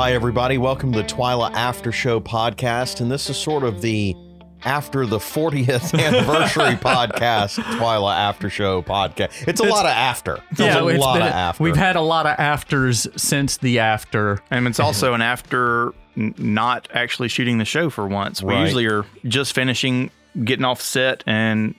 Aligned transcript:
Hi, 0.00 0.14
everybody. 0.14 0.56
Welcome 0.56 0.92
to 0.92 1.02
the 1.02 1.04
Twyla 1.06 1.52
After 1.52 1.92
Show 1.92 2.20
podcast. 2.20 3.02
And 3.02 3.12
this 3.12 3.28
is 3.28 3.36
sort 3.36 3.64
of 3.64 3.82
the 3.82 4.16
after 4.64 5.04
the 5.04 5.18
40th 5.18 5.92
anniversary 6.00 6.76
podcast, 6.76 7.62
Twyla 7.76 8.16
After 8.16 8.48
Show 8.48 8.80
podcast. 8.80 9.46
It's 9.46 9.60
a 9.60 9.64
lot 9.64 9.84
of 9.84 9.90
after. 9.90 10.42
There's 10.52 10.74
a 10.74 10.86
it's 10.86 10.98
lot 10.98 11.18
been- 11.18 11.26
of 11.26 11.32
after. 11.34 11.62
We've 11.62 11.76
had 11.76 11.96
a 11.96 12.00
lot 12.00 12.24
of 12.24 12.34
afters 12.38 13.06
since 13.14 13.58
the 13.58 13.80
after. 13.80 14.42
And 14.50 14.66
it's 14.66 14.80
also 14.80 15.12
an 15.12 15.20
after 15.20 15.92
n- 16.16 16.34
not 16.38 16.88
actually 16.94 17.28
shooting 17.28 17.58
the 17.58 17.66
show 17.66 17.90
for 17.90 18.06
once. 18.08 18.42
We 18.42 18.54
Right. 18.54 18.62
usually 18.62 18.86
are 18.86 19.04
just 19.26 19.52
finishing, 19.54 20.10
getting 20.44 20.64
off 20.64 20.80
set, 20.80 21.22
and 21.26 21.74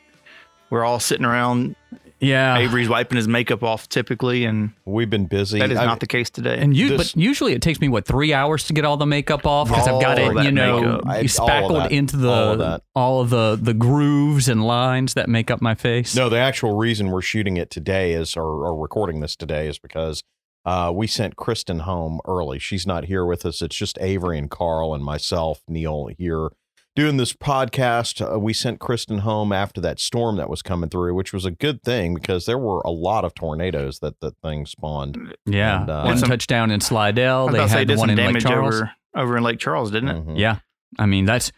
we're 0.70 0.86
all 0.86 1.00
sitting 1.00 1.26
around. 1.26 1.76
Yeah. 2.22 2.58
Avery's 2.60 2.88
wiping 2.88 3.18
his 3.18 3.28
makeup 3.28 3.64
off 3.64 3.90
typically, 3.90 4.46
and 4.46 4.72
We've 4.86 5.10
been 5.10 5.26
busy. 5.26 5.60
that 5.60 5.72
is 5.72 5.80
I- 5.80 5.86
not 5.86 6.00
the 6.00 6.08
case 6.08 6.30
today. 6.30 6.58
And 6.60 6.76
you, 6.78 6.90
This- 6.90 7.14
but 7.14 7.20
usually 7.22 7.54
it 7.54 7.62
takes 7.62 7.82
me 7.82 7.90
what 7.90 8.06
three 8.06 8.32
hours 8.34 8.66
to 8.66 8.74
get 8.74 8.86
all 8.86 8.96
the 8.98 9.06
makeup 9.08 9.46
off 9.46 9.68
because 9.70 9.88
I've 9.88 10.02
got 10.02 10.20
All 10.20 10.32
it, 10.32 10.36
that 10.36 10.46
you 10.46 10.52
know, 10.52 10.80
makeup. 10.82 11.02
I- 11.08 11.16
all 11.18 11.22
of 11.24 11.32
spackled 11.32 11.76
that. 11.82 11.92
into 11.92 12.18
the 12.18 12.30
All 12.32 12.52
of 12.54 12.60
that. 12.60 12.84
all 12.96 13.22
of 13.22 13.30
the 13.32 13.58
the 13.62 13.74
grooves 13.74 14.48
and 14.48 14.64
lines 14.66 15.16
that 15.16 15.30
make 15.30 15.50
up 15.50 15.62
my 15.62 15.74
face. 15.76 16.16
No, 16.16 16.30
the 16.30 16.38
actual 16.38 16.76
reason 16.78 17.10
we're 17.10 17.22
shooting 17.22 17.58
it 17.58 17.70
today 17.72 18.14
is, 18.14 18.38
or, 18.38 18.44
or 18.44 18.76
recording 18.80 19.20
this 19.20 19.36
today, 19.36 19.68
is 19.68 19.80
because 19.80 20.24
uh, 20.64 20.92
we 20.94 21.08
sent 21.08 21.36
Kristen 21.38 21.80
home 21.80 22.20
early. 22.28 22.60
She's 22.60 22.86
not 22.86 23.06
here 23.06 23.26
with 23.26 23.48
us. 23.48 23.64
It's 23.64 23.76
just 23.76 23.98
Avery 24.00 24.38
and 24.38 24.48
Carl 24.48 24.94
and 24.94 25.04
myself, 25.04 25.62
Neil, 25.68 26.10
here 26.20 26.50
doing 26.96 27.18
this 27.18 27.34
podcast. 27.34 28.22
Uh, 28.36 28.40
we 28.40 28.54
sent 28.54 28.80
Kristen 28.80 29.20
home 29.20 29.52
after 29.52 29.80
that 29.82 30.00
storm 30.00 30.38
that 30.38 30.50
was 30.50 30.62
coming 30.62 30.90
through, 30.90 31.14
which 31.16 31.32
was 31.34 31.46
a 31.46 31.52
good 31.52 31.82
thing 31.84 32.14
because 32.14 32.46
there 32.46 32.58
were 32.58 32.82
a 32.86 32.92
lot 32.92 33.24
of 33.26 33.34
tornadoes 33.34 34.00
that 34.00 34.20
that 34.22 34.36
thing 34.44 34.66
spawned. 34.66 35.36
yeah, 35.46 35.82
And, 35.82 35.90
uh, 35.90 36.04
one 36.04 36.18
some- 36.18 36.30
touchdown 36.30 36.72
in 36.72 36.82
Slidell. 36.82 37.48
They 37.48 37.58
about 37.60 37.64
to 37.66 37.70
say, 37.72 37.78
had 37.80 37.88
did 37.88 37.98
the 37.98 38.00
one 38.00 38.10
in 38.10 38.18
Lake 38.18 38.40
Charles. 38.40 38.76
over 38.76 38.92
over 39.16 39.38
in 39.38 39.44
Lake 39.44 39.60
Charles, 39.60 39.92
didn't 39.92 40.10
it? 40.10 40.28
Mhm. 40.28 40.38
Yeah, 40.40 40.58
I 41.00 41.06
mean 41.06 41.26
that's 41.26 41.52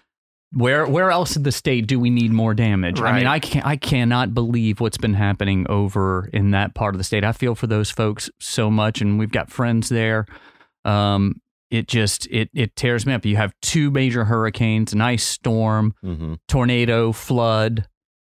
where 0.55 0.85
where 0.85 1.09
else 1.09 1.35
in 1.35 1.41
the 1.43 1.51
state 1.51 1.87
do 1.87 1.99
we 1.99 2.11
need 2.11 2.31
more 2.31 2.53
damage? 2.53 3.01
I 3.01 3.11
mean, 3.17 3.25
I 3.27 3.39
can 3.39 3.63
I 3.63 3.75
cannot 3.75 4.35
believe 4.35 4.79
what's 4.79 4.97
been 4.99 5.15
happening 5.15 5.65
over 5.67 6.29
in 6.31 6.51
that 6.51 6.75
part 6.75 6.93
of 6.93 6.99
the 6.99 7.03
state. 7.03 7.23
I 7.23 7.31
feel 7.31 7.55
for 7.55 7.65
those 7.65 7.89
folks 7.89 8.29
so 8.39 8.69
much, 8.69 9.01
and 9.01 9.17
we've 9.17 9.31
got 9.31 9.49
friends 9.51 9.89
there. 9.89 10.25
Um, 10.85 11.41
it 11.73 11.87
just 11.87 12.27
it 12.27 12.49
it 12.53 12.75
tears 12.75 13.05
me 13.05 13.13
up. 13.13 13.25
You 13.25 13.35
have 13.37 13.53
two 13.61 13.89
major 13.91 14.25
hurricanes, 14.25 14.93
an 14.93 15.01
ice 15.01 15.23
storm, 15.23 15.93
Mhm. 16.05 16.37
tornado, 16.47 17.11
flood. 17.11 17.87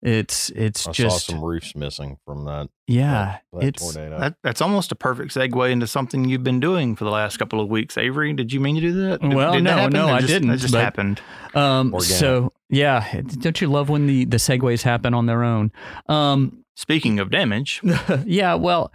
It's 0.02 0.50
it's 0.50 0.86
I 0.86 0.92
just 0.92 1.26
saw 1.28 1.34
some 1.34 1.42
roofs 1.44 1.76
missing 1.78 2.18
from 2.26 2.44
that, 2.44 2.68
yeah. 2.88 3.38
that, 3.54 3.60
that 3.62 3.68
it's 3.68 3.94
tornado. 3.94 4.20
That, 4.20 4.36
that's 4.44 4.60
almost 4.62 4.92
a 4.92 4.96
perfect 4.96 5.34
segue 5.34 5.72
into 5.72 5.88
something 5.88 6.26
you've 6.26 6.44
been 6.44 6.60
doing 6.60 6.98
for 6.98 7.06
the 7.06 7.10
last 7.10 7.38
couple 7.38 7.62
of 7.62 7.70
weeks. 7.70 7.98
Avery, 7.98 8.34
did 8.34 8.52
you 8.52 8.60
mean 8.60 8.76
to 8.76 8.82
do 8.82 8.92
that? 9.08 9.22
Did- 9.22 9.34
Well, 9.34 9.54
did 9.54 9.64
no, 9.64 9.72
happen? 9.78 9.94
no, 9.94 10.08
Or 10.10 10.12
I 10.16 10.20
just- 10.20 10.28
didn't, 10.34 10.50
It 10.50 10.58
just 10.58 10.74
but- 10.74 10.84
happened. 10.84 11.22
um. 11.56 11.98
So 12.02 12.52
yeah, 12.70 13.22
don't 13.40 13.62
you 13.62 13.68
love 13.70 13.88
when 13.88 14.06
the 14.08 14.26
the 14.26 14.38
segues 14.38 14.82
happen 14.82 15.14
on 15.14 15.26
their 15.26 15.42
own? 15.44 15.72
Um. 16.10 16.66
Speaking 16.76 17.20
of 17.20 17.30
damage, 17.32 17.80
yeah, 18.26 18.56
well, 18.56 18.92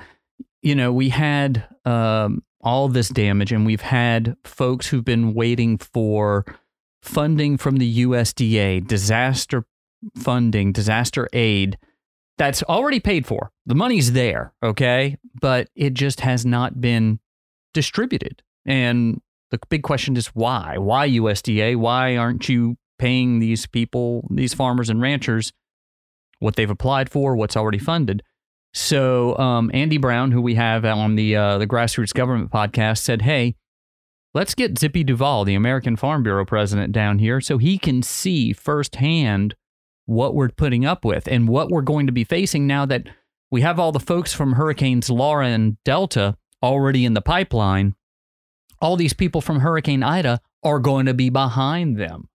you 0.62 0.74
know, 0.74 0.92
we 0.92 1.08
had 1.08 1.64
um, 1.86 2.42
all 2.60 2.88
this 2.88 3.08
damage, 3.08 3.52
and 3.52 3.64
we've 3.64 3.80
had 3.80 4.36
folks 4.44 4.88
who've 4.88 5.04
been 5.04 5.34
waiting 5.34 5.78
for 5.78 6.44
funding 7.02 7.56
from 7.56 7.76
the 7.76 8.04
USDA, 8.04 8.86
disaster 8.86 9.64
funding, 10.16 10.72
disaster 10.72 11.28
aid. 11.32 11.78
That's 12.36 12.62
already 12.64 13.00
paid 13.00 13.26
for. 13.26 13.50
The 13.66 13.74
money's 13.74 14.12
there, 14.12 14.52
okay? 14.62 15.18
But 15.40 15.68
it 15.74 15.94
just 15.94 16.20
has 16.20 16.46
not 16.46 16.80
been 16.80 17.18
distributed. 17.74 18.42
And 18.64 19.20
the 19.50 19.58
big 19.68 19.82
question 19.82 20.16
is 20.16 20.28
why? 20.28 20.78
Why 20.78 21.08
USDA? 21.08 21.76
Why 21.76 22.16
aren't 22.16 22.48
you 22.48 22.76
paying 22.98 23.38
these 23.38 23.66
people, 23.66 24.26
these 24.30 24.54
farmers 24.54 24.90
and 24.90 25.00
ranchers, 25.00 25.52
what 26.38 26.56
they've 26.56 26.70
applied 26.70 27.10
for, 27.10 27.34
what's 27.34 27.56
already 27.56 27.78
funded? 27.78 28.22
So 28.74 29.36
um, 29.38 29.70
Andy 29.72 29.96
Brown, 29.96 30.30
who 30.30 30.40
we 30.42 30.54
have 30.54 30.84
on 30.84 31.16
the 31.16 31.34
uh, 31.36 31.58
the 31.58 31.66
Grassroots 31.66 32.14
Government 32.14 32.50
podcast, 32.50 32.98
said, 32.98 33.22
"Hey, 33.22 33.56
let's 34.34 34.54
get 34.54 34.78
Zippy 34.78 35.04
Duvall, 35.04 35.44
the 35.44 35.54
American 35.54 35.96
Farm 35.96 36.22
Bureau 36.22 36.44
president, 36.44 36.92
down 36.92 37.18
here 37.18 37.40
so 37.40 37.58
he 37.58 37.78
can 37.78 38.02
see 38.02 38.52
firsthand 38.52 39.54
what 40.06 40.34
we're 40.34 40.48
putting 40.48 40.84
up 40.86 41.04
with 41.04 41.26
and 41.26 41.48
what 41.48 41.70
we're 41.70 41.82
going 41.82 42.06
to 42.06 42.12
be 42.12 42.24
facing 42.24 42.66
now 42.66 42.86
that 42.86 43.06
we 43.50 43.60
have 43.62 43.78
all 43.78 43.92
the 43.92 44.00
folks 44.00 44.32
from 44.32 44.52
Hurricanes 44.54 45.10
Laura 45.10 45.48
and 45.48 45.76
Delta 45.84 46.36
already 46.62 47.04
in 47.04 47.14
the 47.14 47.22
pipeline. 47.22 47.94
All 48.80 48.96
these 48.96 49.12
people 49.12 49.40
from 49.40 49.60
Hurricane 49.60 50.02
Ida 50.02 50.40
are 50.62 50.78
going 50.78 51.06
to 51.06 51.14
be 51.14 51.30
behind 51.30 51.96
them." 51.96 52.28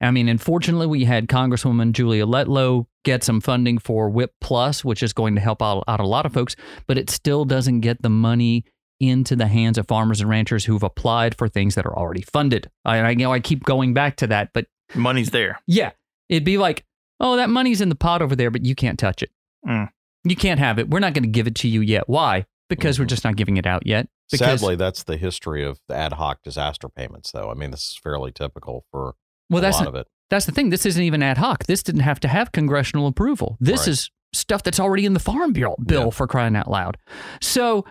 I 0.00 0.10
mean, 0.10 0.28
unfortunately, 0.28 0.86
we 0.86 1.04
had 1.04 1.28
Congresswoman 1.28 1.92
Julia 1.92 2.24
Letlow 2.26 2.86
get 3.04 3.22
some 3.22 3.40
funding 3.40 3.78
for 3.78 4.08
WHIP 4.08 4.32
Plus, 4.40 4.84
which 4.84 5.02
is 5.02 5.12
going 5.12 5.34
to 5.34 5.40
help 5.40 5.60
out, 5.62 5.84
out 5.88 6.00
a 6.00 6.06
lot 6.06 6.24
of 6.26 6.32
folks, 6.32 6.56
but 6.86 6.96
it 6.98 7.10
still 7.10 7.44
doesn't 7.44 7.80
get 7.80 8.00
the 8.02 8.08
money 8.10 8.64
into 8.98 9.34
the 9.36 9.46
hands 9.46 9.78
of 9.78 9.86
farmers 9.88 10.20
and 10.20 10.28
ranchers 10.28 10.64
who've 10.66 10.82
applied 10.82 11.36
for 11.36 11.48
things 11.48 11.74
that 11.74 11.86
are 11.86 11.96
already 11.96 12.20
funded. 12.22 12.70
I, 12.84 12.98
I 12.98 13.10
you 13.10 13.16
know 13.16 13.32
I 13.32 13.40
keep 13.40 13.64
going 13.64 13.94
back 13.94 14.16
to 14.16 14.26
that, 14.28 14.50
but 14.52 14.66
money's 14.94 15.30
there. 15.30 15.58
yeah, 15.66 15.90
it'd 16.28 16.44
be 16.44 16.58
like, 16.58 16.84
oh, 17.18 17.36
that 17.36 17.48
money's 17.50 17.80
in 17.80 17.88
the 17.88 17.94
pot 17.94 18.20
over 18.22 18.36
there, 18.36 18.50
but 18.50 18.64
you 18.64 18.74
can't 18.74 18.98
touch 18.98 19.22
it. 19.22 19.30
Mm. 19.66 19.88
You 20.24 20.36
can't 20.36 20.60
have 20.60 20.78
it. 20.78 20.90
We're 20.90 20.98
not 21.00 21.14
going 21.14 21.24
to 21.24 21.30
give 21.30 21.46
it 21.46 21.54
to 21.56 21.68
you 21.68 21.80
yet. 21.80 22.08
Why? 22.08 22.44
Because 22.68 22.98
we're 22.98 23.06
Mhm. 23.06 23.10
just 23.10 23.24
not 23.24 23.36
giving 23.36 23.56
it 23.56 23.66
out 23.66 23.86
yet. 23.86 24.06
Because, 24.30 24.60
Sadly, 24.60 24.76
that's 24.76 25.02
the 25.02 25.16
history 25.16 25.64
of 25.64 25.80
the 25.88 25.94
ad 25.96 26.12
hoc 26.14 26.42
disaster 26.42 26.88
payments, 26.88 27.32
though. 27.32 27.50
I 27.50 27.54
mean, 27.54 27.70
this 27.70 27.80
is 27.90 27.98
fairly 28.02 28.30
typical 28.32 28.84
for 28.90 29.14
well, 29.50 29.60
that's 29.62 29.76
lot 29.78 29.84
not, 29.84 29.94
of 29.94 30.00
it. 30.00 30.06
That's 30.30 30.46
the 30.46 30.52
thing. 30.52 30.70
This 30.70 30.86
isn't 30.86 31.02
even 31.02 31.22
ad 31.22 31.38
hoc. 31.38 31.64
This 31.66 31.82
didn't 31.82 32.02
have 32.02 32.20
to 32.20 32.28
have 32.28 32.52
congressional 32.52 33.06
approval. 33.06 33.56
This 33.60 33.80
Right. 33.80 33.88
is 33.88 34.10
stuff 34.32 34.62
that's 34.62 34.78
already 34.80 35.04
in 35.04 35.12
the 35.12 35.20
Farm 35.20 35.52
Bill, 35.52 35.76
bill 35.84 36.04
Yeah. 36.04 36.10
for 36.10 36.26
crying 36.28 36.54
out 36.54 36.70
loud. 36.70 36.96
So, 37.40 37.84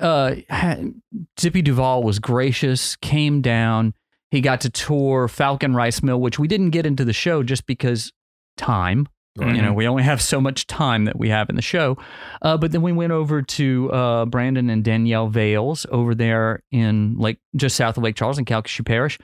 uh, 0.00 0.34
Zippy 1.40 1.62
Duvall 1.62 2.02
was 2.02 2.18
gracious, 2.18 2.96
came 2.96 3.40
down. 3.40 3.94
He 4.30 4.40
got 4.40 4.60
to 4.62 4.70
tour 4.70 5.28
Falcon 5.28 5.74
Rice 5.74 6.02
Mill, 6.02 6.20
which 6.20 6.38
we 6.38 6.48
didn't 6.48 6.70
get 6.70 6.84
into 6.86 7.04
the 7.04 7.12
show 7.12 7.42
just 7.44 7.66
because 7.66 8.12
time. 8.56 9.06
Right. 9.36 9.56
You 9.56 9.62
know, 9.62 9.72
we 9.72 9.88
only 9.88 10.04
have 10.04 10.22
so 10.22 10.40
much 10.40 10.66
time 10.68 11.06
that 11.06 11.18
we 11.18 11.28
have 11.28 11.48
in 11.50 11.56
the 11.56 11.62
show. 11.62 11.98
Uh, 12.40 12.56
but 12.56 12.70
then 12.70 12.82
we 12.82 12.92
went 12.92 13.10
over 13.12 13.42
to 13.42 13.90
uh, 13.92 14.26
Brandon 14.26 14.70
and 14.70 14.84
Danielle 14.84 15.26
Vales 15.28 15.86
over 15.90 16.14
there 16.14 16.62
in 16.70 17.16
Lake, 17.18 17.38
just 17.56 17.74
south 17.76 17.96
of 17.96 18.04
Lake 18.04 18.14
Charles 18.14 18.38
in 18.38 18.44
Calcasieu 18.44 18.84
Parish. 18.86 19.18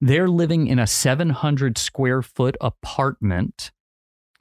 They're 0.00 0.28
living 0.28 0.66
in 0.66 0.78
a 0.78 0.86
700 0.86 1.78
square 1.78 2.22
foot 2.22 2.56
apartment. 2.60 3.70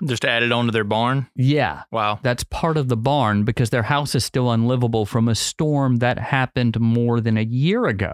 Just 0.03 0.25
added 0.25 0.51
on 0.51 0.65
to 0.65 0.71
their 0.71 0.83
barn. 0.83 1.27
Yeah, 1.35 1.83
Wow. 1.91 2.19
that's 2.21 2.43
part 2.43 2.75
of 2.75 2.89
the 2.89 2.97
barn 2.97 3.43
because 3.45 3.69
their 3.69 3.83
house 3.83 4.13
is 4.13 4.25
still 4.25 4.51
unlivable 4.51 5.05
from 5.05 5.29
a 5.29 5.35
storm 5.35 5.97
that 5.97 6.19
happened 6.19 6.77
more 6.81 7.21
than 7.21 7.37
a 7.37 7.43
year 7.43 7.85
ago. 7.85 8.13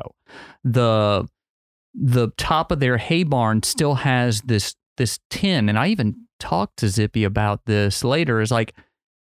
The 0.63 1.27
the 1.93 2.29
top 2.37 2.71
of 2.71 2.79
their 2.79 2.97
hay 2.97 3.23
barn 3.23 3.63
still 3.63 3.95
has 3.95 4.41
this 4.41 4.75
this 4.97 5.19
tin, 5.31 5.67
and 5.69 5.77
I 5.79 5.87
even 5.87 6.27
talked 6.39 6.77
to 6.77 6.87
Zippy 6.89 7.23
about 7.23 7.65
this 7.65 8.03
later. 8.03 8.39
Is 8.41 8.51
like 8.51 8.75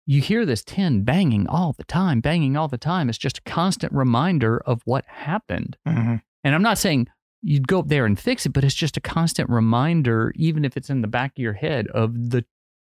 you 0.06 0.20
hear 0.20 0.46
this 0.46 0.62
tin 0.62 1.02
banging 1.02 1.48
all 1.48 1.72
the 1.76 1.84
time, 1.84 2.20
banging 2.20 2.56
all 2.56 2.68
the 2.68 2.78
time. 2.78 3.08
It's 3.08 3.18
just 3.18 3.38
a 3.38 3.42
constant 3.42 3.92
reminder 3.92 4.58
of 4.64 4.80
what 4.84 5.04
happened. 5.08 5.76
Mhm. 5.88 6.22
And 6.44 6.54
I'm 6.54 6.62
not 6.62 6.78
saying 6.78 7.08
you'd 7.44 7.68
go 7.68 7.78
up 7.78 7.88
there 7.88 8.06
and 8.06 8.18
fix 8.18 8.46
it, 8.46 8.50
but 8.50 8.64
it's 8.64 8.74
just 8.74 8.96
a 8.96 9.00
constant 9.00 9.50
reminder, 9.50 10.32
even 10.34 10.64
if 10.64 10.76
it's 10.76 10.88
in 10.88 11.02
the 11.02 11.08
back 11.08 11.32
of 11.32 11.42
your 11.42 11.52
head, 11.52 11.86
of 11.88 12.30
the 12.30 12.44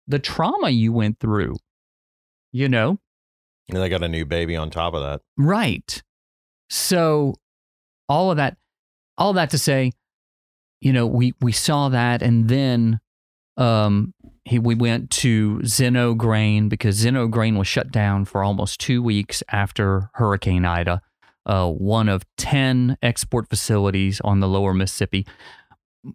the 0.07 0.19
trauma 0.19 0.69
you 0.69 0.93
went 0.93 1.19
through. 1.19 1.57
You 2.51 2.69
know? 2.69 2.99
And 3.69 3.81
they 3.81 3.89
got 3.89 4.03
a 4.03 4.07
new 4.07 4.25
baby 4.25 4.55
on 4.55 4.69
top 4.69 4.93
of 4.93 5.01
that. 5.01 5.21
Right. 5.37 6.01
So 6.69 7.35
all 8.07 8.31
of 8.31 8.37
that 8.37 8.57
all 9.17 9.33
that 9.33 9.49
to 9.49 9.57
say, 9.57 9.91
you 10.79 10.93
know, 10.93 11.05
we 11.05 11.33
we 11.41 11.51
saw 11.51 11.89
that 11.89 12.21
and 12.21 12.47
then 12.47 12.99
um 13.57 14.13
he 14.45 14.59
we 14.59 14.75
went 14.75 15.09
to 15.09 15.61
Zen-Noh 15.65 16.13
Grain 16.13 16.69
because 16.69 16.95
Zen-Noh 16.95 17.27
Grain 17.27 17.57
was 17.57 17.67
shut 17.67 17.91
down 17.91 18.25
for 18.25 18.43
almost 18.43 18.79
2 18.79 19.01
weeks 19.03 19.43
after 19.51 20.09
Hurricane 20.13 20.65
Ida. 20.65 21.01
Uh, 21.45 21.69
one 21.69 22.09
of 22.09 22.23
10 22.37 22.97
export 23.01 23.47
facilities 23.49 24.19
on 24.21 24.39
the 24.39 24.47
lower 24.47 24.73
Mississippi. 24.73 25.27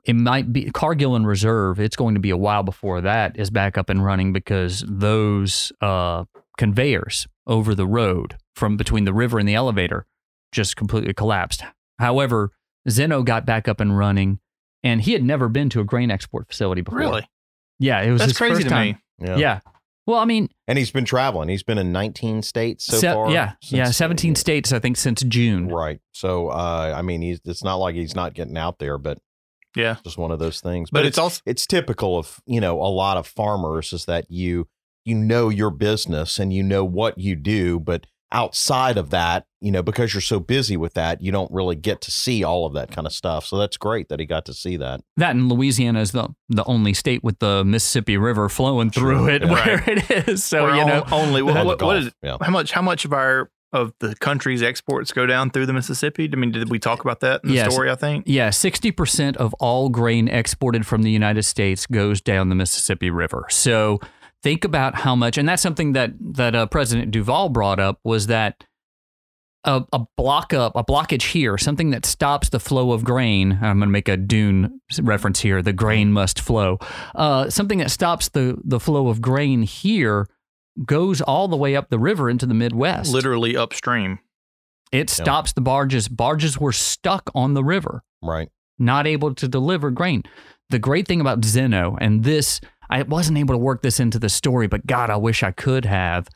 It 0.04 0.14
might 0.14 0.52
be 0.52 0.70
Cargill 0.70 1.16
and 1.16 1.26
Reserve. 1.26 1.80
It's 1.80 1.96
going 1.96 2.14
to 2.14 2.20
be 2.20 2.30
a 2.30 2.36
while 2.36 2.62
before 2.62 3.00
that 3.00 3.36
is 3.36 3.50
back 3.50 3.76
up 3.78 3.90
and 3.90 4.04
running 4.04 4.32
because 4.32 4.84
those 4.86 5.72
uh, 5.80 6.24
conveyors 6.58 7.26
over 7.46 7.74
the 7.74 7.86
road 7.86 8.36
from 8.54 8.76
between 8.76 9.04
the 9.04 9.12
river 9.12 9.38
and 9.38 9.48
the 9.48 9.54
elevator 9.54 10.06
just 10.52 10.76
completely 10.76 11.14
collapsed. 11.14 11.62
However, 11.98 12.50
Zen-Noh 12.88 13.22
got 13.22 13.44
back 13.44 13.68
up 13.68 13.80
and 13.80 13.96
running, 13.96 14.40
and 14.82 15.00
he 15.00 15.12
had 15.12 15.22
never 15.22 15.48
been 15.48 15.68
to 15.70 15.80
a 15.80 15.84
grain 15.84 16.10
export 16.10 16.48
facility 16.48 16.80
before. 16.82 16.98
Really? 16.98 17.28
Yeah, 17.78 18.00
it 18.02 18.10
was 18.10 18.20
That's 18.20 18.32
his 18.32 18.38
crazy 18.38 18.54
first 18.54 18.64
to 18.64 18.68
time. 18.70 18.98
me. 19.18 19.28
Yeah. 19.40 19.60
Well, 20.10 20.18
I 20.20 20.24
mean, 20.24 20.48
And 20.68 20.76
he's 20.78 20.90
been 20.90 21.04
traveling. 21.04 21.48
He's 21.48 21.62
been 21.62 21.78
in 21.78 21.92
19 21.92 22.42
states 22.42 22.84
so 22.86 22.98
se- 22.98 23.12
far. 23.12 23.30
yeah, 23.30 23.52
yeah, 23.62 23.84
since- 23.84 23.96
17 23.96 24.34
states, 24.34 24.72
I 24.72 24.78
think, 24.80 24.96
since 24.96 25.22
June. 25.22 25.68
Right. 25.68 26.00
So, 26.12 26.48
uh, 26.48 26.94
I 26.96 27.02
mean, 27.02 27.22
he's 27.22 27.40
it's 27.44 27.62
not 27.64 27.76
like 27.76 27.94
he's 27.94 28.14
not 28.14 28.34
getting 28.34 28.56
out 28.58 28.78
there, 28.78 28.98
but 28.98 29.18
Yeah. 29.76 29.96
just 30.04 30.18
one 30.18 30.30
of 30.32 30.38
those 30.38 30.60
things. 30.60 30.90
But, 30.90 31.06
it's, 31.06 31.16
also 31.18 31.40
it's 31.46 31.66
typical 31.66 32.18
of 32.18 32.40
you 32.46 32.60
know 32.60 32.80
a 32.82 32.90
lot 32.90 33.16
of 33.16 33.26
farmers 33.26 33.92
is 33.92 34.04
that 34.06 34.30
you 34.30 34.66
you 35.04 35.14
know 35.14 35.48
your 35.48 35.70
business 35.70 36.38
and 36.38 36.52
you 36.52 36.62
know 36.62 36.84
what 36.84 37.16
you 37.18 37.34
do 37.36 37.80
but 37.80 38.06
outside 38.32 38.96
of 38.96 39.10
that 39.10 39.44
you 39.60 39.72
know 39.72 39.82
because 39.82 40.14
you're 40.14 40.20
so 40.20 40.38
busy 40.38 40.76
with 40.76 40.94
that 40.94 41.20
you 41.20 41.32
don't 41.32 41.50
really 41.50 41.74
get 41.74 42.00
to 42.00 42.10
see 42.10 42.44
all 42.44 42.64
of 42.64 42.72
that 42.74 42.90
kind 42.90 43.06
of 43.06 43.12
stuff 43.12 43.44
so 43.44 43.58
that's 43.58 43.76
great 43.76 44.08
that 44.08 44.20
he 44.20 44.26
got 44.26 44.44
to 44.44 44.54
see 44.54 44.76
that 44.76 45.00
That 45.16 45.34
and 45.34 45.48
Louisiana 45.50 46.00
is 46.00 46.12
the 46.12 46.28
the 46.48 46.64
only 46.64 46.94
state 46.94 47.24
with 47.24 47.38
the 47.40 47.64
Mississippi 47.64 48.16
River 48.16 48.48
flowing 48.48 48.90
through 48.90 49.18
Sure, 49.26 49.30
it 49.30 49.42
yeah. 49.42 49.52
where 49.52 49.84
it 49.86 50.28
is. 50.28 50.44
So 50.44 50.62
we're 50.64 50.76
you 50.76 50.84
know, 50.84 51.04
only 51.10 51.42
what, 51.42 51.54
what, 51.54 51.60
the 51.62 51.66
what 51.66 51.78
golf, 51.78 51.94
is 51.94 52.06
it? 52.08 52.14
yeah 52.22 52.36
How 52.40 52.50
much? 52.50 52.70
How 52.72 52.82
much 52.82 53.04
of 53.04 53.12
our 53.12 53.50
of 53.72 53.92
the 54.00 54.14
country's 54.16 54.62
exports 54.64 55.12
go 55.12 55.26
down 55.26 55.48
through 55.50 55.66
the 55.66 55.72
Mississippi? 55.72 56.28
I 56.32 56.36
mean, 56.36 56.50
did 56.52 56.68
we 56.70 56.78
talk 56.80 57.02
about 57.04 57.20
that 57.20 57.42
in 57.44 57.50
the 57.50 57.54
Yes. 57.56 57.72
story? 57.72 57.88
I 57.90 57.94
think. 57.94 58.24
yeah, 58.26 58.50
sixty 58.50 58.90
percent 58.92 59.36
of 59.36 59.54
all 59.54 59.88
grain 59.88 60.28
exported 60.28 60.86
from 60.86 61.02
the 61.02 61.10
United 61.10 61.42
States 61.44 61.86
goes 61.86 62.20
down 62.20 62.48
the 62.48 62.54
Mississippi 62.56 63.10
River. 63.10 63.46
So 63.50 64.00
think 64.42 64.64
about 64.64 64.94
how 64.94 65.14
much, 65.16 65.38
and 65.38 65.48
that's 65.48 65.62
something 65.62 65.92
that 65.92 66.12
that 66.34 66.54
uh, 66.54 66.66
President 66.66 67.10
Duvall 67.10 67.48
brought 67.48 67.80
up 67.80 67.98
was 68.04 68.26
that. 68.28 68.64
A, 69.62 69.84
a 69.92 70.06
block 70.16 70.54
up, 70.54 70.72
a 70.74 70.82
blockage 70.82 71.32
here, 71.32 71.58
something 71.58 71.90
that 71.90 72.06
stops 72.06 72.48
the 72.48 72.58
flow 72.58 72.92
of 72.92 73.04
grain. 73.04 73.58
I'm 73.60 73.76
going 73.78 73.80
to 73.80 73.86
make 73.88 74.08
a 74.08 74.16
Dune 74.16 74.80
reference 75.02 75.40
here. 75.40 75.60
The 75.60 75.74
grain 75.74 76.14
must 76.14 76.40
flow. 76.40 76.78
Uh, 77.14 77.50
something 77.50 77.76
that 77.80 77.90
stops 77.90 78.30
the 78.30 78.56
the 78.64 78.80
flow 78.80 79.08
of 79.08 79.20
grain 79.20 79.60
here 79.60 80.26
goes 80.86 81.20
all 81.20 81.46
the 81.46 81.58
way 81.58 81.76
up 81.76 81.90
the 81.90 81.98
river 81.98 82.30
into 82.30 82.46
the 82.46 82.54
Midwest. 82.54 83.12
Literally 83.12 83.54
upstream. 83.54 84.20
It 84.92 85.10
Yeah. 85.10 85.24
stops 85.24 85.52
the 85.52 85.60
barges. 85.60 86.08
Barges 86.08 86.56
were 86.56 86.72
stuck 86.72 87.30
on 87.34 87.52
the 87.52 87.62
river, 87.62 88.02
right 88.22 88.48
not 88.78 89.06
able 89.06 89.34
to 89.34 89.46
deliver 89.46 89.90
grain. 89.90 90.22
The 90.70 90.78
great 90.78 91.06
thing 91.06 91.20
about 91.20 91.44
Zen-Noh, 91.44 91.98
and 92.00 92.24
this, 92.24 92.62
I 92.90 93.02
wasn't 93.02 93.38
able 93.38 93.54
to 93.54 93.58
work 93.58 93.82
this 93.82 94.00
into 94.00 94.18
the 94.18 94.28
story, 94.28 94.66
but 94.66 94.86
God, 94.86 95.10
I 95.10 95.16
wish 95.16 95.42
I 95.42 95.52
could 95.52 95.84
have. 95.84 96.28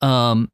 Um, 0.00 0.50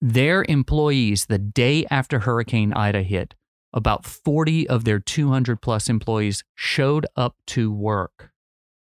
their 0.00 0.44
employees, 0.48 1.26
the 1.26 1.38
day 1.38 1.84
after 1.90 2.20
Hurricane 2.20 2.72
Ida 2.72 3.02
hit, 3.02 3.34
about 3.72 4.04
40 4.06 4.68
of 4.68 4.84
their 4.84 4.98
200 4.98 5.60
plus 5.60 5.88
employees 5.88 6.44
showed 6.54 7.06
up 7.16 7.36
to 7.48 7.72
work 7.72 8.30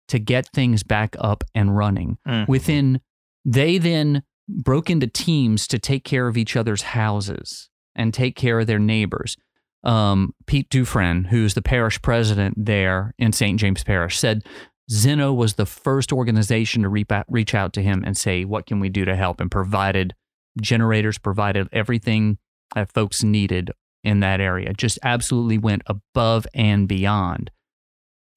to 0.09 0.19
get 0.19 0.49
things 0.49 0.83
back 0.83 1.17
up 1.19 1.45
and 1.55 1.77
running. 1.77 2.19
Mm. 2.27 2.49
Within, 2.49 3.01
they 3.45 3.79
then 3.79 4.23
broke 4.49 4.91
into 4.91 5.07
teams 5.07 5.67
to 5.69 5.79
take 5.79 6.05
care 6.05 6.27
of 6.27 6.37
each 6.37 6.57
other's 6.57 6.83
houses 6.83 7.69
and 7.95 8.13
take 8.13 8.35
care 8.35 8.61
of 8.61 8.67
their 8.67 8.79
neighbors. 8.79 9.37
Um, 9.85 10.35
Pete 10.47 10.71
Dufresne, 10.71 11.25
who's 11.25 11.55
the 11.55 11.63
parish 11.63 12.01
president 12.03 12.55
there 12.57 13.15
in 13.19 13.33
St. 13.33 13.61
James 13.61 13.85
Parish, 13.85 14.19
said 14.19 14.45
Zen-Noh 14.91 15.33
was 15.33 15.55
the 15.55 15.67
first 15.67 16.13
organization 16.13 16.83
to 16.83 16.89
reach 16.89 17.55
out, 17.55 17.73
to 17.75 17.83
him 17.83 18.03
and 18.07 18.17
say, 18.17 18.45
What 18.45 18.67
can 18.67 18.81
we 18.81 18.89
do 18.89 19.05
to 19.05 19.15
help? 19.15 19.41
and 19.41 19.51
provided 19.51 20.15
generators, 20.61 21.19
provided 21.19 21.69
everything 21.73 22.39
that 22.75 22.93
folks 22.93 23.23
needed 23.23 23.71
in 24.03 24.21
that 24.21 24.41
area. 24.41 24.73
Just 24.73 24.99
absolutely 25.03 25.59
went 25.59 25.83
above 25.87 26.47
and 26.55 26.89
beyond. 26.89 27.51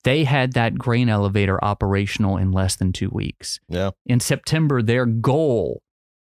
They 0.04 0.24
had 0.24 0.54
that 0.54 0.78
grain 0.78 1.10
elevator 1.10 1.64
operational 1.64 2.38
in 2.38 2.52
less 2.52 2.76
than 2.76 2.92
two 2.92 3.10
weeks 3.10 3.60
yeah 3.70 3.92
in 4.06 4.20
September, 4.20 4.82
their 4.82 5.06
goal 5.06 5.82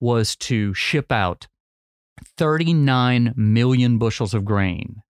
was 0.00 0.34
to 0.34 0.74
ship 0.74 1.12
out 1.12 1.46
39 2.36 3.34
million 3.36 3.98
bushels 3.98 4.34
of 4.34 4.44
grain. 4.44 5.02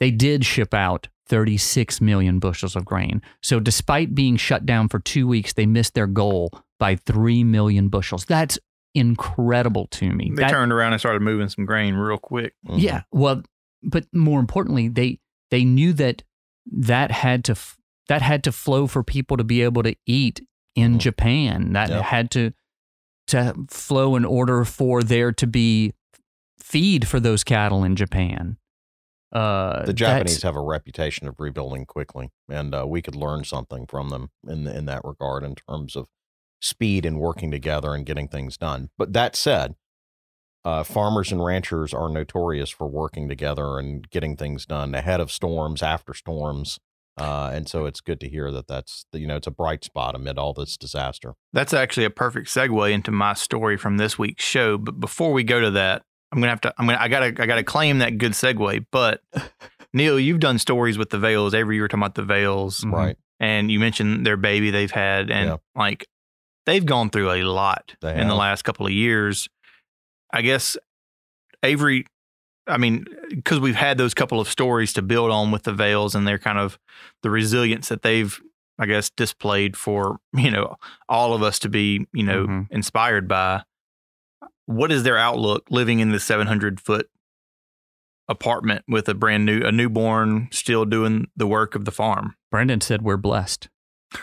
They 0.00 0.10
did 0.10 0.44
ship 0.44 0.72
out 0.74 1.08
36 1.28 2.00
million 2.00 2.38
bushels 2.38 2.76
of 2.76 2.84
grain. 2.84 3.22
So, 3.42 3.60
despite 3.60 4.14
being 4.14 4.36
shut 4.36 4.66
down 4.66 4.88
for 4.88 4.98
two 4.98 5.26
weeks, 5.26 5.52
they 5.52 5.66
missed 5.66 5.94
their 5.94 6.06
goal 6.06 6.50
by 6.78 6.96
3 6.96 7.44
million 7.44 7.88
bushels. 7.88 8.24
That's 8.24 8.58
incredible 8.94 9.86
to 9.92 10.10
me. 10.12 10.30
They 10.34 10.42
That- 10.42 10.50
turned 10.50 10.72
around 10.72 10.92
and 10.92 11.00
started 11.00 11.22
moving 11.22 11.48
some 11.48 11.64
grain 11.64 11.94
real 11.94 12.18
quick. 12.18 12.54
Mhm. 12.68 12.80
yeah, 12.82 13.02
well, 13.10 13.42
but 13.82 14.06
more 14.12 14.40
importantly, 14.40 14.88
they 14.88 15.18
they 15.50 15.64
knew 15.64 15.92
that 15.94 16.22
that 16.70 17.10
had 17.10 17.44
to 17.44 17.52
f- 17.52 17.76
that 18.08 18.22
had 18.22 18.42
to 18.44 18.52
flow 18.52 18.86
for 18.86 19.02
people 19.02 19.36
to 19.36 19.44
be 19.44 19.62
able 19.62 19.82
to 19.82 19.94
eat 20.06 20.40
in 20.74 20.94
Mhm. 20.94 20.98
Japan. 20.98 21.72
That 21.72 21.88
Yep. 21.90 22.02
had 22.04 22.30
to 22.32 22.50
to 23.28 23.54
flow 23.70 24.16
in 24.16 24.24
order 24.24 24.64
for 24.64 25.02
there 25.02 25.30
to 25.32 25.46
be 25.46 25.92
feed 26.58 27.06
for 27.06 27.20
those 27.20 27.44
cattle 27.44 27.84
in 27.84 27.96
Japan. 27.96 28.56
Uh, 29.32 29.84
the 29.86 29.92
japanese 29.92 30.42
have 30.42 30.56
a 30.56 30.60
reputation 30.60 31.26
of 31.26 31.36
rebuilding 31.38 31.86
quickly 31.86 32.30
and 32.48 32.74
uh, 32.74 32.86
we 32.86 33.00
could 33.00 33.16
learn 33.16 33.44
something 33.44 33.86
from 33.86 34.10
them 34.10 34.30
in 34.46 34.66
in 34.66 34.84
that 34.84 35.00
regard 35.04 35.42
in 35.42 35.54
terms 35.54 35.96
of 35.96 36.08
speed 36.60 37.06
and 37.06 37.18
working 37.18 37.50
together 37.50 37.94
and 37.94 38.04
getting 38.06 38.28
things 38.28 38.56
done 38.56 38.90
but 38.98 39.12
that 39.12 39.34
said 39.34 39.74
uh, 40.64 40.84
farmers 40.84 41.32
and 41.32 41.44
ranchers 41.44 41.92
are 41.92 42.08
notorious 42.08 42.70
for 42.70 42.86
working 42.86 43.28
together 43.28 43.78
and 43.78 44.08
getting 44.10 44.36
things 44.36 44.64
done 44.64 44.94
ahead 44.94 45.20
of 45.20 45.32
storms, 45.32 45.82
after 45.82 46.14
storms, 46.14 46.78
uh, 47.18 47.50
and 47.52 47.68
so 47.68 47.84
it's 47.84 48.00
good 48.00 48.20
to 48.20 48.28
hear 48.28 48.50
that 48.50 48.66
that's 48.66 49.04
you 49.12 49.26
know 49.26 49.36
it's 49.36 49.46
a 49.46 49.52
bright 49.52 49.84
spot 49.84 50.14
amid 50.14 50.38
all 50.38 50.54
this 50.54 50.76
disaster. 50.76 51.34
That's 51.52 51.74
actually 51.74 52.06
a 52.06 52.10
perfect 52.10 52.48
segue 52.48 52.90
into 52.92 53.10
my 53.10 53.34
story 53.34 53.76
from 53.76 53.98
this 53.98 54.18
week's 54.18 54.44
show. 54.44 54.78
But 54.78 54.98
before 54.98 55.32
we 55.32 55.44
go 55.44 55.60
to 55.60 55.70
that, 55.72 56.02
I'm 56.32 56.38
gonna 56.40 56.48
have 56.50 56.60
to. 56.62 56.74
I'm 56.78 56.86
gonna. 56.86 56.98
I 57.00 57.08
gotta. 57.08 57.26
I 57.26 57.46
gotta 57.46 57.62
claim 57.62 57.98
that 57.98 58.16
good 58.18 58.32
segue. 58.32 58.86
But 58.90 59.20
Neil, 59.92 60.18
you've 60.18 60.40
done 60.40 60.58
stories 60.58 60.96
with 60.98 61.10
the 61.10 61.18
Vales 61.18 61.52
every 61.54 61.76
year 61.76 61.86
talking 61.88 62.00
about 62.02 62.14
the 62.14 62.22
Vales, 62.22 62.80
Mhm. 62.80 62.92
Right? 62.92 63.16
and 63.38 63.70
you 63.70 63.78
mentioned 63.80 64.24
their 64.24 64.36
baby 64.36 64.70
they've 64.70 64.90
had, 64.90 65.30
and 65.30 65.48
Yeah. 65.50 65.56
like 65.74 66.06
they've 66.64 66.84
gone 66.86 67.10
through 67.10 67.30
a 67.32 67.42
lot 67.42 67.94
They 68.00 68.18
in 68.18 68.28
the 68.28 68.34
last 68.34 68.62
couple 68.62 68.86
of 68.86 68.92
years. 68.92 69.48
I 70.32 70.40
guess 70.42 70.76
Avery. 71.62 72.06
I 72.68 72.76
mean, 72.78 73.04
because 73.28 73.58
we've 73.60 73.74
had 73.74 73.98
those 73.98 74.14
couple 74.14 74.40
of 74.40 74.48
stories 74.48 74.92
to 74.94 75.02
build 75.02 75.30
on 75.32 75.50
with 75.50 75.64
the 75.64 75.72
Vales 75.72 76.14
and 76.14 76.26
their 76.26 76.38
kind 76.38 76.58
of 76.58 76.78
the 77.24 77.28
resilience 77.30 77.88
that 77.88 78.02
they've, 78.02 78.40
I 78.78 78.86
guess, 78.86 79.10
displayed 79.10 79.76
for 79.76 80.18
you 80.32 80.50
know 80.50 80.76
all 81.08 81.34
of 81.34 81.42
us 81.42 81.58
to 81.60 81.68
be 81.68 82.06
you 82.14 82.22
know 82.22 82.46
Mhm. 82.46 82.66
inspired 82.70 83.26
by. 83.28 83.64
What 84.66 84.92
is 84.92 85.02
their 85.02 85.18
outlook 85.18 85.66
living 85.70 86.00
in 86.00 86.12
the 86.12 86.20
700 86.20 86.80
foot 86.80 87.08
apartment 88.28 88.84
with 88.88 89.08
a 89.08 89.14
brand 89.14 89.44
new 89.44 89.62
a 89.62 89.72
newborn 89.72 90.48
still 90.52 90.84
doing 90.84 91.26
the 91.36 91.46
work 91.46 91.74
of 91.74 91.84
the 91.84 91.90
farm? 91.90 92.36
brandon 92.50 92.80
said 92.80 93.02
we're 93.02 93.16
blessed. 93.16 93.68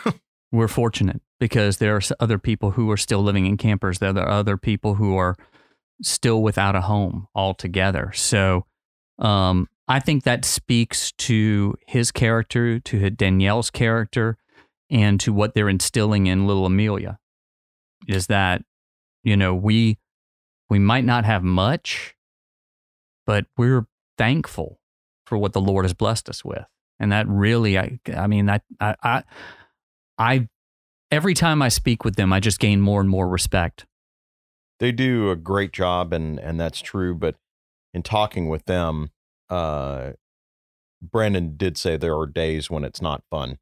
we're 0.52 0.68
fortunate 0.68 1.20
because 1.38 1.78
there 1.78 1.96
are 1.96 2.00
other 2.18 2.38
people 2.38 2.72
who 2.72 2.90
are 2.90 2.96
still 2.96 3.22
living 3.22 3.46
in 3.46 3.56
campers. 3.56 3.98
There 3.98 4.16
are 4.16 4.28
other 4.28 4.56
people 4.56 4.94
who 4.94 5.16
are 5.16 5.36
still 6.02 6.42
without 6.42 6.76
a 6.76 6.82
home 6.82 7.28
altogether. 7.34 8.12
So 8.14 8.66
um, 9.18 9.68
I 9.88 10.00
think 10.00 10.24
that 10.24 10.44
speaks 10.44 11.12
to 11.18 11.74
his 11.86 12.10
character, 12.10 12.78
to 12.78 13.10
Danielle's 13.10 13.70
character, 13.70 14.38
and 14.88 15.20
to 15.20 15.32
what 15.32 15.54
they're 15.54 15.68
instilling 15.68 16.26
in 16.26 16.46
little 16.46 16.66
Amelia. 16.66 17.18
Is 18.08 18.28
that 18.28 18.62
you 19.22 19.36
know 19.36 19.54
we 19.54 19.98
we 20.70 20.78
might 20.78 21.04
not 21.04 21.24
have 21.24 21.42
much, 21.42 22.16
but 23.26 23.46
we're 23.58 23.86
thankful 24.16 24.80
for 25.26 25.36
what 25.36 25.52
the 25.52 25.60
Lord 25.60 25.84
has 25.84 25.92
blessed 25.92 26.28
us 26.28 26.44
with 26.44 26.64
and 27.00 27.10
that 27.12 27.26
really 27.26 27.78
i 27.78 27.98
i 28.14 28.26
mean 28.26 28.50
I, 28.50 28.60
I 28.78 28.94
i 29.02 29.24
i 30.18 30.48
every 31.10 31.34
time 31.34 31.62
i 31.62 31.68
speak 31.68 32.04
with 32.04 32.16
them 32.16 32.32
i 32.32 32.38
just 32.38 32.60
gain 32.60 32.80
more 32.80 33.00
and 33.00 33.08
more 33.08 33.26
respect 33.28 33.86
They 34.80 34.92
do 34.92 35.30
a 35.30 35.36
great 35.36 35.72
job, 35.72 36.12
and 36.12 36.38
and 36.40 36.58
that's 36.58 36.80
true. 36.80 37.14
But 37.14 37.36
in 37.92 38.02
talking 38.02 38.48
with 38.48 38.64
them, 38.64 39.10
uh, 39.50 40.12
Brandon 41.02 41.56
did 41.56 41.76
say 41.76 41.96
there 41.96 42.16
are 42.18 42.26
days 42.26 42.70
when 42.70 42.84
it's 42.84 43.02
not 43.02 43.22
fun. 43.30 43.58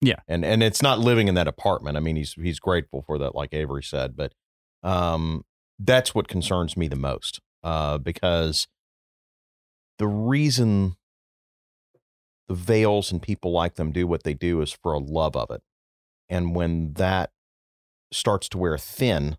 Yeah. 0.00 0.20
and 0.26 0.44
and 0.44 0.62
it's 0.62 0.82
not 0.82 0.98
living 0.98 1.28
in 1.28 1.34
that 1.34 1.46
apartment. 1.46 1.96
I 1.96 2.00
mean, 2.00 2.16
he's 2.16 2.32
he's 2.34 2.58
grateful 2.58 3.02
for 3.02 3.18
that, 3.18 3.34
like 3.34 3.52
Avery 3.52 3.82
said. 3.82 4.16
But 4.16 4.32
um, 4.82 5.44
that's 5.84 6.14
what 6.14 6.28
concerns 6.28 6.76
me 6.76 6.88
the 6.88 6.96
most, 6.96 7.40
uh, 7.62 7.98
because 7.98 8.66
the 9.98 10.06
reason 10.06 10.96
the 12.48 12.54
Vales 12.54 13.12
and 13.12 13.22
people 13.22 13.52
like 13.52 13.74
them 13.74 13.92
do 13.92 14.06
what 14.06 14.24
they 14.24 14.34
do 14.34 14.60
is 14.60 14.72
for 14.72 14.92
a 14.92 14.98
love 14.98 15.36
of 15.36 15.50
it, 15.50 15.62
and 16.28 16.54
when 16.54 16.92
that 16.94 17.30
starts 18.12 18.48
to 18.50 18.58
wear 18.58 18.76
thin 18.76 19.36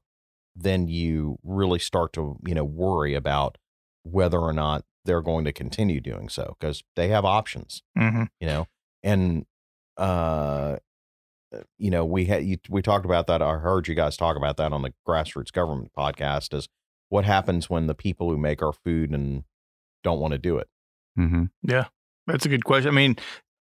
then 0.55 0.87
you 0.87 1.37
really 1.43 1.79
start 1.79 2.13
to 2.13 2.37
you 2.45 2.53
know 2.53 2.63
worry 2.63 3.13
about 3.13 3.57
whether 4.03 4.39
or 4.39 4.53
not 4.53 4.83
they're 5.05 5.21
going 5.21 5.45
to 5.45 5.51
continue 5.53 5.99
doing 5.99 6.29
so 6.29 6.55
because 6.59 6.83
they 6.95 7.07
have 7.07 7.25
options 7.25 7.81
Mm-hmm. 7.97 8.23
you 8.39 8.47
know 8.47 8.67
and 9.03 9.45
uh 9.97 10.77
you 11.77 11.91
know, 11.91 12.05
we 12.05 12.25
had 12.25 12.43
you, 12.45 12.57
we 12.69 12.81
talked 12.81 13.05
about 13.05 13.27
that. 13.27 13.41
I 13.41 13.57
heard 13.57 13.87
you 13.87 13.95
guys 13.95 14.17
talk 14.17 14.35
about 14.37 14.57
that 14.57 14.73
on 14.73 14.81
the 14.81 14.93
grassroots 15.07 15.51
government 15.51 15.91
podcast. 15.97 16.53
Is 16.53 16.67
what 17.09 17.25
happens 17.25 17.69
when 17.69 17.87
the 17.87 17.95
people 17.95 18.29
who 18.29 18.37
make 18.37 18.61
our 18.61 18.73
food 18.73 19.11
and 19.11 19.43
don't 20.03 20.19
want 20.19 20.31
to 20.33 20.37
do 20.37 20.57
it, 20.57 20.67
Mm-hmm. 21.17 21.43
Yeah, 21.61 21.85
that's 22.27 22.45
a 22.45 22.49
good 22.49 22.65
question. 22.65 22.89
I 22.89 22.93
mean, 22.93 23.17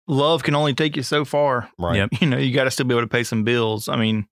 love 0.06 0.42
can 0.42 0.54
only 0.54 0.74
take 0.74 0.96
you 0.96 1.02
so 1.02 1.24
far. 1.24 1.70
right? 1.78 1.96
Yep. 1.96 2.20
You 2.20 2.26
know, 2.26 2.36
you 2.36 2.52
got 2.54 2.64
to 2.64 2.70
still 2.70 2.86
be 2.86 2.94
able 2.94 3.02
to 3.02 3.08
pay 3.08 3.24
some 3.24 3.44
bills. 3.44 3.88
I 3.88 3.96
mean, 3.96 4.26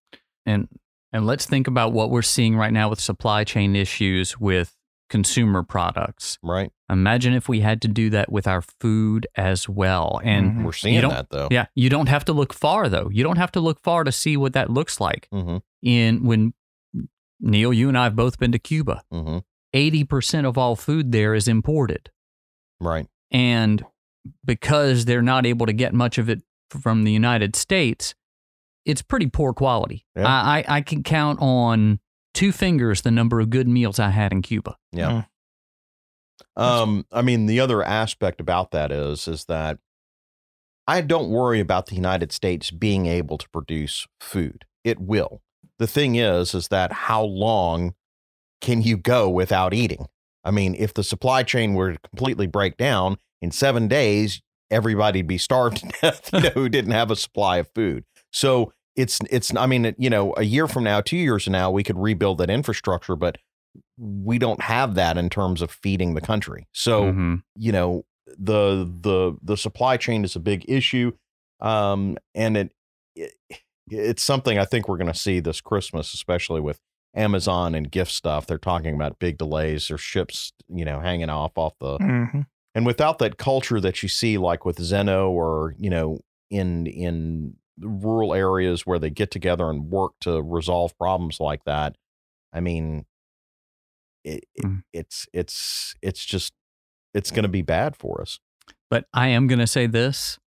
And 0.45 0.69
and 1.13 1.27
let's 1.27 1.47
think 1.47 1.67
about 1.67 1.93
what 1.93 2.11
we're 2.11 2.21
seeing 2.23 2.55
right 2.57 2.73
now 2.73 2.91
with 2.91 3.01
supply 3.01 3.45
chain 3.45 3.75
issues 3.75 4.39
with 4.39 4.75
consumer 5.09 5.63
products. 5.63 6.39
Right. 6.43 6.71
Imagine 6.91 7.35
if 7.35 7.49
we 7.49 7.61
had 7.61 7.83
to 7.83 7.89
do 7.89 8.09
that 8.11 8.33
with 8.33 8.47
our 8.47 8.63
food 8.63 9.27
as 9.37 9.69
well. 9.69 10.21
And 10.25 10.53
Mhm. 10.53 10.65
We're 10.65 10.73
seeing 10.73 11.01
that 11.09 11.29
though. 11.31 11.49
yeah, 11.51 11.67
you 11.75 11.91
don't 11.91 12.09
have 12.09 12.25
to 12.27 12.33
look 12.33 12.55
far 12.55 12.89
though. 12.89 13.11
You 13.13 13.23
don't 13.23 13.37
have 13.39 13.53
to 13.53 13.61
look 13.61 13.81
far 13.83 14.05
to 14.05 14.13
see 14.13 14.37
what 14.37 14.55
that 14.55 14.71
looks 14.71 15.01
like. 15.01 15.29
Mm-hmm. 15.33 15.59
In 15.83 16.25
when 16.25 16.55
Neil, 17.41 17.73
you 17.73 17.89
and 17.89 17.97
I 17.99 18.05
have 18.05 18.17
both 18.17 18.39
been 18.39 18.53
to 18.53 18.59
Cuba. 18.59 19.03
Mm-hmm. 19.13 19.39
80% 19.75 20.47
of 20.47 20.57
all 20.59 20.75
food 20.77 21.13
there 21.13 21.35
is 21.35 21.47
imported. 21.47 22.11
Right. 22.81 23.07
And 23.31 23.85
because 24.45 25.05
they're 25.05 25.23
not 25.23 25.47
able 25.47 25.67
to 25.67 25.73
get 25.73 25.93
much 25.95 26.19
of 26.19 26.29
it 26.29 26.43
from 26.71 27.05
the 27.05 27.13
United 27.13 27.55
States, 27.55 28.15
it's 28.85 29.03
pretty 29.03 29.27
poor 29.27 29.53
quality. 29.53 30.07
Yeah. 30.17 30.27
I, 30.27 30.59
I, 30.59 30.77
I 30.77 30.81
can 30.81 31.03
count 31.03 31.39
on 31.41 32.01
two 32.35 32.51
fingers 32.53 33.03
the 33.03 33.11
number 33.11 33.41
of 33.41 33.51
good 33.51 33.69
meals 33.69 33.99
I 33.99 34.09
had 34.11 34.33
in 34.33 34.43
Cuba. 34.43 34.77
Yeah. 34.93 35.25
Um, 36.57 37.07
I 37.13 37.23
mean, 37.23 37.47
the 37.47 37.61
other 37.61 37.83
aspect 37.83 38.41
about 38.41 38.71
that 38.73 38.91
is, 38.91 39.29
is 39.29 39.45
that 39.47 39.79
I 40.87 41.01
don't 41.03 41.31
worry 41.31 41.61
about 41.61 41.87
the 41.87 41.95
United 41.95 42.33
States 42.33 42.71
being 42.71 43.07
able 43.07 43.39
to 43.39 43.49
produce 43.51 44.07
food. 44.21 44.65
It 44.85 44.99
will. 44.99 45.43
The 45.79 45.87
thing 45.87 46.17
is, 46.17 46.55
is 46.55 46.69
that 46.69 46.93
how 46.93 47.23
long 47.23 47.95
can 48.61 48.83
you 48.83 48.97
go 48.97 49.29
without 49.29 49.75
eating? 49.75 50.07
I 50.45 50.51
mean, 50.51 50.75
if 50.79 50.95
the 50.95 51.05
supply 51.05 51.43
chain 51.43 51.75
were 51.75 51.93
to 51.93 51.99
completely 52.01 52.47
break 52.47 52.77
down 52.77 53.19
in 53.43 53.51
seven 53.51 53.87
days, 53.87 54.41
everybody'd 54.71 55.27
be 55.27 55.39
starved 55.39 55.79
to 55.79 55.89
death, 56.01 56.31
you 56.33 56.41
know, 56.41 56.51
who 56.51 56.69
didn't 56.69 56.93
have 56.93 57.11
a 57.11 57.17
supply 57.17 57.59
of 57.59 57.69
food. 57.75 58.05
So 58.33 58.73
it's, 58.97 59.19
it's, 59.31 59.55
I 59.55 59.67
mean, 59.67 59.95
you 59.99 60.11
know, 60.11 60.35
a 60.37 60.43
year 60.43 60.67
from 60.67 60.85
now, 60.85 61.01
two 61.01 61.17
years 61.17 61.45
from 61.45 61.53
now, 61.53 61.71
we 61.71 61.85
could 61.85 61.99
rebuild 61.99 62.39
that 62.39 62.51
infrastructure, 62.51 63.15
but 63.15 63.37
we 63.97 64.39
don't 64.39 64.63
have 64.63 64.95
that 64.95 65.17
in 65.19 65.29
terms 65.29 65.63
of 65.63 65.71
feeding 65.71 66.15
the 66.15 66.21
country. 66.21 66.67
So, 66.73 67.13
Mhm. 67.13 67.43
you 67.57 67.73
know, 67.73 68.05
the, 68.39 68.91
the, 69.01 69.37
the 69.43 69.57
supply 69.57 69.97
chain 69.97 70.25
is 70.25 70.37
a 70.37 70.41
big 70.41 70.65
issue. 70.69 71.13
Um, 71.61 72.17
and 72.35 72.57
it, 72.57 72.73
it 73.17 73.33
it's 73.91 74.23
something 74.23 74.59
I 74.59 74.65
think 74.67 74.87
we're 74.87 74.99
going 74.99 75.13
to 75.13 75.19
see 75.19 75.41
this 75.41 75.61
Christmas, 75.61 76.13
especially 76.13 76.61
with 76.61 76.79
Amazon 77.17 77.75
and 77.75 77.91
gift 77.91 78.13
stuff. 78.13 78.47
They're 78.47 78.59
talking 78.59 78.95
about 78.95 79.19
big 79.19 79.39
delays 79.39 79.91
or 79.91 79.97
ships, 79.99 80.53
you 80.69 80.85
know, 80.85 81.01
hanging 81.01 81.31
off 81.31 81.57
off 81.57 81.73
the, 81.81 81.99
mhm. 81.99 82.47
and 82.75 82.87
without 82.87 83.19
that 83.19 83.39
culture 83.39 83.81
that 83.81 84.03
you 84.03 84.09
see 84.09 84.37
like 84.39 84.65
with 84.67 84.79
Zen-Noh 84.81 85.31
or 85.31 85.75
you 85.79 85.89
know 85.91 86.21
in 86.51 86.87
in 86.87 87.57
rural 87.81 88.35
areas 88.35 88.87
where 88.87 88.99
they 88.99 89.11
get 89.11 89.31
together 89.31 89.71
and 89.71 89.91
work 89.91 90.13
to 90.21 90.43
resolve 90.43 90.97
problems 90.99 91.39
like 91.39 91.63
that 91.65 91.95
i 92.53 92.59
mean 92.59 93.07
it, 94.37 94.45
Mm. 94.65 94.83
it's 94.93 95.27
it's 95.33 95.95
it's 96.03 96.25
just 96.25 96.53
it's 97.15 97.31
going 97.31 97.45
to 97.45 97.49
be 97.49 97.63
bad 97.63 97.97
for 97.97 98.21
us 98.21 98.41
But 98.91 99.07
I 99.15 99.29
am 99.29 99.47
going 99.47 99.59
to 99.61 99.67
say 99.67 99.87
this 99.87 100.39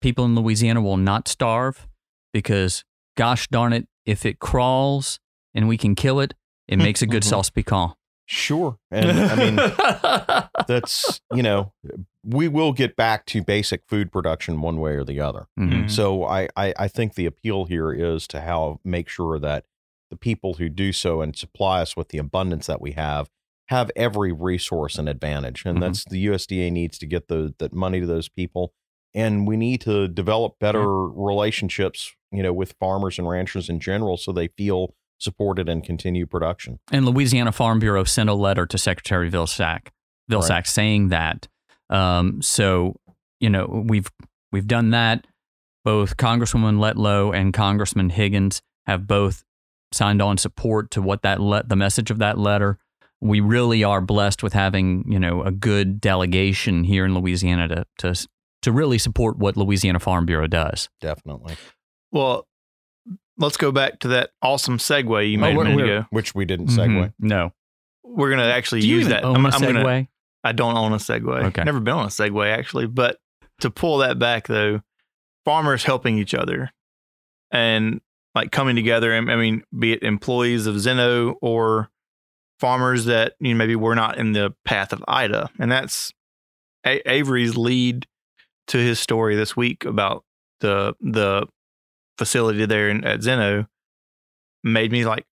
people 0.00 0.24
in 0.24 0.34
Louisiana 0.34 0.80
will 0.82 0.96
not 0.98 1.28
starve 1.28 1.86
because, 2.32 2.84
gosh 3.16 3.48
darn 3.48 3.72
it, 3.72 3.86
if 4.06 4.24
it 4.26 4.38
crawls 4.38 5.18
and 5.54 5.66
we 5.68 5.76
can 5.76 5.94
kill 5.94 6.20
it, 6.20 6.34
it 6.68 6.76
makes 6.78 7.02
a 7.02 7.06
good 7.14 7.22
Mhm. 7.22 7.28
sauce 7.28 7.50
piquant. 7.50 7.92
sure 8.26 8.78
and 8.90 9.10
i 9.32 9.34
mean 9.36 9.56
that's 10.66 11.20
you 11.34 11.42
know 11.42 11.72
we 12.24 12.48
will 12.48 12.72
get 12.72 12.96
back 12.96 13.26
to 13.26 13.42
basic 13.42 13.82
food 13.86 14.10
production 14.10 14.62
one 14.62 14.78
way 14.80 14.92
or 14.92 15.04
the 15.04 15.20
other 15.20 15.46
Mhm. 15.58 15.70
Mhm. 15.84 15.90
So 15.90 16.24
I, 16.24 16.48
I 16.56 16.72
I 16.84 16.88
think 16.88 17.14
the 17.14 17.26
appeal 17.26 17.66
here 17.66 17.92
is 17.92 18.26
to 18.28 18.40
how 18.40 18.80
make 18.82 19.08
sure 19.10 19.38
that 19.38 19.66
the 20.10 20.16
people 20.16 20.54
who 20.54 20.68
do 20.68 20.92
so 20.92 21.20
and 21.22 21.36
supply 21.36 21.80
us 21.82 21.96
with 21.96 22.08
the 22.08 22.18
abundance 22.18 22.66
that 22.66 22.80
we 22.80 22.92
have 22.92 23.28
have 23.68 23.90
every 23.96 24.30
resource 24.32 24.98
and 24.98 25.08
advantage, 25.08 25.64
and 25.64 25.78
Mhm. 25.78 25.80
that's 25.80 26.04
the 26.04 26.18
USDA 26.18 26.70
needs 26.70 26.98
to 26.98 27.06
get 27.06 27.28
the 27.28 27.54
that 27.58 27.72
money 27.72 28.00
to 28.00 28.06
those 28.06 28.28
people, 28.28 28.74
and 29.14 29.46
we 29.48 29.56
need 29.56 29.80
to 29.82 30.06
develop 30.08 30.58
better 30.58 31.08
relationships, 31.08 32.12
you 32.30 32.42
know, 32.42 32.52
with 32.52 32.74
farmers 32.78 33.18
and 33.18 33.28
ranchers 33.28 33.68
in 33.68 33.80
general, 33.80 34.16
so 34.16 34.32
they 34.32 34.48
feel 34.48 34.94
supported 35.18 35.68
and 35.68 35.82
continue 35.84 36.26
production. 36.26 36.78
And 36.92 37.06
Louisiana 37.06 37.52
Farm 37.52 37.78
Bureau 37.78 38.04
sent 38.04 38.28
a 38.28 38.34
letter 38.34 38.66
to 38.66 38.76
Secretary 38.76 39.30
Vilsack, 39.30 39.88
Vilsack 40.30 40.50
Right. 40.50 40.66
saying 40.66 41.08
that. 41.08 41.48
Um, 41.88 42.42
so 42.42 42.96
you 43.40 43.48
know 43.48 43.84
we've 43.88 44.10
we've 44.52 44.66
done 44.66 44.90
that. 44.90 45.26
Both 45.84 46.16
Congresswoman 46.16 46.78
Letlow 46.78 47.34
and 47.34 47.52
Congressman 47.54 48.10
Higgins 48.10 48.60
have 48.86 49.06
both 49.06 49.42
signed 49.94 50.20
on 50.20 50.36
support 50.38 50.90
to 50.92 51.02
what 51.02 51.22
that 51.22 51.40
le- 51.40 51.62
the 51.64 51.76
message 51.76 52.10
of 52.10 52.18
that 52.18 52.38
letter. 52.38 52.78
We 53.20 53.40
really 53.40 53.82
are 53.84 54.00
blessed 54.00 54.42
with 54.42 54.52
having 54.52 55.04
you 55.10 55.18
know 55.18 55.42
a 55.42 55.50
good 55.50 56.00
delegation 56.00 56.84
here 56.84 57.04
in 57.06 57.14
Louisiana 57.14 57.68
to 57.68 57.86
to 57.98 58.28
to 58.62 58.72
really 58.72 58.98
support 58.98 59.38
what 59.38 59.56
Louisiana 59.56 60.00
Farm 60.00 60.26
Bureau 60.26 60.46
does. 60.46 60.88
Definitely, 61.00 61.56
Well, 62.12 62.46
let's 63.38 63.56
go 63.56 63.70
back 63.72 63.98
to 64.00 64.08
that 64.08 64.30
awesome 64.42 64.78
segue 64.78 65.30
you 65.30 65.38
Oh, 65.38 65.40
made 65.40 65.54
a 65.54 65.56
we're- 65.58 65.68
minute 65.70 65.76
we're- 65.84 65.96
ago. 65.98 66.06
which 66.10 66.34
we 66.34 66.44
didn't 66.46 66.68
segue. 66.68 66.88
Mhm. 67.08 67.12
No, 67.18 67.52
We're 68.02 68.30
going 68.30 68.40
to 68.40 68.52
actually 68.52 68.80
do 68.82 68.86
use 68.88 69.00
even 69.00 69.10
that. 69.12 69.24
own 69.24 69.36
I'm, 69.36 69.44
a 69.46 69.48
I'm 69.50 69.60
gonna- 69.60 69.80
Segway? 69.84 70.08
I 70.44 70.52
don't 70.52 70.76
own 70.76 70.92
a 70.92 70.96
Segway. 70.96 71.44
Okay. 71.46 71.64
Never 71.64 71.80
been 71.80 71.94
on 71.94 72.04
a 72.04 72.08
Segway 72.08 72.56
actually, 72.56 72.86
but 72.86 73.18
to 73.60 73.70
pull 73.70 73.98
that 73.98 74.18
back 74.18 74.46
though, 74.46 74.80
farmers 75.44 75.84
helping 75.84 76.16
each 76.18 76.32
other 76.34 76.70
and 77.50 78.00
like 78.34 78.50
coming 78.52 78.76
together. 78.76 79.14
I 79.14 79.20
mean, 79.20 79.62
be 79.78 79.92
it 79.92 80.02
employees 80.02 80.66
of 80.66 80.80
Zen-Noh 80.80 81.36
or 81.40 81.88
farmers 82.60 83.04
that 83.06 83.34
you 83.40 83.50
know 83.54 83.58
maybe 83.58 83.76
were 83.76 83.94
not 83.94 84.18
in 84.18 84.32
the 84.32 84.54
path 84.64 84.92
of 84.92 85.04
Ida, 85.08 85.50
and 85.58 85.70
that's 85.70 86.12
A- 86.86 87.02
Avery's 87.10 87.56
lead 87.56 88.06
to 88.68 88.78
his 88.78 88.98
story 88.98 89.36
this 89.36 89.56
week 89.56 89.84
about 89.84 90.24
the 90.60 90.94
the 91.00 91.46
facility 92.18 92.64
there 92.66 92.88
in, 92.88 93.04
at 93.04 93.22
Zen-Noh 93.22 93.66
made 94.62 94.92
me 94.92 95.04
like 95.04 95.26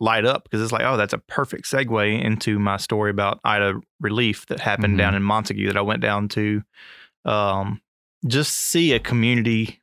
light 0.00 0.24
up 0.24 0.44
because 0.44 0.62
it's 0.62 0.72
like, 0.72 0.84
oh, 0.84 0.96
that's 0.96 1.12
a 1.12 1.18
perfect 1.18 1.64
segue 1.64 2.22
into 2.24 2.58
my 2.58 2.76
story 2.76 3.10
about 3.10 3.40
Ida 3.44 3.80
relief 4.00 4.46
that 4.46 4.60
happened 4.60 4.94
Mhm. 4.94 4.98
down 4.98 5.14
in 5.16 5.22
Montegut 5.22 5.66
that 5.66 5.76
I 5.76 5.80
went 5.82 6.00
down 6.00 6.28
to. 6.28 6.62
Um, 7.24 7.82
just 8.26 8.52
see 8.54 8.92
a 8.92 9.00
community 9.00 9.82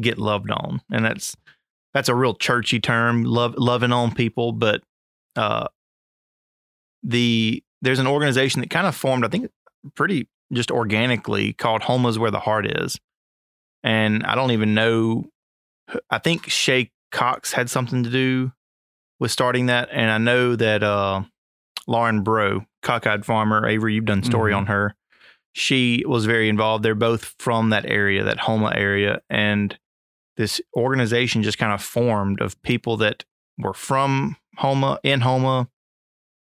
get 0.00 0.16
loved 0.18 0.50
on, 0.52 0.80
and 0.90 1.04
that's 1.04 1.36
that's 1.94 2.08
a 2.08 2.14
real 2.14 2.34
churchy 2.34 2.80
term, 2.80 3.22
love 3.24 3.54
loving 3.56 3.92
on 3.92 4.14
people. 4.14 4.52
But 4.52 4.82
uh, 5.36 5.68
the 7.02 7.62
there's 7.82 7.98
an 7.98 8.06
organization 8.06 8.60
that 8.60 8.70
kind 8.70 8.86
of 8.86 8.94
formed, 8.94 9.24
I 9.24 9.28
think, 9.28 9.50
pretty 9.94 10.28
just 10.52 10.70
organically 10.70 11.52
called 11.52 11.82
Houma's 11.82 12.18
Where 12.18 12.30
the 12.30 12.40
Heart 12.40 12.66
Is, 12.82 12.98
and 13.82 14.24
I 14.24 14.34
don't 14.34 14.50
even 14.50 14.74
know. 14.74 15.26
I 16.10 16.18
think 16.18 16.48
Shay 16.50 16.90
Cox 17.12 17.52
had 17.52 17.70
something 17.70 18.02
to 18.02 18.10
do 18.10 18.52
with 19.20 19.30
starting 19.30 19.66
that, 19.66 19.88
and 19.92 20.10
I 20.10 20.18
know 20.18 20.56
that 20.56 20.82
uh, 20.82 21.22
Lauren 21.86 22.22
Bro, 22.22 22.64
cockeyed 22.82 23.24
farmer, 23.24 23.66
Avery, 23.66 23.94
you've 23.94 24.04
done 24.04 24.22
story 24.22 24.52
Mhm. 24.52 24.56
on 24.58 24.66
her. 24.66 24.94
She 25.54 26.04
was 26.06 26.26
very 26.26 26.48
involved. 26.48 26.84
They're 26.84 26.94
both 26.94 27.34
from 27.38 27.70
that 27.70 27.86
area, 27.86 28.22
that 28.24 28.38
Houma 28.40 28.72
area, 28.74 29.20
and 29.30 29.76
this 30.38 30.60
organization 30.74 31.42
just 31.42 31.58
kind 31.58 31.72
of 31.72 31.82
formed 31.82 32.40
of 32.40 32.60
people 32.62 32.96
that 32.98 33.24
were 33.58 33.74
from 33.74 34.36
Houma, 34.56 35.00
in 35.02 35.20
Houma, 35.20 35.68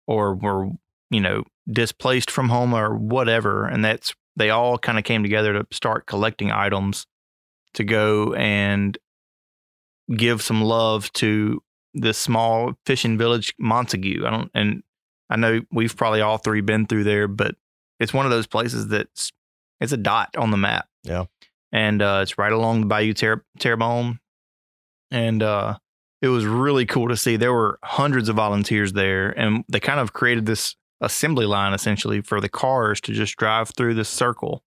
or 0.08 0.34
were 0.34 0.70
you 1.12 1.20
know 1.20 1.44
displaced 1.70 2.32
from 2.32 2.50
Houma 2.50 2.78
or 2.78 2.96
whatever, 2.96 3.68
and 3.68 3.86
that's 3.86 4.16
they 4.38 4.50
all 4.50 4.80
kind 4.80 4.98
of 4.98 5.04
came 5.04 5.22
together 5.22 5.54
to 5.54 5.68
start 5.72 6.08
collecting 6.08 6.52
items 6.52 7.06
to 7.74 7.84
go 7.84 8.34
and 8.34 8.98
give 10.18 10.42
some 10.42 10.62
love 10.62 11.12
to 11.14 11.62
this 11.94 12.18
small 12.18 12.74
fishing 12.86 13.18
village, 13.18 13.54
Montegut. 13.62 14.26
I 14.26 14.30
don't, 14.30 14.52
and 14.54 14.84
I 15.30 15.36
know 15.36 15.62
we've 15.72 15.96
probably 15.96 16.22
all 16.22 16.38
three 16.38 16.62
been 16.62 16.86
through 16.86 17.04
there, 17.04 17.28
but 17.28 17.56
it's 18.00 18.14
one 18.14 18.26
of 18.26 18.32
those 18.32 18.48
places 18.48 18.88
that's 18.88 19.32
it's 19.82 19.92
a 19.92 19.98
dot 19.98 20.36
on 20.38 20.52
the 20.52 20.58
map. 20.58 20.88
Yeah. 21.04 21.26
And 21.72 22.02
uh, 22.02 22.20
it's 22.22 22.38
right 22.38 22.52
along 22.52 22.82
the 22.82 22.88
Bayou 22.88 23.14
Ter- 23.14 23.46
Terrebonne, 23.60 24.20
and 25.10 25.42
uh, 25.44 25.78
it 26.22 26.28
was 26.28 26.46
really 26.46 26.86
cool 26.86 27.08
to 27.08 27.18
see. 27.18 27.36
There 27.38 27.54
were 27.54 27.80
hundreds 27.84 28.30
of 28.30 28.36
volunteers 28.36 28.94
there, 28.94 29.30
and 29.40 29.64
they 29.70 29.80
kind 29.80 30.00
of 30.00 30.14
created 30.14 30.46
this 30.46 30.76
assembly 31.02 31.46
line 31.46 31.74
essentially 31.74 32.22
for 32.22 32.40
the 32.40 32.50
cars 32.50 33.02
to 33.02 33.14
just 33.14 33.36
drive 33.38 33.72
through 33.76 33.96
this 33.96 34.10
circle. 34.10 34.64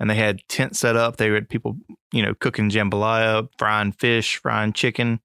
and 0.00 0.10
they 0.10 0.14
had 0.16 0.40
tents 0.48 0.80
set 0.80 0.96
up. 0.96 1.16
They 1.16 1.30
had 1.30 1.48
people, 1.48 1.76
you 2.12 2.22
know, 2.22 2.34
cooking 2.34 2.70
jambalaya, 2.70 3.48
frying 3.58 3.92
fish, 3.92 4.36
frying 4.36 4.72
chicken, 4.72 5.20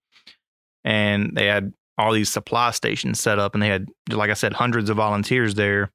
and 0.84 1.32
they 1.36 1.48
had 1.48 1.74
all 1.98 2.14
these 2.14 2.30
supply 2.30 2.72
stations 2.72 3.20
set 3.20 3.40
up. 3.40 3.54
And 3.54 3.62
they 3.62 3.68
had, 3.68 3.88
like 4.10 4.30
I 4.30 4.36
said, 4.36 4.54
hundreds 4.54 4.90
of 4.90 4.98
volunteers 4.98 5.56
there. 5.56 5.92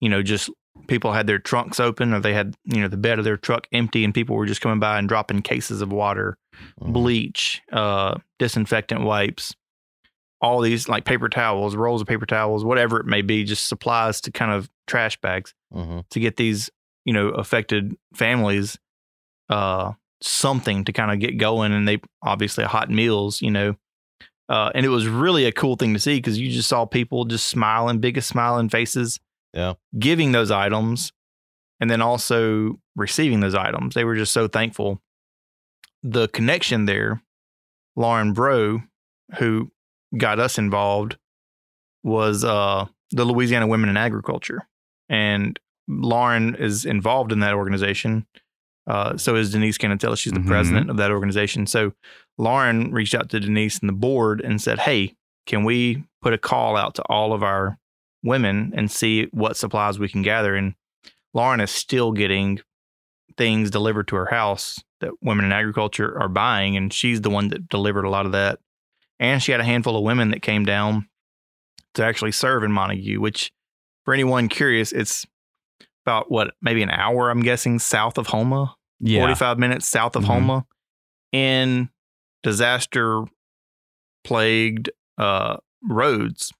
You 0.00 0.08
know, 0.08 0.22
just 0.22 0.50
people 0.86 1.12
had 1.12 1.26
their 1.26 1.38
trunks 1.38 1.78
open, 1.80 2.12
or 2.14 2.20
they 2.20 2.32
had, 2.34 2.56
you 2.64 2.80
know, 2.80 2.88
the 2.88 2.96
bed 2.96 3.18
of 3.18 3.24
their 3.24 3.36
truck 3.36 3.66
empty, 3.72 4.04
and 4.04 4.14
people 4.14 4.36
were 4.36 4.46
just 4.46 4.60
coming 4.60 4.80
by 4.80 4.98
and 4.98 5.08
dropping 5.08 5.42
cases 5.42 5.80
of 5.82 5.92
water, 5.92 6.36
Mhm. 6.80 6.92
bleach, 6.92 7.60
uh, 7.72 8.16
disinfectant 8.38 9.02
wipes, 9.02 9.54
all 10.40 10.60
these 10.60 10.88
like 10.88 11.04
paper 11.04 11.28
towels, 11.28 11.76
rolls 11.76 12.00
of 12.00 12.06
paper 12.06 12.26
towels, 12.26 12.64
whatever 12.64 12.98
it 12.98 13.06
may 13.06 13.22
be, 13.22 13.44
just 13.44 13.68
supplies 13.68 14.20
to 14.22 14.32
kind 14.32 14.50
of 14.52 14.70
trash 14.86 15.20
bags 15.20 15.54
Mhm. 15.74 16.04
to 16.10 16.20
get 16.20 16.36
these 16.36 16.70
you 17.06 17.12
know 17.14 17.28
affected 17.28 17.96
families 18.14 18.78
uh 19.48 19.92
something 20.20 20.84
to 20.84 20.92
kind 20.92 21.10
of 21.10 21.18
get 21.18 21.38
going 21.38 21.72
and 21.72 21.88
they 21.88 21.98
obviously 22.22 22.62
hot 22.64 22.90
meals 22.90 23.40
you 23.40 23.50
know 23.50 23.74
uh 24.50 24.70
and 24.74 24.84
it 24.84 24.90
was 24.90 25.06
really 25.08 25.46
a 25.46 25.52
cool 25.52 25.76
thing 25.76 25.94
to 25.94 25.98
see 25.98 26.16
because 26.16 26.38
you 26.38 26.50
just 26.50 26.68
saw 26.68 26.84
people 26.84 27.24
just 27.24 27.46
smiling 27.46 28.00
biggest 28.00 28.28
smiling 28.28 28.68
faces 28.68 29.18
Yeah. 29.52 29.74
giving 29.98 30.32
those 30.32 30.50
items 30.50 31.12
and 31.80 31.90
then 31.90 32.00
also 32.02 32.78
receiving 32.96 33.40
those 33.40 33.54
items 33.54 33.94
they 33.94 34.04
were 34.04 34.14
just 34.16 34.32
so 34.32 34.46
thankful 34.48 35.00
the 36.02 36.28
connection 36.28 36.84
there 36.86 37.22
lauren 37.96 38.32
bro 38.32 38.80
who 39.38 39.70
got 40.16 40.38
us 40.38 40.58
involved 40.58 41.16
was 42.04 42.44
uh 42.44 42.86
the 43.12 43.24
louisiana 43.24 43.66
women 43.66 43.88
in 43.88 43.96
agriculture 43.96 44.66
and 45.08 45.58
Lauren 45.88 46.54
is 46.54 46.84
involved 46.84 47.32
in 47.32 47.40
that 47.40 47.54
organization. 47.54 48.24
Uh, 48.86 49.16
so 49.16 49.34
is 49.34 49.50
Denise 49.50 49.76
Canatella. 49.76 50.16
She's 50.16 50.32
the 50.32 50.38
Mhm. 50.38 50.46
president 50.46 50.88
of 50.88 50.98
that 50.98 51.10
organization. 51.10 51.66
So 51.66 51.94
Lauren 52.38 52.92
reached 52.92 53.12
out 53.16 53.28
to 53.30 53.40
Denise 53.40 53.80
and 53.80 53.88
the 53.88 53.92
board 53.92 54.40
and 54.40 54.62
said, 54.62 54.78
Hey, 54.78 55.16
can 55.46 55.64
we 55.64 56.04
put 56.22 56.32
a 56.32 56.38
call 56.38 56.76
out 56.76 56.94
to 56.94 57.02
all 57.08 57.32
of 57.32 57.42
our 57.42 57.76
women 58.22 58.72
and 58.76 58.90
see 58.90 59.28
what 59.32 59.56
supplies 59.56 59.98
we 59.98 60.08
can 60.08 60.22
gather? 60.22 60.54
And 60.54 60.74
Lauren 61.34 61.60
is 61.60 61.70
still 61.70 62.12
getting 62.12 62.60
things 63.36 63.70
delivered 63.70 64.08
to 64.08 64.16
her 64.16 64.26
house 64.26 64.82
that 65.00 65.12
women 65.22 65.44
in 65.46 65.52
agriculture 65.52 66.18
are 66.20 66.28
buying. 66.28 66.76
And 66.76 66.92
she's 66.92 67.20
the 67.22 67.30
one 67.30 67.48
that 67.48 67.68
delivered 67.68 68.04
a 68.04 68.10
lot 68.10 68.26
of 68.26 68.32
that. 68.32 68.58
And 69.18 69.42
she 69.42 69.52
had 69.52 69.60
a 69.60 69.64
handful 69.64 69.96
of 69.96 70.02
women 70.02 70.30
that 70.30 70.42
came 70.42 70.64
down 70.64 71.08
to 71.94 72.04
actually 72.04 72.32
serve 72.32 72.62
in 72.62 72.70
Montegut, 72.72 73.18
which 73.18 73.52
for 74.04 74.14
anyone 74.14 74.48
curious, 74.48 74.92
it's 74.92 75.26
about 76.06 76.30
what, 76.30 76.54
maybe 76.62 76.82
an 76.82 76.90
hour, 76.90 77.30
I'm 77.30 77.42
guessing, 77.42 77.78
south 77.78 78.18
of 78.18 78.28
Houma, 78.28 78.74
Yeah. 78.98 79.20
45 79.20 79.58
minutes 79.58 79.86
south 79.86 80.16
of 80.16 80.24
Mhm. 80.24 80.26
Houma 80.28 80.66
in 81.32 81.90
disaster 82.42 83.24
plagued 84.24 84.90
uh, 85.18 85.56
roads. 85.88 86.52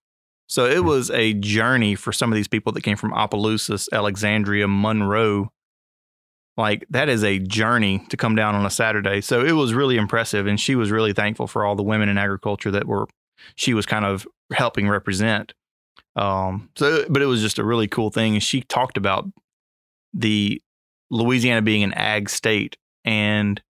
So 0.50 0.66
it 0.66 0.82
was 0.82 1.12
a 1.12 1.34
journey 1.34 1.94
for 1.94 2.12
some 2.12 2.32
of 2.32 2.34
these 2.34 2.48
people 2.48 2.72
that 2.72 2.80
came 2.80 2.96
from 2.96 3.12
Opelousas, 3.12 3.88
Alexandria, 3.92 4.66
Monroe. 4.66 5.52
Like 6.56 6.84
that 6.90 7.08
is 7.08 7.22
a 7.22 7.38
journey 7.38 8.04
to 8.08 8.16
come 8.16 8.34
down 8.34 8.56
on 8.56 8.66
a 8.66 8.70
Saturday. 8.70 9.20
So 9.20 9.44
it 9.44 9.52
was 9.52 9.74
really 9.74 9.96
impressive. 9.96 10.48
And 10.48 10.58
she 10.58 10.74
was 10.74 10.90
really 10.90 11.12
thankful 11.12 11.46
for 11.46 11.64
all 11.64 11.76
the 11.76 11.84
women 11.84 12.08
in 12.08 12.18
agriculture 12.18 12.72
that 12.72 12.88
were, 12.88 13.06
she 13.54 13.74
was 13.74 13.86
kind 13.86 14.04
of 14.04 14.26
helping 14.52 14.88
represent. 14.88 15.54
Um, 16.16 16.68
so, 16.74 17.04
but 17.08 17.22
it 17.22 17.26
was 17.26 17.42
just 17.42 17.60
a 17.60 17.64
really 17.64 17.86
cool 17.86 18.10
thing. 18.10 18.34
And 18.34 18.42
she 18.42 18.62
talked 18.62 18.96
about 18.96 19.28
the 20.12 20.60
Louisiana 21.10 21.62
being 21.62 21.84
an 21.84 21.92
ag 21.92 22.28
state 22.28 22.76
and 23.04 23.62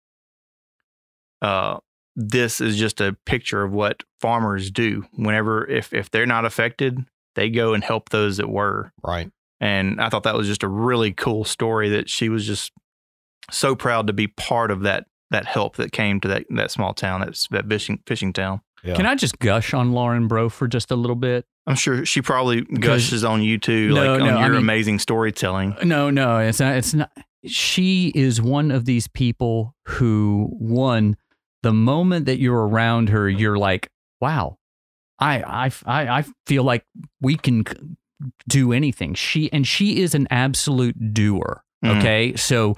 uh, 1.42 1.80
this 2.16 2.60
is 2.60 2.76
just 2.76 3.00
a 3.00 3.16
picture 3.26 3.62
of 3.62 3.72
what 3.72 4.02
farmers 4.20 4.70
do 4.70 5.04
whenever 5.14 5.66
if 5.68 5.92
if 5.94 6.10
they're 6.10 6.26
not 6.26 6.44
affected 6.44 6.98
they 7.36 7.48
go 7.48 7.72
and 7.74 7.84
help 7.84 8.08
those 8.10 8.36
that 8.38 8.48
were 8.48 8.92
Right. 9.02 9.30
and 9.60 10.00
i 10.00 10.08
thought 10.08 10.24
that 10.24 10.34
was 10.36 10.46
just 10.48 10.62
a 10.62 10.68
really 10.68 11.12
cool 11.12 11.44
story 11.44 11.88
that 11.90 12.10
she 12.10 12.28
was 12.28 12.46
just 12.46 12.72
so 13.50 13.74
proud 13.74 14.06
to 14.08 14.12
be 14.12 14.26
part 14.26 14.70
of 14.70 14.82
that 14.82 15.06
that 15.30 15.46
help 15.46 15.76
that 15.76 15.92
came 15.92 16.20
to 16.20 16.28
that 16.28 16.44
that 16.50 16.70
small 16.70 16.92
town 16.94 17.20
that's 17.20 17.46
that 17.48 17.66
fishing 17.68 18.00
fishing 18.06 18.32
town 18.32 18.60
Yeah. 18.82 18.96
Can 18.96 19.06
I 19.06 19.14
just 19.14 19.38
gush 19.38 19.74
on 19.74 19.92
Lauren 19.92 20.26
Bro 20.26 20.48
for 20.50 20.66
just 20.66 20.90
a 20.90 20.96
little 20.96 21.16
bit? 21.16 21.44
i'm 21.66 21.76
sure 21.76 22.04
she 22.04 22.20
probably 22.22 22.62
gushes 22.62 23.22
on 23.24 23.42
you 23.42 23.56
too 23.58 23.90
No, 23.90 23.94
like 24.14 24.20
no, 24.20 24.26
on 24.28 24.34
I 24.34 24.40
your 24.46 24.54
mean- 24.54 24.62
amazing 24.62 24.98
storytelling 24.98 25.76
No, 25.84 26.10
no, 26.10 26.38
it's 26.38 26.58
not. 26.60 26.74
It's 26.76 26.94
not. 26.94 27.10
She 27.46 28.12
is 28.14 28.42
one 28.42 28.70
of 28.70 28.84
these 28.84 29.06
people 29.08 29.74
who, 29.86 30.48
one, 30.58 31.16
the 31.62 31.72
moment 31.72 32.26
that 32.26 32.38
you're 32.38 32.66
around 32.66 33.08
her, 33.10 33.28
you're 33.28 33.58
like, 33.58 33.88
wow, 34.20 34.58
I, 35.18 35.42
I, 35.42 35.70
I, 35.86 36.18
I 36.18 36.24
feel 36.46 36.64
like 36.64 36.84
we 37.20 37.36
can 37.36 37.64
do 38.48 38.72
anything. 38.72 39.14
She 39.14 39.52
and 39.52 39.66
she 39.66 40.00
is 40.00 40.14
an 40.14 40.26
absolute 40.30 41.12
doer. 41.14 41.62
Mhm. 41.84 41.98
Okay, 41.98 42.36
so 42.36 42.76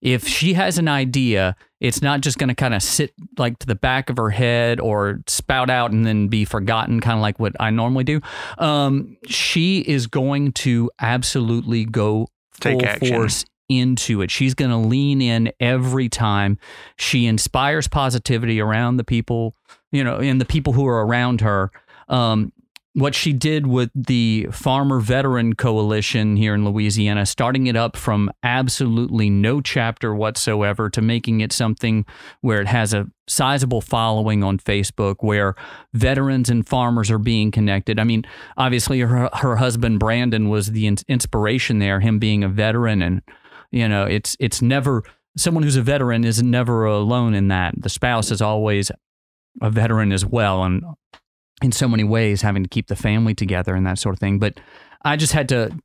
if 0.00 0.26
she 0.28 0.52
has 0.54 0.78
an 0.78 0.86
idea, 0.86 1.56
it's 1.80 2.02
not 2.02 2.20
just 2.20 2.38
going 2.38 2.48
to 2.48 2.54
kind 2.54 2.74
of 2.74 2.82
sit 2.82 3.12
like 3.38 3.58
to 3.60 3.66
the 3.66 3.74
back 3.74 4.10
of 4.10 4.16
her 4.18 4.30
head 4.30 4.78
or 4.78 5.20
spout 5.26 5.70
out 5.70 5.90
and 5.92 6.04
then 6.06 6.28
be 6.28 6.44
forgotten, 6.44 7.00
kind 7.00 7.16
of 7.16 7.22
like 7.22 7.38
what 7.40 7.54
I 7.58 7.70
normally 7.70 8.04
do. 8.04 8.20
Um, 8.58 9.16
she 9.26 9.80
is 9.80 10.06
going 10.06 10.52
to 10.52 10.90
absolutely 11.00 11.84
go 11.84 12.28
Take 12.60 12.80
full 12.80 12.88
action. 12.88 13.08
force 13.08 13.44
into 13.68 14.22
it. 14.22 14.30
She's 14.30 14.54
going 14.54 14.70
to 14.70 14.76
lean 14.76 15.22
in 15.22 15.52
every 15.60 16.08
time. 16.08 16.58
She 16.96 17.26
inspires 17.26 17.88
positivity 17.88 18.60
around 18.60 18.96
the 18.96 19.04
people, 19.04 19.54
you 19.92 20.04
know, 20.04 20.16
and 20.16 20.40
the 20.40 20.44
people 20.44 20.72
who 20.72 20.86
are 20.86 21.06
around 21.06 21.40
her. 21.40 21.70
Um, 22.08 22.52
what 22.94 23.14
she 23.14 23.32
did 23.32 23.66
with 23.66 23.90
the 23.94 24.46
Farmer 24.52 25.00
Veteran 25.00 25.54
Coalition 25.54 26.36
here 26.36 26.54
in 26.54 26.64
Louisiana, 26.64 27.26
starting 27.26 27.66
it 27.66 27.74
up 27.74 27.96
from 27.96 28.30
absolutely 28.44 29.28
no 29.28 29.60
chapter 29.60 30.14
whatsoever 30.14 30.88
to 30.90 31.02
making 31.02 31.40
it 31.40 31.52
something 31.52 32.06
where 32.40 32.60
it 32.60 32.68
has 32.68 32.94
a 32.94 33.06
sizable 33.26 33.80
following 33.80 34.44
on 34.44 34.58
Facebook, 34.58 35.16
where 35.20 35.56
veterans 35.92 36.48
and 36.48 36.68
farmers 36.68 37.10
are 37.10 37.18
being 37.18 37.50
connected. 37.50 37.98
I 37.98 38.04
mean, 38.04 38.24
obviously, 38.56 39.00
her, 39.00 39.28
her 39.32 39.56
husband 39.56 39.98
Brandon 39.98 40.48
was 40.48 40.68
the 40.68 40.86
in- 40.86 40.98
inspiration 41.08 41.80
there, 41.80 41.98
him 41.98 42.20
being 42.20 42.44
a 42.44 42.48
veteran, 42.48 43.02
and 43.02 43.22
you 43.74 43.88
know, 43.88 44.04
it's 44.04 44.36
it's 44.38 44.62
never 44.62 45.02
someone 45.36 45.64
who's 45.64 45.76
a 45.76 45.82
veteran 45.82 46.24
is 46.24 46.42
never 46.42 46.84
alone 46.84 47.34
in 47.34 47.48
that. 47.48 47.74
The 47.76 47.88
spouse 47.88 48.30
is 48.30 48.40
always 48.40 48.90
a 49.60 49.70
veteran 49.70 50.12
as 50.12 50.24
well, 50.24 50.62
and 50.62 50.82
in 51.62 51.72
so 51.72 51.88
many 51.88 52.04
ways, 52.04 52.42
having 52.42 52.62
to 52.62 52.68
keep 52.68 52.86
the 52.86 52.96
family 52.96 53.34
together 53.34 53.74
and 53.74 53.86
that 53.86 53.98
sort 53.98 54.14
of 54.14 54.20
thing. 54.20 54.38
But 54.38 54.60
I 55.04 55.16
just 55.16 55.32
had 55.32 55.48
to, 55.50 55.76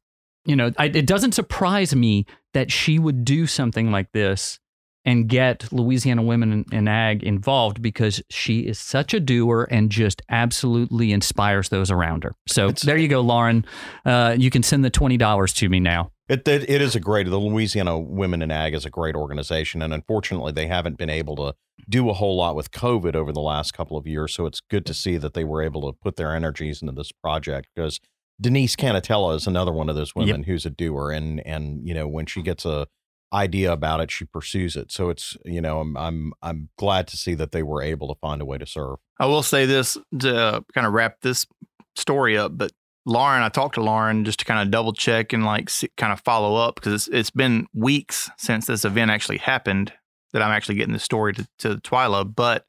you 0.46 0.56
know, 0.56 0.72
I, 0.78 0.86
it 0.86 1.06
doesn't 1.08 1.34
surprise 1.34 1.96
me 1.96 2.26
that 2.54 2.72
she 2.72 3.00
would 3.00 3.26
do 3.26 3.48
something 3.48 3.92
like 3.92 4.12
this 4.12 4.60
and 5.06 5.28
get 5.28 5.72
Louisiana 5.72 6.22
Women 6.22 6.52
in, 6.52 6.66
in 6.78 6.88
Ag 6.88 7.24
involved 7.24 7.82
because 7.82 8.22
she 8.30 8.62
is 8.62 8.78
such 8.78 9.14
a 9.14 9.20
doer 9.20 9.68
and 9.72 9.90
just 9.90 10.22
absolutely 10.30 11.12
inspires 11.12 11.70
those 11.70 11.90
around 11.90 12.24
her. 12.24 12.36
So 12.48 12.66
It's- 12.70 12.84
there 12.84 12.98
you 12.98 13.08
go, 13.08 13.22
Lauren. 13.22 13.66
Uh, 14.06 14.36
you 14.38 14.50
can 14.52 14.62
send 14.62 14.84
the 14.84 14.90
twenty 14.92 15.18
dollars 15.18 15.54
to 15.54 15.70
me 15.70 15.80
now. 15.80 16.12
It, 16.30 16.48
it 16.48 16.70
it 16.70 16.82
is 16.82 16.96
a 16.96 17.00
great. 17.00 17.28
The 17.28 17.38
Louisiana 17.38 17.98
Women 17.98 18.44
in 18.44 18.52
Ag 18.52 18.76
is 18.76 18.86
a 18.86 18.90
great 18.90 19.16
organization, 19.16 19.82
and 19.82 19.94
unfortunately, 19.94 20.52
they 20.52 20.68
haven't 20.68 20.98
been 20.98 21.10
able 21.10 21.36
to 21.38 21.56
do 21.90 22.10
a 22.10 22.14
whole 22.14 22.38
lot 22.38 22.56
with 22.56 22.72
COVID 22.72 23.16
over 23.16 23.32
the 23.32 23.42
last 23.42 23.74
couple 23.74 23.98
of 23.98 24.06
years. 24.06 24.34
So 24.34 24.46
it's 24.46 24.62
good 24.62 24.86
to 24.86 24.94
see 24.94 25.18
that 25.18 25.34
they 25.34 25.44
were 25.44 25.64
able 25.64 25.92
to 25.92 25.98
put 25.98 26.18
their 26.18 26.36
energies 26.36 26.82
into 26.82 26.94
this 26.94 27.12
project 27.12 27.70
because 27.74 28.00
Denise 28.40 28.76
Canatella 28.76 29.36
is 29.36 29.48
another 29.48 29.72
one 29.72 29.90
of 29.90 29.96
those 29.96 30.14
women 30.14 30.44
who's 30.44 30.68
a 30.68 30.70
doer, 30.70 31.12
and 31.12 31.46
and 31.48 31.88
you 31.88 31.96
know 31.96 32.08
when 32.08 32.28
she 32.28 32.44
gets 32.44 32.64
a 32.64 32.88
idea 33.34 33.72
about 33.72 34.00
it, 34.00 34.12
she 34.12 34.26
pursues 34.26 34.76
it. 34.76 34.92
So 34.92 35.10
it's 35.10 35.36
you 35.46 35.62
know 35.62 35.80
I'm 35.80 35.98
I'm 35.98 36.34
I'm 36.44 36.70
glad 36.78 37.08
to 37.08 37.18
see 37.18 37.34
that 37.36 37.52
they 37.52 37.64
were 37.64 37.82
able 37.82 38.08
to 38.14 38.20
find 38.20 38.40
a 38.40 38.46
way 38.46 38.60
to 38.60 38.68
serve. 38.68 38.98
I 39.20 39.26
will 39.26 39.44
say 39.44 39.66
this 39.66 39.98
to 40.20 40.64
kind 40.74 40.86
of 40.86 40.94
wrap 40.94 41.22
this 41.22 41.48
story 41.96 42.38
up, 42.38 42.58
but 42.58 42.72
Lauren, 43.06 43.42
I 43.42 43.50
talked 43.50 43.76
to 43.76 43.82
Lauren 43.82 44.26
just 44.26 44.40
to 44.40 44.46
kind 44.46 44.62
of 44.62 44.72
double 44.72 44.94
check 44.94 45.34
and 45.34 45.46
like 45.46 45.70
see, 45.70 45.90
kind 45.98 46.14
of 46.14 46.22
follow 46.22 46.56
up 46.56 46.76
because 46.76 46.94
it's, 46.94 47.08
it's 47.08 47.30
been 47.32 47.68
weeks 47.74 48.30
since 48.38 48.66
this 48.66 48.86
event 48.86 49.12
actually 49.12 49.38
happened 49.38 49.94
that 50.34 50.42
I'm 50.42 50.52
actually 50.52 50.76
getting 50.76 50.94
the 50.94 51.00
story 51.00 51.34
to, 51.34 51.48
to 51.60 51.76
Twyla. 51.78 52.36
But 52.36 52.66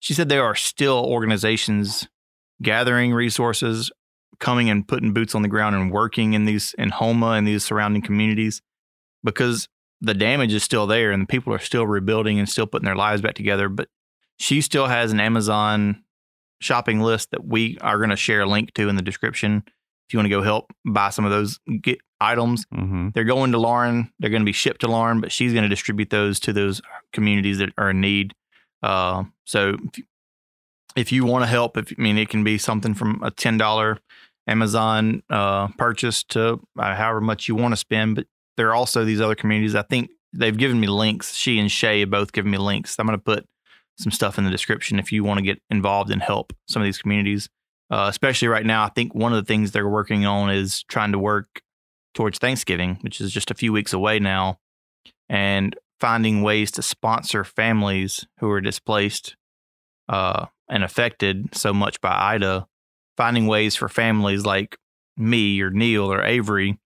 she 0.00 0.14
said 0.14 0.28
there 0.28 0.44
are 0.44 0.54
still 0.54 1.04
organizations 1.06 2.08
gathering 2.62 3.14
resources, 3.14 3.90
coming 4.38 4.70
and 4.70 4.88
putting 4.88 5.12
boots 5.12 5.34
on 5.34 5.42
the 5.42 5.48
ground 5.48 5.76
and 5.76 5.92
working 5.92 6.32
in 6.32 6.46
these 6.46 6.74
in 6.78 6.90
Houma 6.90 7.32
and 7.32 7.46
these 7.46 7.64
surrounding 7.64 8.02
communities 8.02 8.60
because 9.22 9.68
the 10.00 10.14
damage 10.14 10.52
is 10.52 10.64
still 10.64 10.86
there 10.86 11.12
and 11.12 11.22
the 11.22 11.26
people 11.26 11.52
are 11.52 11.58
still 11.58 11.86
rebuilding 11.86 12.38
and 12.38 12.48
still 12.48 12.66
putting 12.66 12.86
their 12.86 12.96
lives 12.96 13.22
back 13.22 13.34
together. 13.34 13.68
But 13.68 13.88
she 14.38 14.62
still 14.62 14.86
has 14.86 15.12
an 15.12 15.20
Amazon 15.20 16.02
shopping 16.60 17.00
list 17.00 17.30
that 17.30 17.44
we 17.44 17.78
are 17.80 17.96
going 17.98 18.10
to 18.10 18.16
share 18.16 18.42
a 18.42 18.46
link 18.46 18.72
to 18.74 18.88
in 18.88 18.96
the 18.96 19.02
description. 19.02 19.62
if 20.08 20.12
you 20.12 20.18
want 20.18 20.26
to 20.26 20.30
go 20.30 20.42
help 20.42 20.70
buy 20.84 21.10
some 21.10 21.24
of 21.24 21.30
those 21.30 21.58
get 21.82 21.98
items, 22.20 22.66
Mm-hmm. 22.74 23.08
they're 23.14 23.24
going 23.24 23.52
to 23.52 23.58
Lauren. 23.58 24.12
They're 24.18 24.30
going 24.30 24.42
to 24.42 24.46
be 24.46 24.52
shipped 24.52 24.80
to 24.82 24.88
Lauren, 24.88 25.20
but 25.20 25.32
she's 25.32 25.52
going 25.52 25.62
to 25.62 25.68
distribute 25.68 26.10
those 26.10 26.38
to 26.40 26.52
those 26.52 26.82
communities 27.12 27.58
that 27.58 27.70
are 27.78 27.90
in 27.90 28.00
need. 28.00 28.34
Uh, 28.82 29.24
so 29.46 29.76
if 29.88 29.98
you, 29.98 30.04
if 30.96 31.12
you 31.12 31.24
want 31.24 31.42
to 31.44 31.46
help, 31.48 31.76
if 31.76 31.92
I 31.98 32.00
mean 32.02 32.18
it 32.18 32.28
can 32.28 32.44
be 32.44 32.58
something 32.58 32.94
from 32.94 33.22
a 33.22 33.30
ten 33.30 33.56
dollar 33.56 33.98
Amazon 34.46 35.22
uh, 35.30 35.68
purchase 35.78 36.22
to 36.24 36.60
uh, 36.78 36.94
however 36.94 37.20
much 37.20 37.46
you 37.48 37.54
want 37.54 37.72
to 37.72 37.76
spend, 37.76 38.16
but 38.16 38.26
there 38.56 38.68
are 38.68 38.74
also 38.74 39.04
these 39.04 39.20
other 39.20 39.34
communities. 39.36 39.74
I 39.74 39.82
think 39.82 40.10
they've 40.32 40.56
given 40.56 40.80
me 40.80 40.88
links. 40.88 41.34
She 41.34 41.58
and 41.58 41.70
Shay 41.70 42.00
have 42.00 42.10
both 42.10 42.32
given 42.32 42.50
me 42.50 42.58
links. 42.58 42.96
I'm 42.98 43.06
going 43.06 43.18
to 43.18 43.22
put 43.24 43.46
some 44.00 44.12
stuff 44.12 44.38
in 44.38 44.44
the 44.44 44.50
description 44.50 44.98
if 44.98 45.12
you 45.12 45.22
want 45.22 45.38
to 45.38 45.44
get 45.44 45.60
involved 45.70 46.10
and 46.10 46.22
help 46.22 46.52
some 46.66 46.82
of 46.82 46.86
these 46.86 46.98
communities. 46.98 47.48
Uh, 47.90 48.06
especially 48.08 48.48
right 48.48 48.64
now, 48.64 48.84
I 48.84 48.88
think 48.88 49.14
one 49.14 49.32
of 49.32 49.44
the 49.44 49.46
things 49.46 49.72
they're 49.72 49.88
working 49.88 50.24
on 50.24 50.50
is 50.50 50.84
trying 50.84 51.12
to 51.12 51.18
work 51.18 51.62
towards 52.14 52.38
Thanksgiving, 52.38 52.98
which 53.02 53.20
is 53.20 53.32
just 53.32 53.50
a 53.50 53.54
few 53.54 53.72
weeks 53.72 53.92
away 53.92 54.18
now, 54.18 54.58
and 55.28 55.76
finding 55.98 56.42
ways 56.42 56.70
to 56.72 56.82
sponsor 56.82 57.44
families 57.44 58.26
who 58.38 58.50
are 58.50 58.60
displaced 58.60 59.36
uh, 60.08 60.46
and 60.68 60.82
affected 60.82 61.54
so 61.54 61.72
much 61.72 62.00
by 62.00 62.10
Ida, 62.34 62.66
finding 63.16 63.46
ways 63.46 63.76
for 63.76 63.88
families 63.88 64.44
like 64.44 64.78
me 65.16 65.60
or 65.60 65.70
Neil 65.70 66.10
or 66.10 66.24
Avery 66.24 66.78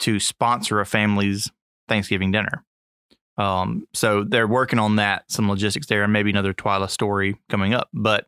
to 0.00 0.20
sponsor 0.20 0.80
a 0.80 0.86
family's 0.86 1.50
Thanksgiving 1.88 2.30
dinner. 2.30 2.64
Um, 3.36 3.86
so 3.92 4.22
they're 4.24 4.46
working 4.46 4.78
on 4.78 4.96
that, 4.96 5.30
some 5.30 5.48
logistics 5.48 5.86
there, 5.86 6.02
and 6.04 6.12
maybe 6.12 6.30
another 6.30 6.54
Twyla 6.54 6.88
story 6.88 7.36
coming 7.48 7.74
up. 7.74 7.88
But 7.92 8.26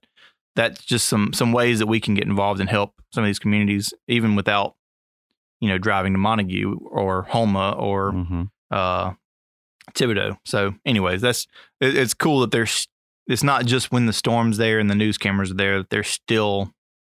that's 0.57 0.85
just 0.85 1.07
some 1.07 1.33
some 1.33 1.53
ways 1.53 1.79
that 1.79 1.87
we 1.87 2.01
can 2.01 2.15
get 2.15 2.25
involved 2.25 2.61
and 2.61 2.69
help 2.69 2.95
some 3.13 3.23
of 3.25 3.29
these 3.29 3.39
communities, 3.39 3.93
even 4.09 4.35
without, 4.37 4.75
you 5.61 5.69
know, 5.69 5.79
driving 5.79 6.13
to 6.15 6.19
Montegut 6.19 6.77
or 6.91 7.23
Houma 7.31 7.73
or 7.73 8.13
Mm-hmm. 8.13 8.43
uh, 8.71 9.13
Thibodaux. 9.95 10.37
So, 10.45 10.75
anyways, 10.85 11.21
that's 11.21 11.47
it, 11.81 11.97
it's 11.97 12.15
cool 12.15 12.41
that 12.41 12.51
there's 12.51 12.89
it's 13.29 13.43
not 13.45 13.65
just 13.67 13.93
when 13.93 14.07
the 14.07 14.13
storm's 14.13 14.57
there 14.57 14.79
and 14.79 14.91
the 14.91 14.95
news 14.95 15.19
cameras 15.19 15.51
are 15.51 15.55
there 15.55 15.79
that 15.79 15.91
they're 15.91 16.03
still 16.03 16.73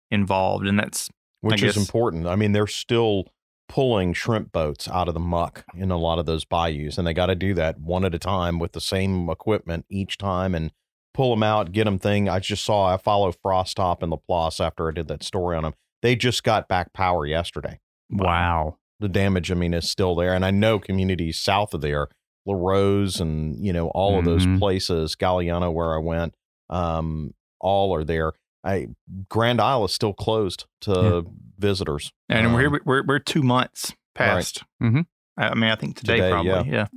involved, 0.10 0.66
and 0.68 0.80
that's 0.80 1.10
which 1.42 1.62
is 1.62 1.78
important. 1.78 2.26
I 2.26 2.36
mean, 2.36 2.52
they're 2.54 2.66
still 2.68 3.26
pulling 3.74 4.14
shrimp 4.14 4.52
boats 4.52 4.88
out 4.88 5.08
of 5.08 5.16
the 5.16 5.20
muck 5.20 5.66
in 5.76 5.90
a 5.90 5.98
lot 5.98 6.20
of 6.20 6.28
those 6.28 6.46
bayous, 6.46 7.00
and 7.00 7.08
they 7.08 7.14
got 7.14 7.26
to 7.26 7.34
do 7.34 7.56
that 7.56 7.80
one 7.80 8.06
at 8.06 8.14
a 8.14 8.20
time 8.20 8.60
with 8.60 8.72
the 8.74 8.80
same 8.80 9.28
equipment 9.32 9.84
each 9.90 10.16
time 10.20 10.54
and 10.54 10.72
pull 11.12 11.32
them 11.32 11.42
out, 11.42 11.72
get 11.72 11.86
them 11.86 11.98
thing. 11.98 12.30
I 12.30 12.38
just 12.38 12.64
saw 12.64 12.94
I 12.94 12.98
follow 12.98 13.32
Frostop 13.32 14.04
and 14.04 14.12
Laplace 14.12 14.60
after 14.60 14.88
I 14.88 14.92
did 14.92 15.08
that 15.08 15.24
story 15.24 15.58
on 15.58 15.64
them. 15.64 15.74
They 16.04 16.16
just 16.16 16.44
got 16.44 16.68
back 16.68 16.94
power 16.94 17.26
yesterday. 17.26 17.80
Wow. 18.12 18.78
The 19.00 19.10
damage, 19.10 19.52
I 19.52 19.56
mean, 19.56 19.74
is 19.74 19.90
still 19.90 20.14
there, 20.14 20.36
and 20.36 20.46
I 20.46 20.52
know 20.52 20.78
communities 20.78 21.40
south 21.40 21.74
of 21.74 21.82
there, 21.82 22.10
Larose, 22.48 23.20
and 23.20 23.58
you 23.66 23.74
know 23.74 23.88
all 23.88 24.20
of 24.20 24.26
those 24.26 24.46
Mhm. 24.46 24.60
places, 24.60 25.16
Galliano, 25.16 25.74
where 25.74 25.96
I 25.96 25.98
went, 25.98 26.36
um, 26.70 27.34
all 27.60 27.92
are 27.96 28.04
there. 28.04 28.34
I 28.64 28.88
Grand 29.30 29.60
Isle 29.62 29.86
is 29.86 29.94
still 29.94 30.14
closed 30.14 30.66
to 30.82 31.26
visitors. 31.58 32.12
and 32.30 32.54
we're 32.54 32.68
Um, 32.68 32.80
we're 32.86 33.04
we're 33.04 33.20
two 33.20 33.44
months 33.44 33.94
past. 34.16 34.64
Mhm. 34.82 35.06
I 35.38 35.50
I 35.50 35.54
mean, 35.56 35.70
I 35.72 35.76
think 35.76 35.98
today, 35.98 36.18
Today, 36.18 36.30
probably, 36.32 36.52
yeah. 36.52 36.64
yeah. 36.66 36.88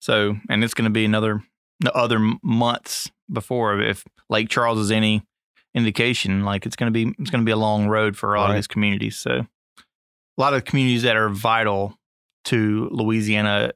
So, 0.00 0.36
and 0.48 0.62
it's 0.64 0.74
going 0.74 0.84
to 0.84 0.90
be 0.90 1.04
another 1.04 1.42
other 1.94 2.18
months 2.42 3.10
before 3.32 3.80
if 3.80 4.04
Lake 4.30 4.48
Charles 4.48 4.78
is 4.78 4.90
any 4.90 5.22
indication. 5.74 6.44
Like 6.44 6.66
it's 6.66 6.76
going 6.76 6.92
to 6.92 7.04
be 7.06 7.14
it's 7.18 7.30
going 7.30 7.42
to 7.42 7.46
be 7.46 7.52
a 7.52 7.56
long 7.56 7.88
road 7.88 8.16
for 8.16 8.34
a 8.34 8.40
lot 8.40 8.50
of 8.50 8.56
these 8.56 8.66
communities. 8.66 9.16
So, 9.18 9.30
a 9.40 9.46
lot 10.40 10.54
of 10.54 10.64
communities 10.64 11.02
that 11.02 11.16
are 11.16 11.28
vital 11.28 11.98
to 12.46 12.88
Louisiana 12.92 13.72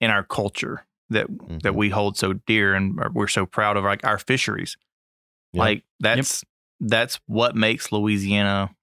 in 0.00 0.10
our 0.10 0.22
culture 0.22 0.86
that 1.10 1.26
that 1.62 1.72
Mhm. 1.72 1.76
we 1.76 1.88
hold 1.90 2.16
so 2.16 2.34
dear 2.34 2.74
and 2.74 2.98
we're 3.14 3.26
so 3.28 3.46
proud 3.46 3.76
of, 3.76 3.84
like 3.84 4.04
our 4.06 4.18
fisheries. 4.18 4.76
Yeah. 5.52 5.60
Like 5.62 5.84
that's 6.00 6.44
that's 6.80 7.20
what 7.26 7.56
makes 7.56 7.90
Louisiana 7.92 8.74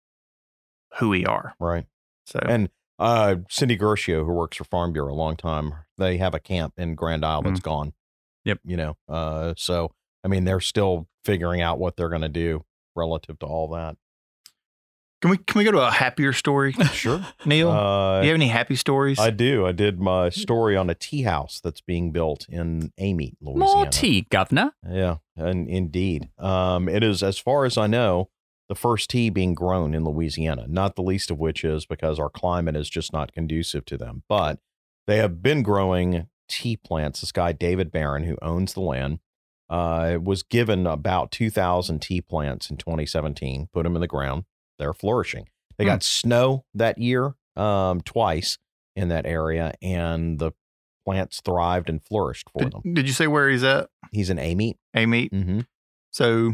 who 0.97 1.09
we 1.09 1.25
are. 1.25 1.53
right. 1.59 1.85
So 2.25 2.39
And 2.39 2.69
uh, 2.97 3.35
Cindy 3.49 3.77
Gershio, 3.77 4.25
who 4.25 4.31
works 4.33 4.57
for 4.57 4.63
Farm 4.63 4.93
Bureau 4.93 5.13
a 5.13 5.15
long 5.15 5.35
time, 5.35 5.73
they 5.97 6.17
have 6.17 6.33
a 6.33 6.39
camp 6.39 6.73
in 6.77 6.95
Grand 6.95 7.25
Isle 7.25 7.41
that's 7.43 7.59
gone. 7.59 7.93
Yep. 8.45 8.59
You 8.63 8.77
know, 8.77 8.97
uh, 9.09 9.53
so 9.57 9.91
I 10.23 10.27
mean, 10.27 10.45
they're 10.45 10.59
still 10.61 11.07
figuring 11.23 11.61
out 11.61 11.77
what 11.79 11.97
they're 11.97 12.09
going 12.09 12.21
to 12.21 12.29
do 12.29 12.63
relative 12.95 13.37
to 13.39 13.45
all 13.45 13.67
that. 13.69 13.97
can 15.21 15.31
we 15.31 15.37
can 15.37 15.59
we 15.59 15.65
go 15.65 15.71
to 15.71 15.81
a 15.85 15.91
happier 15.91 16.31
story, 16.33 16.71
Sure. 16.93 17.23
Neil? 17.45 17.69
Uh, 17.69 18.21
do 18.21 18.27
you 18.27 18.31
have 18.31 18.37
any 18.39 18.47
happy 18.47 18.75
stories? 18.75 19.19
I 19.19 19.29
do. 19.29 19.65
I 19.65 19.71
did 19.71 19.99
my 19.99 20.29
story 20.29 20.75
on 20.77 20.89
a 20.89 20.95
tea 20.95 21.23
house 21.23 21.59
that's 21.63 21.81
being 21.81 22.11
built 22.11 22.47
in 22.49 22.91
Amite, 22.99 23.37
Louisiana. 23.41 23.73
More 23.75 23.85
tea, 23.87 24.25
governor. 24.29 24.71
Yeah, 24.89 25.17
and 25.37 25.67
indeed, 25.69 26.29
um, 26.39 26.87
it 26.89 27.03
is 27.03 27.21
as 27.23 27.37
far 27.37 27.65
as 27.65 27.77
I 27.77 27.87
know 27.87 28.29
the 28.69 28.75
first 28.75 29.09
tea 29.09 29.29
being 29.29 29.53
grown 29.53 29.93
in 29.93 30.03
Louisiana. 30.05 30.65
Not 30.67 30.95
the 30.95 31.03
least 31.03 31.29
of 31.29 31.37
which 31.39 31.63
is 31.63 31.85
because 31.85 32.19
our 32.19 32.29
climate 32.29 32.75
is 32.75 32.89
just 32.89 33.13
not 33.13 33.31
conducive 33.31 33.85
to 33.85 33.97
them. 33.97 34.23
But 34.27 34.59
they 35.07 35.17
have 35.17 35.41
been 35.43 35.61
growing 35.61 36.27
tea 36.49 36.77
plants. 36.77 37.21
This 37.21 37.31
guy 37.31 37.51
David 37.51 37.91
Barron, 37.91 38.23
who 38.23 38.37
owns 38.41 38.73
the 38.73 38.81
land, 38.81 39.19
uh, 39.69 40.17
was 40.23 40.41
given 40.43 40.87
about 40.87 41.31
two 41.31 41.49
thousand 41.49 42.01
tea 42.01 42.21
plants 42.21 42.69
in 42.69 42.77
2017. 42.77 43.67
Put 43.73 43.83
them 43.83 43.95
in 43.95 44.01
the 44.01 44.07
ground. 44.07 44.45
They're 44.79 44.93
flourishing. 44.93 45.47
They 45.77 45.83
Hmm. 45.83 45.89
got 45.91 46.03
snow 46.03 46.65
that 46.73 46.97
year, 46.97 47.35
um, 47.55 48.01
twice 48.01 48.57
in 48.95 49.09
that 49.09 49.25
area, 49.25 49.73
and 49.81 50.39
the 50.39 50.51
plants 51.05 51.41
thrived 51.41 51.89
and 51.89 52.03
flourished 52.03 52.49
for 52.51 52.63
did, 52.63 52.73
them. 52.73 52.93
did 52.93 53.07
you 53.07 53.13
say 53.13 53.27
where 53.27 53.49
he's 53.49 53.63
at? 53.63 53.89
He's 54.11 54.29
in 54.29 54.39
Amite. 54.39 54.77
Amy. 54.95 55.29
Mm-hmm. 55.29 55.61
So 56.11 56.53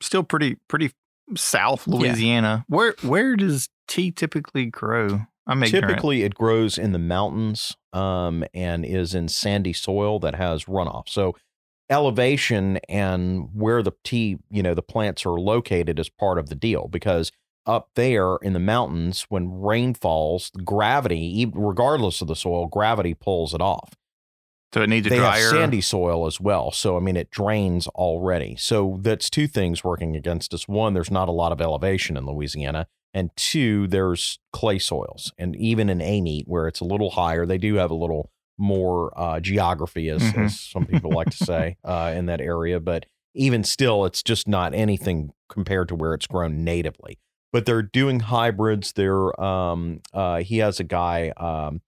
still 0.00 0.22
pretty 0.22 0.56
pretty 0.68 0.90
south 1.36 1.86
Louisiana. 1.86 2.64
Where 2.68 2.94
where 3.02 3.36
does 3.36 3.68
tea 3.88 4.10
typically 4.10 4.66
grow? 4.66 5.20
I'm 5.46 5.62
ignorant. 5.62 5.88
Typically, 5.88 6.22
it 6.22 6.34
grows 6.34 6.78
in 6.78 6.92
the 6.92 6.98
mountains 6.98 7.76
um, 7.92 8.44
and 8.54 8.84
is 8.84 9.14
in 9.14 9.28
sandy 9.28 9.72
soil 9.72 10.18
that 10.20 10.36
has 10.36 10.66
runoff. 10.66 11.08
So, 11.08 11.36
elevation 11.90 12.78
and 12.88 13.48
where 13.52 13.82
the 13.82 13.92
tea, 14.04 14.38
you 14.50 14.62
know, 14.62 14.74
the 14.74 14.82
plants 14.82 15.26
are 15.26 15.30
located 15.30 15.98
is 15.98 16.08
part 16.08 16.38
of 16.38 16.48
the 16.48 16.54
deal 16.54 16.88
because 16.88 17.32
up 17.66 17.90
there 17.94 18.36
in 18.42 18.52
the 18.52 18.58
mountains, 18.60 19.26
when 19.28 19.60
rain 19.60 19.94
falls, 19.94 20.50
gravity, 20.64 21.50
regardless 21.54 22.20
of 22.20 22.28
the 22.28 22.36
soil, 22.36 22.66
gravity 22.66 23.14
pulls 23.14 23.54
it 23.54 23.60
off 23.60 23.94
so 24.74 24.80
it 24.82 24.88
needs 24.88 25.06
a 25.06 25.10
they 25.10 25.16
drier. 25.18 25.42
have 25.42 25.50
sandy 25.50 25.80
soil 25.82 26.26
as 26.26 26.40
well. 26.40 26.70
So 26.72 26.96
I 26.96 27.00
mean, 27.00 27.16
it 27.16 27.30
drains 27.30 27.86
already. 27.88 28.56
So 28.56 28.98
that's 29.02 29.28
two 29.28 29.46
things 29.46 29.84
working 29.84 30.16
against 30.16 30.54
us. 30.54 30.66
One, 30.66 30.94
there's 30.94 31.10
not 31.10 31.28
a 31.28 31.32
lot 31.32 31.52
of 31.52 31.60
elevation 31.60 32.16
in 32.16 32.24
Louisiana, 32.26 32.86
and 33.12 33.30
two, 33.36 33.86
there's 33.86 34.38
clay 34.52 34.78
soils. 34.78 35.32
And 35.38 35.54
even 35.56 35.90
in 35.90 36.00
Amite, 36.00 36.48
where 36.48 36.66
it's 36.68 36.80
a 36.80 36.84
little 36.84 37.10
higher, 37.10 37.44
they 37.44 37.58
do 37.58 37.74
have 37.74 37.90
a 37.90 37.94
little 37.94 38.30
more 38.58 39.12
uh, 39.18 39.40
geography, 39.40 40.08
as, 40.08 40.22
Mhm. 40.22 40.44
as 40.46 40.58
some 40.60 40.86
people 40.86 41.10
like 41.10 41.30
to 41.30 41.44
say, 41.44 41.76
uh, 41.84 42.12
in 42.16 42.26
that 42.26 42.40
area. 42.40 42.80
But 42.80 43.04
even 43.34 43.64
still, 43.64 44.04
it's 44.06 44.22
just 44.22 44.46
not 44.48 44.72
anything 44.74 45.32
compared 45.48 45.88
to 45.88 45.94
where 45.94 46.14
it's 46.14 46.26
grown 46.26 46.64
natively. 46.64 47.18
But 47.52 47.66
they're 47.66 47.82
doing 47.82 48.20
hybrids. 48.20 48.92
They're 48.92 49.38
um, 49.40 50.00
uh, 50.12 50.38
he 50.38 50.58
has 50.58 50.80
a 50.80 50.84
guy. 50.84 51.32
Um, 51.36 51.82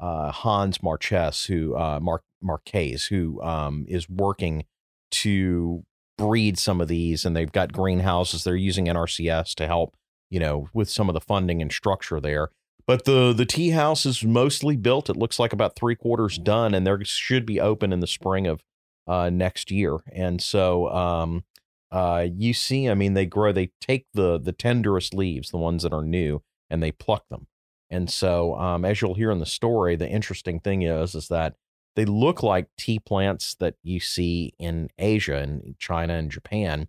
uh, 0.00 0.30
Hans 0.30 0.82
Marches, 0.82 1.46
who 1.46 1.76
uh, 1.76 1.98
Mar- 2.00 2.22
Marquez, 2.40 3.06
who 3.06 3.42
um, 3.42 3.84
is 3.88 4.08
working 4.08 4.64
to 5.10 5.84
breed 6.16 6.58
some 6.58 6.80
of 6.80 6.88
these, 6.88 7.24
and 7.24 7.34
they've 7.36 7.52
got 7.52 7.72
greenhouses. 7.72 8.44
They're 8.44 8.56
using 8.56 8.86
NRCS 8.86 9.54
to 9.56 9.66
help, 9.66 9.96
you 10.30 10.38
know, 10.38 10.68
with 10.72 10.88
some 10.88 11.08
of 11.08 11.14
the 11.14 11.20
funding 11.20 11.62
and 11.62 11.72
structure 11.72 12.20
there. 12.20 12.50
But 12.86 13.04
the 13.04 13.32
the 13.32 13.44
tea 13.44 13.70
house 13.70 14.06
is 14.06 14.24
mostly 14.24 14.76
built. 14.76 15.10
It 15.10 15.16
looks 15.16 15.38
like 15.38 15.52
about 15.52 15.76
three 15.76 15.94
quarters 15.94 16.38
done, 16.38 16.74
and 16.74 16.86
there 16.86 17.02
should 17.04 17.44
be 17.44 17.60
open 17.60 17.92
in 17.92 18.00
the 18.00 18.06
spring 18.06 18.46
of 18.46 18.62
uh, 19.06 19.30
next 19.30 19.70
year. 19.70 19.98
And 20.12 20.40
so 20.40 20.88
um, 20.90 21.44
uh, 21.90 22.26
you 22.36 22.52
see, 22.52 22.88
I 22.88 22.94
mean, 22.94 23.14
they 23.14 23.26
grow. 23.26 23.52
They 23.52 23.70
take 23.80 24.06
the 24.12 24.38
the 24.38 24.52
tenderest 24.52 25.14
leaves, 25.14 25.50
the 25.50 25.58
ones 25.58 25.82
that 25.82 25.92
are 25.92 26.04
new, 26.04 26.42
and 26.68 26.82
they 26.82 26.92
pluck 26.92 27.28
them. 27.28 27.46
And 27.90 28.10
so, 28.10 28.54
um, 28.56 28.84
as 28.84 29.00
you'll 29.00 29.14
hear 29.14 29.30
in 29.30 29.38
the 29.38 29.46
story, 29.46 29.96
the 29.96 30.08
interesting 30.08 30.60
thing 30.60 30.82
is 30.82 31.14
is 31.14 31.28
that 31.28 31.54
they 31.96 32.04
look 32.04 32.42
like 32.42 32.68
tea 32.76 32.98
plants 32.98 33.54
that 33.56 33.74
you 33.82 34.00
see 34.00 34.52
in 34.58 34.88
Asia 34.98 35.36
and 35.36 35.74
China 35.78 36.14
and 36.14 36.30
Japan, 36.30 36.88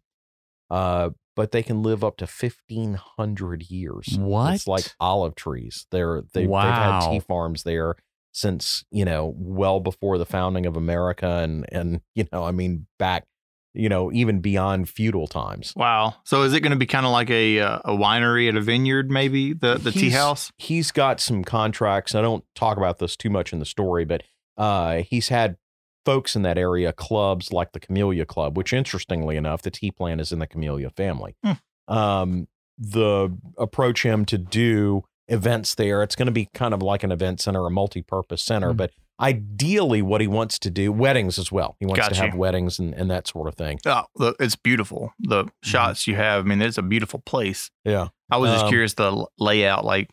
uh, 0.69 1.11
but 1.35 1.51
they 1.51 1.63
can 1.63 1.81
live 1.81 2.03
up 2.03 2.17
to 2.17 2.27
fifteen 2.27 2.95
hundred 2.95 3.71
years. 3.71 4.17
What? 4.19 4.55
It's 4.55 4.67
like 4.67 4.93
olive 4.99 5.35
trees. 5.35 5.87
They're 5.91 6.23
they, 6.33 6.41
they've 6.41 6.49
had 6.51 7.09
tea 7.09 7.19
farms 7.21 7.63
there 7.63 7.95
since 8.33 8.83
you 8.91 9.05
know 9.05 9.33
well 9.37 9.79
before 9.79 10.17
the 10.17 10.25
founding 10.25 10.65
of 10.65 10.75
America, 10.75 11.39
and 11.41 11.65
and 11.71 12.01
you 12.15 12.27
know 12.33 12.43
I 12.43 12.51
mean 12.51 12.87
back 12.97 13.25
you 13.73 13.87
know, 13.89 14.11
even 14.11 14.39
beyond 14.39 14.89
feudal 14.89 15.27
times. 15.27 15.73
Wow. 15.75 16.15
So 16.25 16.41
is 16.43 16.53
it 16.53 16.61
going 16.61 16.71
to 16.71 16.77
be 16.77 16.85
kind 16.87 17.05
of 17.05 17.11
like 17.11 17.29
a 17.29 17.59
uh, 17.59 17.79
a 17.85 17.91
winery 17.91 18.49
at 18.49 18.55
a 18.55 18.61
vineyard, 18.61 19.11
maybe 19.11 19.53
the 19.53 19.75
the 19.75 19.91
tea 19.91 20.09
house? 20.09 20.51
He's 20.57 20.91
got 20.91 21.19
some 21.19 21.43
contracts. 21.43 22.15
I 22.15 22.21
don't 22.21 22.43
talk 22.55 22.77
about 22.77 22.99
this 22.99 23.15
too 23.15 23.29
much 23.29 23.53
in 23.53 23.59
the 23.59 23.65
story, 23.65 24.05
but 24.05 24.23
uh, 24.57 25.03
he's 25.03 25.29
had 25.29 25.57
folks 26.05 26.35
in 26.35 26.41
that 26.41 26.57
area, 26.57 26.91
clubs 26.91 27.53
like 27.53 27.71
the 27.73 27.79
Camellia 27.79 28.25
Club, 28.25 28.57
which 28.57 28.73
interestingly 28.73 29.35
enough, 29.37 29.61
the 29.61 29.69
tea 29.71 29.91
plant 29.91 30.19
is 30.21 30.31
in 30.31 30.39
the 30.39 30.47
Camellia 30.47 30.89
family. 30.89 31.35
Um, 31.87 32.47
the 32.77 33.37
approach 33.57 34.03
him 34.03 34.25
to 34.25 34.37
do 34.37 35.03
events 35.27 35.75
there. 35.75 36.01
It's 36.01 36.15
going 36.15 36.25
to 36.27 36.31
be 36.31 36.49
kind 36.53 36.73
of 36.73 36.81
like 36.81 37.03
an 37.03 37.11
event 37.11 37.41
center, 37.41 37.65
a 37.65 37.69
multi-purpose 37.69 38.41
center, 38.41 38.73
Mm. 38.73 38.77
but 38.77 38.91
ideally 39.19 40.01
what 40.01 40.21
he 40.21 40.27
wants 40.27 40.57
to 40.59 40.69
do, 40.69 40.91
weddings 40.91 41.37
as 41.37 41.51
well. 41.51 41.75
He 41.79 41.85
wants 41.85 42.07
to 42.07 42.15
have 42.15 42.35
weddings 42.35 42.79
and, 42.79 42.93
and 42.93 43.09
that 43.11 43.27
sort 43.27 43.47
of 43.47 43.55
thing. 43.55 43.79
Oh, 43.85 44.03
the, 44.15 44.35
it's 44.39 44.55
beautiful. 44.55 45.13
The 45.19 45.45
shots 45.63 46.07
you 46.07 46.15
have. 46.15 46.45
I 46.45 46.47
mean, 46.47 46.61
it's 46.61 46.77
a 46.77 46.81
beautiful 46.81 47.19
place. 47.19 47.69
Yeah. 47.83 48.09
I 48.31 48.37
was 48.37 48.51
just 48.51 48.65
Um, 48.65 48.69
curious 48.69 48.93
the 48.93 49.25
layout. 49.37 49.83
Like, 49.83 50.09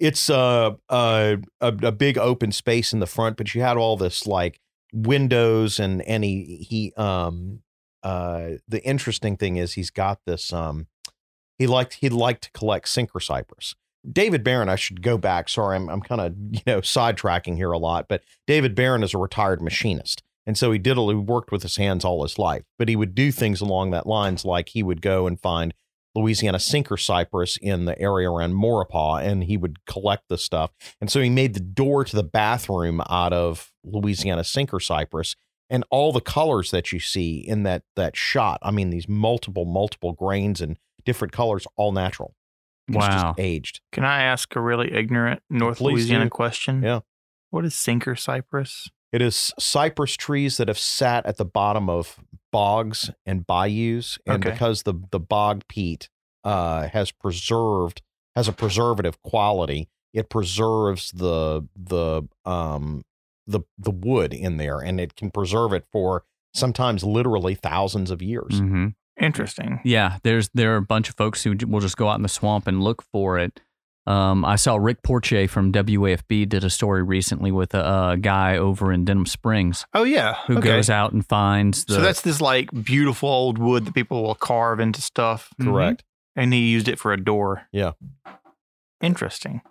it's 0.00 0.28
uh, 0.28 0.72
uh, 0.88 1.36
a 1.60 1.68
a 1.82 1.92
big 1.92 2.18
open 2.18 2.50
space 2.52 2.92
in 2.92 2.98
the 3.00 3.06
front, 3.06 3.36
but 3.36 3.54
you 3.54 3.62
had 3.62 3.76
all 3.76 3.96
this 3.96 4.26
like 4.26 4.60
windows 4.92 5.78
and 5.80 6.02
and 6.02 6.22
he 6.24 6.66
he 6.68 6.92
um 6.96 7.60
uh 8.02 8.50
the 8.68 8.80
interesting 8.84 9.36
thing 9.36 9.56
is 9.56 9.72
he's 9.72 9.90
got 9.90 10.20
this 10.24 10.52
um 10.52 10.86
he 11.58 11.66
liked 11.66 11.94
he 11.94 12.08
liked 12.08 12.44
to 12.44 12.50
collect 12.52 12.88
sinker 12.88 13.18
cypress. 13.20 13.74
David 14.10 14.44
Barron, 14.44 14.68
I 14.68 14.76
should 14.76 15.02
go 15.02 15.16
back. 15.18 15.48
Sorry, 15.48 15.76
I'm 15.76 15.88
I'm 15.88 16.00
kind 16.00 16.20
of 16.20 16.34
you 16.50 16.60
know 16.66 16.80
sidetracking 16.80 17.56
here 17.56 17.72
a 17.72 17.78
lot, 17.78 18.06
but 18.08 18.22
David 18.46 18.74
Barron 18.74 19.02
is 19.02 19.14
a 19.14 19.18
retired 19.18 19.62
machinist. 19.62 20.22
And 20.46 20.58
so 20.58 20.70
he 20.72 20.78
did, 20.78 20.98
he 20.98 21.14
worked 21.14 21.50
with 21.50 21.62
his 21.62 21.76
hands 21.76 22.04
all 22.04 22.22
his 22.22 22.38
life, 22.38 22.64
but 22.78 22.88
he 22.88 22.96
would 22.96 23.14
do 23.14 23.32
things 23.32 23.62
along 23.62 23.92
that 23.92 24.06
lines, 24.06 24.44
like 24.44 24.68
he 24.68 24.82
would 24.82 25.00
go 25.00 25.26
and 25.26 25.40
find 25.40 25.72
Louisiana 26.14 26.60
sinker 26.60 26.96
cypress 26.96 27.56
in 27.56 27.86
the 27.86 27.98
area 27.98 28.30
around 28.30 28.54
Maurepas, 28.54 29.24
and 29.24 29.44
he 29.44 29.56
would 29.56 29.84
collect 29.86 30.24
the 30.28 30.38
stuff. 30.38 30.70
And 31.00 31.10
so 31.10 31.20
he 31.20 31.30
made 31.30 31.54
the 31.54 31.60
door 31.60 32.04
to 32.04 32.14
the 32.14 32.22
bathroom 32.22 33.00
out 33.08 33.32
of 33.32 33.72
Louisiana 33.84 34.44
sinker 34.44 34.80
cypress, 34.80 35.34
and 35.70 35.84
all 35.90 36.12
the 36.12 36.20
colors 36.20 36.70
that 36.70 36.92
you 36.92 37.00
see 37.00 37.38
in 37.38 37.62
that 37.64 37.82
that 37.96 38.16
shot. 38.16 38.58
I 38.62 38.70
mean, 38.70 38.90
these 38.90 39.08
multiple 39.08 39.64
multiple 39.64 40.12
grains 40.12 40.60
and 40.60 40.78
different 41.04 41.32
colors, 41.32 41.66
all 41.76 41.90
natural. 41.90 42.34
It's 42.88 42.96
Wow. 42.96 43.34
just 43.34 43.40
aged. 43.40 43.80
can 43.92 44.04
I 44.04 44.22
ask 44.22 44.54
a 44.56 44.60
really 44.60 44.92
ignorant 44.92 45.42
North 45.48 45.78
Please 45.78 45.92
Louisiana 45.94 46.24
do. 46.26 46.30
question? 46.30 46.82
Yeah. 46.82 47.00
What 47.50 47.64
is 47.64 47.74
sinker 47.74 48.14
cypress? 48.16 48.90
It 49.12 49.22
is 49.22 49.52
cypress 49.58 50.16
trees 50.16 50.56
that 50.56 50.66
have 50.68 50.78
sat 50.78 51.24
at 51.24 51.36
the 51.36 51.44
bottom 51.44 51.88
of 51.88 52.18
bogs 52.50 53.10
and 53.24 53.46
bayous, 53.46 54.18
and 54.26 54.36
Okay. 54.44 54.50
because 54.50 54.82
the 54.82 54.94
the 55.10 55.20
bog 55.20 55.62
peat 55.68 56.08
uh, 56.42 56.88
has 56.88 57.10
preserved 57.12 58.02
has 58.34 58.48
a 58.48 58.52
preservative 58.52 59.22
quality, 59.22 59.88
it 60.12 60.28
preserves 60.28 61.12
the 61.12 61.66
the 61.76 62.22
um 62.44 63.02
the 63.46 63.60
the 63.78 63.92
wood 63.92 64.34
in 64.34 64.56
there, 64.56 64.80
and 64.80 65.00
it 65.00 65.14
can 65.14 65.30
preserve 65.30 65.72
it 65.72 65.84
for 65.92 66.24
sometimes 66.52 67.04
literally 67.04 67.54
thousands 67.54 68.10
of 68.10 68.20
years. 68.20 68.58
hmm 68.58 68.88
Interesting. 69.20 69.80
Yeah, 69.84 70.18
there's 70.24 70.50
there 70.54 70.74
are 70.74 70.78
a 70.78 70.82
bunch 70.82 71.08
of 71.08 71.14
folks 71.16 71.44
who 71.44 71.54
will 71.68 71.80
just 71.80 71.96
go 71.96 72.08
out 72.08 72.16
in 72.16 72.22
the 72.22 72.28
swamp 72.28 72.66
and 72.66 72.82
look 72.82 73.02
for 73.02 73.38
it. 73.38 73.60
Um, 74.06 74.44
I 74.44 74.56
saw 74.56 74.76
Rick 74.76 75.02
Porche 75.02 75.48
from 75.48 75.72
WAFB 75.72 76.46
did 76.48 76.62
a 76.62 76.68
story 76.68 77.02
recently 77.02 77.50
with 77.50 77.72
a, 77.74 78.10
a 78.10 78.16
guy 78.18 78.58
over 78.58 78.92
in 78.92 79.06
Denham 79.06 79.24
Springs 79.24 79.86
Oh 79.94 80.02
yeah. 80.02 80.34
who 80.46 80.58
okay. 80.58 80.68
goes 80.68 80.90
out 80.90 81.12
and 81.14 81.26
finds 81.26 81.86
the. 81.86 81.94
so 81.94 82.00
that's 82.02 82.20
this 82.20 82.38
like 82.40 82.68
beautiful 82.84 83.30
old 83.30 83.56
wood 83.56 83.86
that 83.86 83.94
people 83.94 84.22
will 84.22 84.34
carve 84.34 84.78
into 84.78 85.00
stuff, 85.00 85.48
Mhm. 85.58 85.64
Correct. 85.72 86.04
and 86.36 86.52
he 86.52 86.68
used 86.68 86.86
it 86.88 86.98
for 86.98 87.14
a 87.14 87.16
door. 87.16 87.62
Yeah. 87.72 87.92
Interesting. 89.00 89.62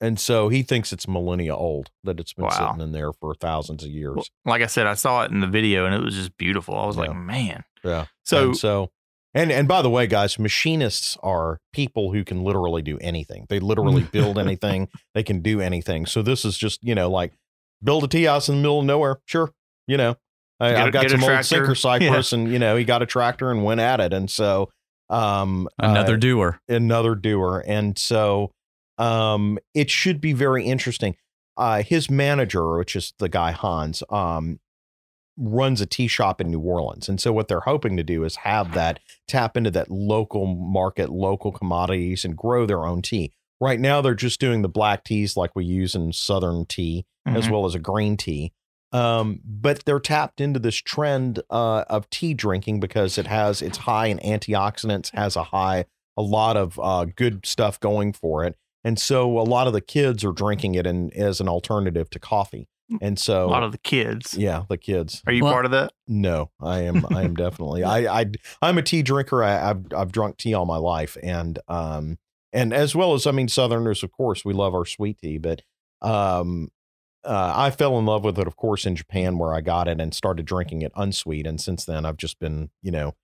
And 0.00 0.18
so 0.20 0.48
he 0.48 0.62
thinks 0.62 0.92
it's 0.92 1.08
millennia 1.08 1.56
old, 1.56 1.90
that 2.04 2.20
it's 2.20 2.32
been 2.32 2.44
Wow. 2.44 2.50
sitting 2.72 2.80
in 2.82 2.92
there 2.92 3.12
for 3.12 3.34
thousands 3.34 3.82
of 3.82 3.90
years. 3.90 4.14
Well, 4.16 4.24
like 4.44 4.62
I 4.62 4.66
said, 4.66 4.86
I 4.86 4.94
saw 4.94 5.24
it 5.24 5.30
in 5.32 5.40
the 5.40 5.46
video, 5.48 5.86
and 5.86 5.94
it 5.94 6.00
was 6.00 6.14
just 6.14 6.36
beautiful. 6.36 6.76
I 6.78 6.86
was 6.86 6.96
Yeah. 6.96 7.02
like, 7.02 7.16
man. 7.16 7.64
yeah. 7.84 8.06
So 8.24 8.44
and 8.48 8.56
so 8.56 8.90
and 9.34 9.52
and 9.52 9.66
by 9.68 9.82
the 9.82 9.90
way 9.90 10.06
guys 10.06 10.38
machinists 10.38 11.16
are 11.22 11.60
people 11.72 12.12
who 12.12 12.24
can 12.24 12.42
literally 12.42 12.80
do 12.82 12.96
anything 13.00 13.44
they 13.50 13.60
literally 13.60 14.02
build 14.12 14.38
anything 14.38 14.88
they 15.14 15.22
can 15.22 15.40
do 15.42 15.60
anything 15.60 16.06
so 16.06 16.22
this 16.22 16.44
is 16.46 16.56
just 16.56 16.82
you 16.82 16.94
know 16.94 17.10
like 17.10 17.34
build 17.84 18.02
a 18.04 18.08
tea 18.08 18.24
house 18.24 18.48
in 18.48 18.54
the 18.56 18.60
middle 18.62 18.80
of 18.80 18.86
nowhere 18.86 19.18
sure 19.26 19.52
you 19.86 19.98
know 19.98 20.16
I, 20.58 20.70
Get 20.70 20.76
a- 20.80 20.82
i've 20.86 20.92
got 20.92 21.02
get 21.02 21.10
some 21.10 21.22
old 21.22 21.28
tractor. 21.28 21.44
sinker 21.56 21.74
cypress 21.74 22.32
and 22.32 22.50
you 22.50 22.58
know 22.58 22.74
he 22.74 22.84
got 22.84 23.02
a 23.02 23.06
tractor 23.06 23.50
and 23.50 23.62
went 23.62 23.80
at 23.80 24.00
it 24.00 24.14
and 24.14 24.30
so 24.30 24.70
um 25.10 25.68
another 25.78 26.14
uh, 26.14 26.18
doer. 26.18 26.60
another 26.66 27.14
doer 27.14 27.62
and 27.66 27.98
so 27.98 28.50
um 28.98 29.58
it 29.74 29.90
should 29.90 30.20
be 30.20 30.32
very 30.32 30.64
interesting 30.64 31.16
uh 31.56 31.82
his 31.82 32.10
manager 32.10 32.76
which 32.78 32.94
is 32.96 33.14
the 33.18 33.28
guy 33.28 33.52
hans 33.52 34.02
um 34.10 34.58
runs 35.36 35.80
a 35.80 35.86
tea 35.86 36.08
shop 36.08 36.40
in 36.40 36.50
new 36.50 36.58
orleans 36.60 37.08
and 37.08 37.20
so 37.20 37.32
what 37.32 37.46
they're 37.46 37.60
hoping 37.60 37.96
to 37.96 38.02
do 38.02 38.24
is 38.24 38.36
have 38.36 38.74
that 38.74 38.98
tap 39.28 39.56
into 39.56 39.70
that 39.70 39.88
local 39.90 40.46
market 40.46 41.10
local 41.10 41.52
commodities 41.52 42.24
and 42.24 42.36
grow 42.36 42.66
their 42.66 42.84
own 42.84 43.00
tea 43.00 43.32
right 43.60 43.78
now 43.78 44.00
they're 44.00 44.14
just 44.14 44.40
doing 44.40 44.62
the 44.62 44.68
black 44.68 45.04
teas 45.04 45.36
like 45.36 45.54
we 45.54 45.64
use 45.64 45.94
in 45.94 46.12
southern 46.12 46.66
tea 46.66 47.06
as 47.26 47.46
Mhm. 47.46 47.50
well 47.52 47.66
as 47.66 47.74
a 47.74 47.78
green 47.78 48.16
tea. 48.16 48.52
Um, 48.90 49.40
but 49.44 49.84
they're 49.84 50.00
tapped 50.00 50.40
into 50.40 50.58
this 50.58 50.76
trend 50.76 51.40
uh, 51.50 51.84
of 51.90 52.08
tea 52.08 52.32
drinking 52.32 52.80
because 52.80 53.18
it 53.18 53.26
has 53.26 53.60
it's 53.60 53.78
high 53.78 54.06
in 54.06 54.18
antioxidants, 54.20 55.10
has 55.14 55.36
a 55.36 55.42
high 55.42 55.84
a 56.16 56.22
lot 56.22 56.56
of 56.56 56.80
uh, 56.82 57.04
good 57.04 57.44
stuff 57.44 57.78
going 57.80 58.14
for 58.14 58.44
it, 58.46 58.56
and 58.84 58.98
so 58.98 59.38
a 59.38 59.42
lot 59.42 59.66
of 59.66 59.72
the 59.72 59.80
kids 59.80 60.24
are 60.24 60.32
drinking 60.32 60.74
it 60.74 60.86
in, 60.86 61.12
as 61.14 61.40
an 61.40 61.48
alternative 61.48 62.08
to 62.10 62.18
coffee. 62.18 62.68
And 63.02 63.18
so, 63.18 63.44
a 63.44 63.50
lot 63.50 63.64
of 63.64 63.72
the 63.72 63.78
kids. 63.78 64.32
yeah, 64.34 64.62
the 64.70 64.78
kids. 64.78 65.22
Are 65.26 65.32
you 65.32 65.44
Well- 65.44 65.52
part 65.52 65.66
of 65.66 65.72
that? 65.72 65.92
No, 66.06 66.50
I 66.58 66.80
am. 66.84 67.04
I 67.14 67.22
am 67.22 67.34
definitely. 67.34 67.84
I. 67.84 68.20
I. 68.20 68.26
I'm 68.62 68.78
a 68.78 68.82
tea 68.82 69.02
drinker. 69.02 69.44
I, 69.44 69.68
I've. 69.70 69.84
I've 69.94 70.10
drunk 70.10 70.38
tea 70.38 70.54
all 70.54 70.64
my 70.64 70.78
life, 70.78 71.18
and 71.22 71.58
um, 71.68 72.16
and 72.50 72.72
as 72.72 72.94
well 72.96 73.12
as 73.12 73.26
I 73.26 73.30
mean, 73.30 73.48
Southerners, 73.48 74.02
of 74.02 74.10
course, 74.10 74.42
we 74.42 74.54
love 74.54 74.74
our 74.74 74.86
sweet 74.86 75.18
tea. 75.18 75.36
But 75.36 75.60
um, 76.00 76.70
uh, 77.24 77.52
I 77.54 77.70
fell 77.72 77.98
in 77.98 78.06
love 78.06 78.24
with 78.24 78.38
it, 78.38 78.46
of 78.46 78.56
course, 78.56 78.86
in 78.86 78.96
Japan, 78.96 79.36
where 79.36 79.52
I 79.52 79.60
got 79.60 79.86
it 79.86 80.00
and 80.00 80.14
started 80.14 80.46
drinking 80.46 80.80
it 80.80 80.92
unsweet, 80.96 81.46
and 81.46 81.60
since 81.60 81.84
then, 81.84 82.06
I've 82.06 82.16
just 82.16 82.38
been, 82.38 82.70
you 82.82 82.90
know, 82.90 83.14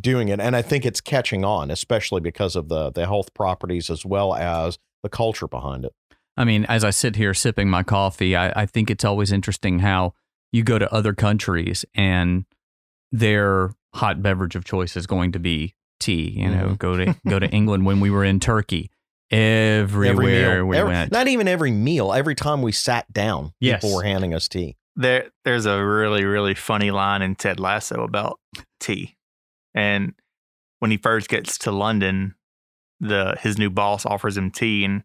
doing 0.00 0.28
it, 0.28 0.40
and 0.40 0.54
I 0.56 0.62
think 0.62 0.84
it's 0.86 1.00
catching 1.00 1.44
on, 1.44 1.70
especially 1.70 2.20
because 2.20 2.56
of 2.56 2.68
the 2.68 2.90
the 2.90 3.06
health 3.06 3.32
properties 3.34 3.90
as 3.90 4.04
well 4.04 4.34
as 4.34 4.78
the 5.02 5.08
culture 5.08 5.48
behind 5.48 5.84
it. 5.84 5.92
I 6.36 6.44
mean, 6.44 6.64
as 6.66 6.82
I 6.84 6.90
sit 6.90 7.16
here 7.16 7.34
sipping 7.34 7.68
my 7.68 7.82
coffee, 7.82 8.34
I, 8.36 8.62
I 8.62 8.66
think 8.66 8.90
it's 8.90 9.04
always 9.04 9.32
interesting 9.32 9.80
how 9.80 10.14
you 10.50 10.62
go 10.62 10.78
to 10.78 10.90
other 10.92 11.12
countries 11.12 11.84
and 11.94 12.44
their 13.10 13.70
hot 13.94 14.22
beverage 14.22 14.56
of 14.56 14.64
choice 14.64 14.96
is 14.96 15.06
going 15.06 15.32
to 15.32 15.38
be 15.38 15.74
tea. 16.00 16.30
You 16.30 16.48
know, 16.48 16.68
Mhm. 16.68 16.78
go 16.78 16.96
to 16.96 17.14
go 17.28 17.38
to 17.38 17.48
England 17.50 17.84
when 17.84 18.00
we 18.00 18.10
were 18.10 18.24
in 18.24 18.40
Turkey. 18.40 18.90
Everywhere 19.30 20.56
meal, 20.58 20.66
we 20.66 20.76
every- 20.76 20.92
went. 20.92 21.12
not 21.12 21.26
even 21.28 21.48
every 21.48 21.70
meal, 21.70 22.12
every 22.12 22.34
time 22.34 22.60
we 22.62 22.70
sat 22.72 23.10
down, 23.12 23.52
Yes. 23.60 23.80
people 23.82 23.96
were 23.96 24.02
handing 24.02 24.34
us 24.34 24.46
tea. 24.48 24.76
There, 24.94 25.30
there's 25.44 25.64
a 25.64 25.82
really, 25.82 26.24
really 26.24 26.54
funny 26.54 26.90
line 26.90 27.22
in 27.22 27.34
Ted 27.34 27.58
Lasso 27.58 28.02
about 28.04 28.38
tea, 28.78 29.16
and 29.74 30.14
when 30.78 30.90
he 30.90 30.96
first 30.96 31.28
gets 31.28 31.58
to 31.58 31.70
London, 31.70 32.34
the 33.00 33.36
his 33.40 33.58
new 33.58 33.70
boss 33.70 34.04
offers 34.04 34.36
him 34.36 34.50
tea, 34.50 34.84
and 34.84 35.02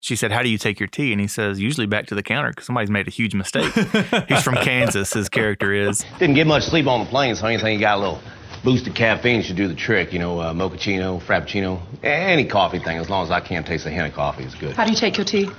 she 0.00 0.16
said, 0.16 0.32
"How 0.32 0.42
do 0.42 0.48
you 0.48 0.58
take 0.58 0.80
your 0.80 0.86
tea?" 0.86 1.12
And 1.12 1.20
he 1.20 1.26
says, 1.26 1.60
"Usually 1.60 1.86
back 1.86 2.06
to 2.06 2.14
the 2.14 2.22
counter 2.22 2.50
because 2.50 2.66
somebody's 2.66 2.90
made 2.90 3.08
a 3.08 3.10
huge 3.10 3.34
mistake." 3.34 3.72
He's 4.28 4.42
from 4.42 4.56
Kansas. 4.56 5.12
His 5.12 5.28
character 5.28 5.72
is. 5.72 6.04
Didn't 6.18 6.34
get 6.34 6.46
much 6.46 6.64
sleep 6.64 6.86
on 6.86 7.00
the 7.00 7.06
plane, 7.06 7.34
so 7.34 7.46
anything 7.46 7.74
you 7.74 7.80
got 7.80 7.98
a 7.98 8.00
little 8.00 8.20
boost 8.64 8.86
of 8.86 8.94
caffeine 8.94 9.42
should 9.42 9.56
do 9.56 9.68
the 9.68 9.74
trick. 9.74 10.12
You 10.12 10.18
know, 10.18 10.40
uh, 10.40 10.52
mochaccino, 10.52 11.22
frappuccino, 11.22 11.80
any 12.02 12.44
coffee 12.44 12.78
thing, 12.78 12.98
as 12.98 13.08
long 13.08 13.24
as 13.24 13.30
I 13.30 13.40
can't 13.40 13.66
taste 13.66 13.84
the 13.84 13.90
hint 13.90 14.08
of 14.08 14.14
coffee 14.14 14.44
is 14.44 14.54
good. 14.54 14.76
How 14.76 14.84
do 14.84 14.90
you 14.90 14.96
take 14.96 15.16
your 15.16 15.24
tea? 15.24 15.50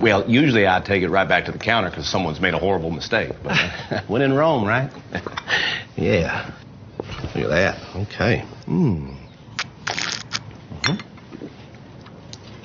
Well, 0.00 0.28
usually 0.28 0.68
I 0.68 0.80
take 0.80 1.02
it 1.02 1.08
right 1.08 1.28
back 1.28 1.46
to 1.46 1.52
the 1.52 1.58
counter 1.58 1.90
because 1.90 2.08
someone's 2.08 2.40
made 2.40 2.54
a 2.54 2.58
horrible 2.58 2.90
mistake. 2.90 3.32
But 3.42 4.04
when 4.06 4.22
in 4.22 4.32
Rome, 4.32 4.64
right? 4.64 4.90
yeah. 5.96 6.50
Look 7.34 7.44
at 7.44 7.50
that. 7.50 7.96
Okay. 7.96 8.40
Hmm. 8.66 9.14
Mm-hmm. 10.82 11.46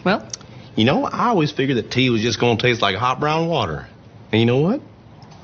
Well, 0.03 0.27
You 0.75 0.85
know, 0.85 1.05
I 1.05 1.27
always 1.27 1.51
figured 1.51 1.77
that 1.77 1.91
tea 1.91 2.09
was 2.09 2.21
just 2.21 2.39
going 2.39 2.57
to 2.57 2.61
taste 2.61 2.81
like 2.81 2.95
hot 2.95 3.19
brown 3.19 3.47
water. 3.47 3.87
And 4.31 4.39
you 4.39 4.45
know 4.45 4.59
what? 4.59 4.81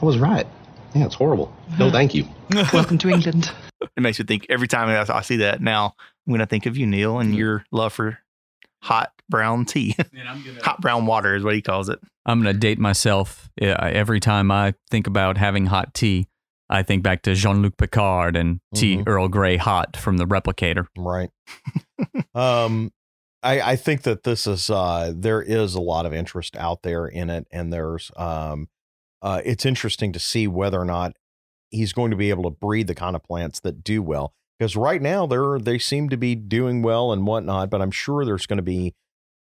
I 0.01 0.05
was 0.05 0.17
right. 0.17 0.45
Yeah, 0.93 1.05
it's 1.05 1.15
horrible. 1.15 1.53
No, 1.79 1.87
uh-huh. 1.87 1.91
thank 1.91 2.13
you. 2.13 2.27
welcome 2.73 2.97
to 2.99 3.09
England. 3.09 3.51
It 3.81 4.01
makes 4.01 4.19
me 4.19 4.25
think 4.25 4.45
every 4.49 4.67
time 4.67 4.89
I, 4.89 5.13
I 5.13 5.21
see 5.21 5.37
that. 5.37 5.61
Now 5.61 5.95
when 6.25 6.35
I'm 6.35 6.39
going 6.39 6.47
to 6.47 6.49
think 6.49 6.65
of 6.67 6.77
you, 6.77 6.85
Neil, 6.85 7.19
and 7.19 7.29
mm-hmm. 7.29 7.39
your 7.39 7.65
love 7.71 7.93
for 7.93 8.19
hot 8.81 9.11
brown 9.27 9.65
tea. 9.65 9.95
hot 10.61 10.81
brown 10.81 11.05
water 11.05 11.35
is 11.35 11.43
what 11.43 11.55
he 11.55 11.61
calls 11.61 11.89
it. 11.89 11.99
I'm 12.25 12.41
going 12.41 12.53
to 12.53 12.59
date 12.59 12.79
myself 12.79 13.49
every 13.59 14.19
time 14.19 14.51
I 14.51 14.75
think 14.89 15.07
about 15.07 15.37
having 15.37 15.65
hot 15.65 15.93
tea. 15.93 16.27
I 16.69 16.81
think 16.83 17.03
back 17.03 17.21
to 17.23 17.35
Jean 17.35 17.61
Luc 17.61 17.77
Picard 17.77 18.35
and 18.35 18.59
tea 18.73 18.97
Mhm. 18.97 19.07
Earl 19.07 19.27
Grey 19.27 19.57
hot 19.57 19.95
from 19.95 20.17
the 20.17 20.25
replicator. 20.25 20.87
Right. 20.97 21.29
um, 22.35 22.91
I, 23.43 23.61
I 23.61 23.75
think 23.75 24.01
that 24.03 24.23
this 24.23 24.47
is 24.47 24.69
uh, 24.69 25.13
there 25.15 25.41
is 25.41 25.75
a 25.75 25.81
lot 25.81 26.05
of 26.05 26.13
interest 26.13 26.55
out 26.57 26.81
there 26.81 27.05
in 27.05 27.29
it, 27.29 27.47
and 27.51 27.71
there's 27.71 28.11
um, 28.17 28.69
uh, 29.21 29.41
it's 29.45 29.65
interesting 29.65 30.11
to 30.13 30.19
see 30.19 30.47
whether 30.47 30.81
or 30.81 30.85
not 30.85 31.15
he's 31.69 31.93
going 31.93 32.11
to 32.11 32.17
be 32.17 32.29
able 32.31 32.43
to 32.43 32.49
breed 32.49 32.87
the 32.87 32.95
kind 32.95 33.15
of 33.15 33.23
plants 33.23 33.59
that 33.59 33.83
do 33.83 34.01
well. 34.01 34.33
Because 34.57 34.75
right 34.75 35.01
now 35.01 35.27
they're 35.27 35.59
they 35.59 35.77
seem 35.77 36.09
to 36.09 36.17
be 36.17 36.33
doing 36.33 36.81
well 36.81 37.11
and 37.11 37.27
whatnot, 37.27 37.69
but 37.69 37.81
I'm 37.81 37.91
sure 37.91 38.25
there's 38.25 38.47
going 38.47 38.57
to 38.57 38.63
be 38.63 38.95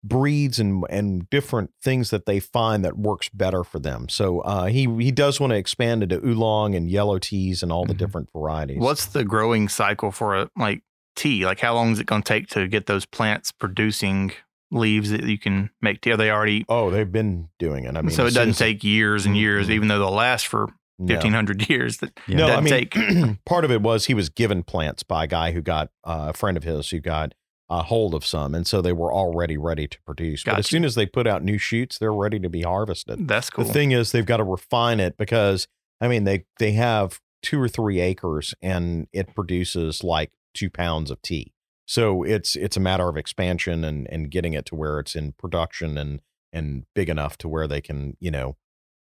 breeds 0.05 0.59
and 0.61 0.85
and 0.89 1.29
different 1.31 1.71
things 1.83 2.11
that 2.11 2.27
they 2.27 2.39
find 2.41 2.85
that 2.85 2.97
works 2.97 3.29
better 3.29 3.65
for 3.65 3.79
them. 3.79 4.09
So 4.09 4.41
uh, 4.41 4.67
he 4.67 4.85
he 5.01 5.11
does 5.11 5.41
want 5.41 5.51
to 5.53 5.57
expand 5.57 6.03
into 6.03 6.25
oolong 6.25 6.75
and 6.75 6.89
yellow 6.89 7.19
teas 7.19 7.63
and 7.63 7.73
all 7.73 7.85
the 7.85 7.95
Mhm. 7.95 7.99
different 7.99 8.29
varieties. 8.33 8.79
What's 8.79 9.07
the 9.07 9.25
growing 9.25 9.69
cycle 9.69 10.11
for 10.13 10.37
a 10.37 10.49
like 10.57 10.83
tea? 11.17 11.45
Like 11.45 11.61
how 11.61 11.75
long 11.75 11.93
is 11.93 11.99
it 11.99 12.07
going 12.07 12.23
to 12.23 12.29
take 12.29 12.49
to 12.51 12.69
get 12.69 12.87
those 12.87 13.05
plants 13.07 13.51
producing 13.53 14.33
leaves 14.71 15.11
that 15.11 15.25
you 15.25 15.39
can 15.39 15.71
make 15.81 16.01
tea? 16.01 16.13
Are 16.13 16.17
they 16.17 16.31
already? 16.31 16.65
Oh, 16.69 16.91
they've 16.91 17.11
been 17.11 17.49
doing 17.59 17.85
it. 17.85 17.97
I 17.97 18.03
mean, 18.03 18.11
so 18.11 18.27
it 18.27 18.35
doesn't 18.35 18.55
take 18.59 18.85
years 18.85 19.27
and 19.27 19.37
years, 19.37 19.69
Mhm. 19.69 19.73
even 19.73 19.89
though 19.89 19.99
they'll 19.99 20.11
last 20.13 20.47
for 20.47 20.69
no. 20.99 21.15
fifteen 21.15 21.33
hundred 21.33 21.69
years. 21.69 21.97
That 21.99 22.13
Yeah. 22.29 22.37
No, 22.39 22.47
I 22.49 22.61
mean, 22.61 22.73
take. 22.73 22.95
part 23.45 23.65
of 23.65 23.71
it 23.71 23.83
was 23.83 24.07
he 24.07 24.15
was 24.15 24.29
given 24.29 24.63
plants 24.63 25.03
by 25.03 25.25
a 25.25 25.27
guy 25.27 25.53
who 25.53 25.63
got 25.63 25.91
uh, 26.05 26.27
a 26.29 26.33
friend 26.33 26.57
of 26.57 26.63
his 26.65 26.91
who 26.91 27.01
got 27.01 27.35
a 27.69 27.83
hold 27.83 28.15
of 28.15 28.25
some, 28.25 28.55
and 28.55 28.67
so 28.67 28.81
they 28.81 28.93
were 28.93 29.13
already 29.13 29.57
ready 29.57 29.89
to 29.89 30.01
produce. 30.03 30.45
But 30.45 30.59
as 30.59 30.67
soon 30.67 30.85
as 30.85 30.95
they 30.95 31.07
put 31.07 31.27
out 31.27 31.43
new 31.43 31.59
shoots, 31.59 31.99
they're 31.99 32.13
ready 32.13 32.39
to 32.39 32.49
be 32.49 32.63
harvested. 32.63 33.27
That's 33.27 33.51
cool. 33.51 33.65
The 33.65 33.73
thing 33.73 33.93
is, 33.93 34.13
they've 34.13 34.27
got 34.27 34.37
to 34.37 34.45
refine 34.45 35.01
it 35.01 35.17
because 35.17 35.67
I 36.01 36.09
mean 36.09 36.25
they 36.25 36.45
they 36.59 36.73
have 36.73 37.21
two 37.43 37.61
or 37.61 37.69
three 37.69 38.01
acres, 38.01 38.55
and 38.63 39.09
it 39.13 39.35
produces 39.35 40.05
like 40.05 40.33
two 40.55 40.71
pounds 40.71 41.11
of 41.11 41.21
tea. 41.23 41.53
So 41.87 42.23
it's 42.23 42.57
it's 42.57 42.77
a 42.77 42.81
matter 42.81 43.09
of 43.09 43.17
expansion 43.17 43.85
and 43.85 44.07
and 44.11 44.31
getting 44.31 44.53
it 44.53 44.67
to 44.67 44.75
where 44.75 44.99
it's 45.01 45.15
in 45.15 45.33
production 45.33 45.99
and 45.99 46.21
and 46.53 46.85
big 46.95 47.09
enough 47.09 47.37
to 47.39 47.49
where 47.49 47.67
they 47.67 47.81
can 47.81 48.17
you 48.21 48.31
know 48.31 48.57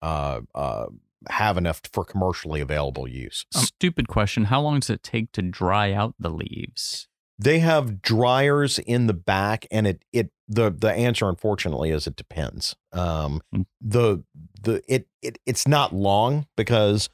uh 0.02 0.40
uh 0.54 0.86
have 1.28 1.56
enough 1.56 1.80
for 1.92 2.04
commercially 2.04 2.60
available 2.60 3.06
use. 3.06 3.46
Stupid 3.52 4.08
question. 4.08 4.46
How 4.46 4.60
long 4.60 4.80
does 4.80 4.90
it 4.90 5.02
take 5.02 5.32
to 5.32 5.42
dry 5.42 5.92
out 5.92 6.14
the 6.18 6.30
leaves? 6.30 7.08
They 7.42 7.58
have 7.60 8.02
dryers 8.02 8.78
in 8.78 9.06
the 9.06 9.14
back, 9.14 9.66
and 9.70 9.86
it 9.86 10.04
it 10.12 10.30
the 10.48 10.70
the 10.70 10.92
answer 10.92 11.28
unfortunately 11.28 11.90
is 11.90 12.06
it 12.06 12.16
depends. 12.16 12.76
Um, 12.92 13.40
Mm. 13.54 13.66
the 13.80 14.24
the 14.62 14.82
it 14.88 15.08
it 15.22 15.38
it's 15.46 15.66
not 15.66 15.94
long 15.94 16.46
because 16.56 17.08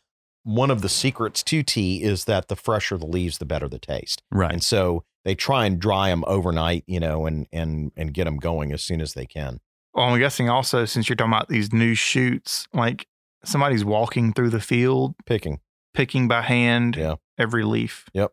one 0.45 0.71
of 0.71 0.83
the 0.83 0.89
secrets 0.89 1.43
to 1.45 1.63
tea 1.63 2.03
is 2.03 2.25
that 2.25 2.49
the 2.49 2.57
fresher 2.57 2.97
the 2.97 3.07
leaves, 3.07 3.39
the 3.39 3.45
better 3.45 3.69
the 3.69 3.79
taste, 3.79 4.23
Right. 4.31 4.53
and 4.53 4.63
so 4.63 5.05
they 5.25 5.35
try 5.35 5.67
and 5.67 5.79
dry 5.79 6.09
them 6.09 6.25
overnight, 6.27 6.85
you 6.87 7.01
know, 7.01 7.27
and 7.27 7.47
and 7.53 7.93
and 7.97 8.13
get 8.15 8.25
them 8.25 8.39
going 8.39 8.73
as 8.73 8.83
soon 8.83 9.01
as 9.01 9.15
they 9.15 9.27
can. 9.27 9.61
well, 9.95 10.07
I'm 10.07 10.19
guessing 10.19 10.49
also 10.49 10.85
since 10.85 11.09
you're 11.09 11.17
talking 11.17 11.33
about 11.33 11.49
these 11.49 11.73
new 11.73 11.95
shoots, 11.95 12.67
like 12.73 13.07
somebody's 13.45 13.85
walking 13.85 14.33
through 14.33 14.51
the 14.51 14.61
field, 14.61 15.15
Picking, 15.27 15.61
picking 15.95 16.29
by 16.29 16.43
hand 16.43 16.97
Yeah. 16.97 17.17
every 17.39 17.65
leaf. 17.65 18.09
Yep. 18.15 18.33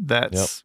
That's 0.00 0.64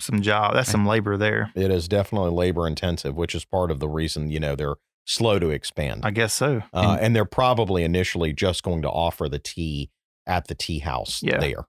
some 0.00 0.22
job. 0.22 0.54
That's 0.54 0.70
some 0.70 0.86
labor 0.86 1.16
there. 1.16 1.50
it 1.54 1.70
is 1.70 1.86
definitely 1.88 2.30
labor 2.30 2.66
intensive, 2.66 3.14
which 3.14 3.34
is 3.34 3.44
part 3.44 3.70
of 3.70 3.78
the 3.80 3.88
reason 3.88 4.30
you 4.30 4.40
know 4.40 4.56
they're 4.56 4.74
slow 5.06 5.38
to 5.38 5.50
expand. 5.50 6.00
I 6.04 6.10
guess 6.10 6.32
so. 6.32 6.62
Uh, 6.72 6.96
and 7.00 7.14
they're 7.14 7.24
probably 7.26 7.84
initially 7.84 8.32
just 8.32 8.62
going 8.62 8.82
to 8.82 8.88
offer 8.90 9.28
the 9.28 9.38
tea 9.38 9.90
at 10.26 10.48
the 10.48 10.54
tea 10.54 10.78
house 10.78 11.22
Yeah. 11.22 11.38
there. 11.38 11.66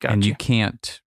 Gotcha. 0.00 0.12
And 0.12 0.24
you 0.24 0.34
can't 0.36 1.00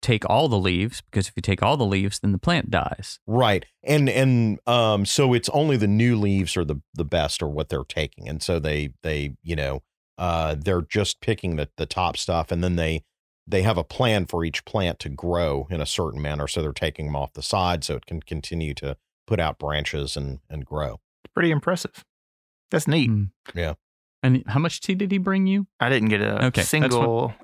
take 0.00 0.24
all 0.30 0.48
the 0.48 0.58
leaves 0.60 1.00
because 1.02 1.26
if 1.26 1.32
you 1.34 1.42
take 1.42 1.60
all 1.60 1.76
the 1.76 1.84
leaves, 1.84 2.20
then 2.20 2.30
the 2.30 2.38
plant 2.38 2.70
dies. 2.70 3.18
Right. 3.26 3.66
And 3.82 4.08
and 4.08 4.60
um 4.68 5.04
so 5.04 5.34
it's 5.34 5.48
only 5.48 5.76
the 5.76 5.88
new 5.88 6.16
leaves 6.16 6.56
are 6.56 6.64
the 6.64 6.80
the 6.94 7.04
best 7.04 7.42
or 7.42 7.48
what 7.48 7.68
they're 7.68 7.82
taking. 7.82 8.28
And 8.28 8.40
so 8.40 8.60
they 8.60 8.94
they, 9.02 9.34
you 9.42 9.56
know, 9.56 9.82
uh 10.18 10.54
they're 10.56 10.82
just 10.82 11.20
picking 11.20 11.56
the 11.56 11.68
the 11.76 11.86
top 11.86 12.16
stuff 12.16 12.52
and 12.52 12.62
then 12.62 12.76
they 12.76 13.02
they 13.48 13.62
have 13.62 13.78
a 13.78 13.84
plan 13.84 14.26
for 14.26 14.44
each 14.44 14.64
plant 14.64 14.98
to 15.00 15.08
grow 15.08 15.66
in 15.70 15.80
a 15.80 15.86
certain 15.86 16.20
manner 16.20 16.46
so 16.46 16.60
they're 16.60 16.72
taking 16.72 17.06
them 17.06 17.16
off 17.16 17.32
the 17.32 17.42
side 17.42 17.82
so 17.82 17.94
it 17.94 18.06
can 18.06 18.20
continue 18.20 18.74
to 18.74 18.96
put 19.26 19.40
out 19.40 19.58
branches 19.58 20.16
and 20.16 20.40
and 20.50 20.64
grow. 20.66 21.00
Pretty 21.34 21.50
impressive. 21.50 22.04
That's 22.70 22.86
neat. 22.88 23.10
Mm. 23.10 23.30
Yeah. 23.54 23.74
And 24.22 24.42
how 24.46 24.58
much 24.58 24.80
tea 24.80 24.94
did 24.94 25.10
he 25.12 25.18
bring 25.18 25.46
you? 25.46 25.66
I 25.80 25.88
didn't 25.88 26.08
get 26.08 26.20
a 26.20 26.46
Okay, 26.46 26.60
that's 26.60 26.68
single 26.68 27.34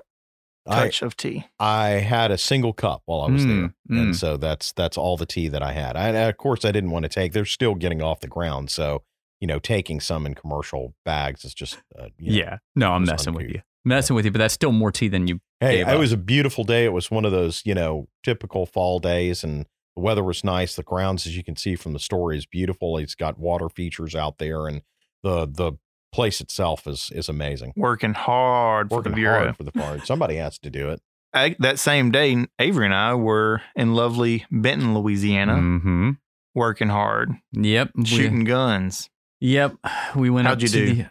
I 0.67 0.85
touch 0.85 1.01
of 1.01 1.15
tea. 1.15 1.45
I 1.59 1.89
had 1.89 2.31
a 2.31 2.37
single 2.37 2.73
cup 2.73 3.03
while 3.05 3.21
I 3.21 3.31
was 3.31 3.45
Mm, 3.45 3.47
there, 3.47 3.97
mm. 3.97 4.01
and 4.01 4.15
so 4.15 4.35
that's 4.35 4.73
that's 4.73 4.97
all 4.97 5.15
the 5.15 5.25
tea 5.25 5.47
that 5.47 5.61
I 5.61 5.73
had. 5.73 5.95
I, 5.95 6.07
of 6.09 6.37
course, 6.37 6.65
I 6.65 6.71
didn't 6.71 6.91
want 6.91 7.03
to 7.03 7.09
take. 7.09 7.33
They're 7.33 7.45
still 7.45 7.75
getting 7.75 8.01
off 8.01 8.19
the 8.19 8.27
ground, 8.27 8.69
so 8.71 9.03
you 9.39 9.47
know, 9.47 9.59
taking 9.59 9.99
some 9.99 10.25
in 10.25 10.33
commercial 10.33 10.95
bags 11.05 11.45
is 11.45 11.53
just 11.53 11.77
uh, 11.97 12.07
you 12.17 12.31
know, 12.31 12.37
yeah. 12.37 12.57
No, 12.75 12.91
I'm 12.91 13.01
was 13.01 13.09
messing 13.11 13.33
with 13.33 13.49
you. 13.49 13.61
Messing 13.83 14.15
with 14.15 14.25
you, 14.25 14.31
but 14.31 14.39
that's 14.39 14.53
still 14.55 14.71
more 14.71 14.91
tea 14.91 15.07
than 15.07 15.27
you. 15.27 15.39
Hey, 15.59 15.77
gave 15.77 15.87
it 15.87 15.91
up. 15.93 15.99
was 15.99 16.11
a 16.11 16.17
beautiful 16.17 16.63
day. 16.63 16.85
It 16.85 16.93
was 16.93 17.09
one 17.11 17.25
of 17.25 17.31
those 17.31 17.61
you 17.65 17.73
know 17.73 18.07
typical 18.23 18.65
fall 18.65 18.99
days, 18.99 19.43
and 19.43 19.65
the 19.95 20.01
weather 20.01 20.23
was 20.23 20.43
nice. 20.43 20.75
The 20.75 20.83
grounds, 20.83 21.25
as 21.25 21.35
you 21.37 21.43
can 21.43 21.55
see 21.55 21.75
from 21.75 21.93
the 21.93 21.99
story, 21.99 22.37
is 22.37 22.45
beautiful. 22.45 22.97
It's 22.97 23.15
got 23.15 23.39
water 23.39 23.69
features 23.69 24.15
out 24.15 24.37
there, 24.37 24.67
and 24.67 24.81
the 25.23 25.45
the 25.45 25.73
place 26.11 26.39
itself 26.41 26.87
is 26.87 27.11
is 27.13 27.27
amazing. 27.29 27.73
Working 27.75 28.13
hard 28.13 28.89
for 28.89 28.97
Working 28.97 29.11
the 29.13 29.15
bureau. 29.17 29.39
hard 29.43 29.57
for 29.57 29.63
the 29.63 29.71
part. 29.71 30.05
Somebody 30.07 30.35
has 30.35 30.57
to 30.59 30.69
do 30.69 30.89
it. 30.89 31.01
I, 31.33 31.55
that 31.59 31.79
same 31.79 32.11
day, 32.11 32.45
Avery 32.59 32.85
and 32.85 32.93
I 32.95 33.13
were 33.15 33.61
in 33.75 33.93
lovely 33.93 34.45
Benton, 34.49 34.93
Louisiana, 34.97 35.55
Mm-hmm. 35.55 36.11
working 36.53 36.87
hard, 36.87 37.31
Yep. 37.51 37.91
we- 37.95 38.05
shooting 38.05 38.45
guns. 38.45 39.09
Yep. 39.41 39.75
We 40.15 40.29
went 40.29 40.47
How'd 40.47 40.57
up 40.57 40.61
you 40.61 40.67
to 40.69 40.73
do? 40.85 40.95
the. 40.95 41.09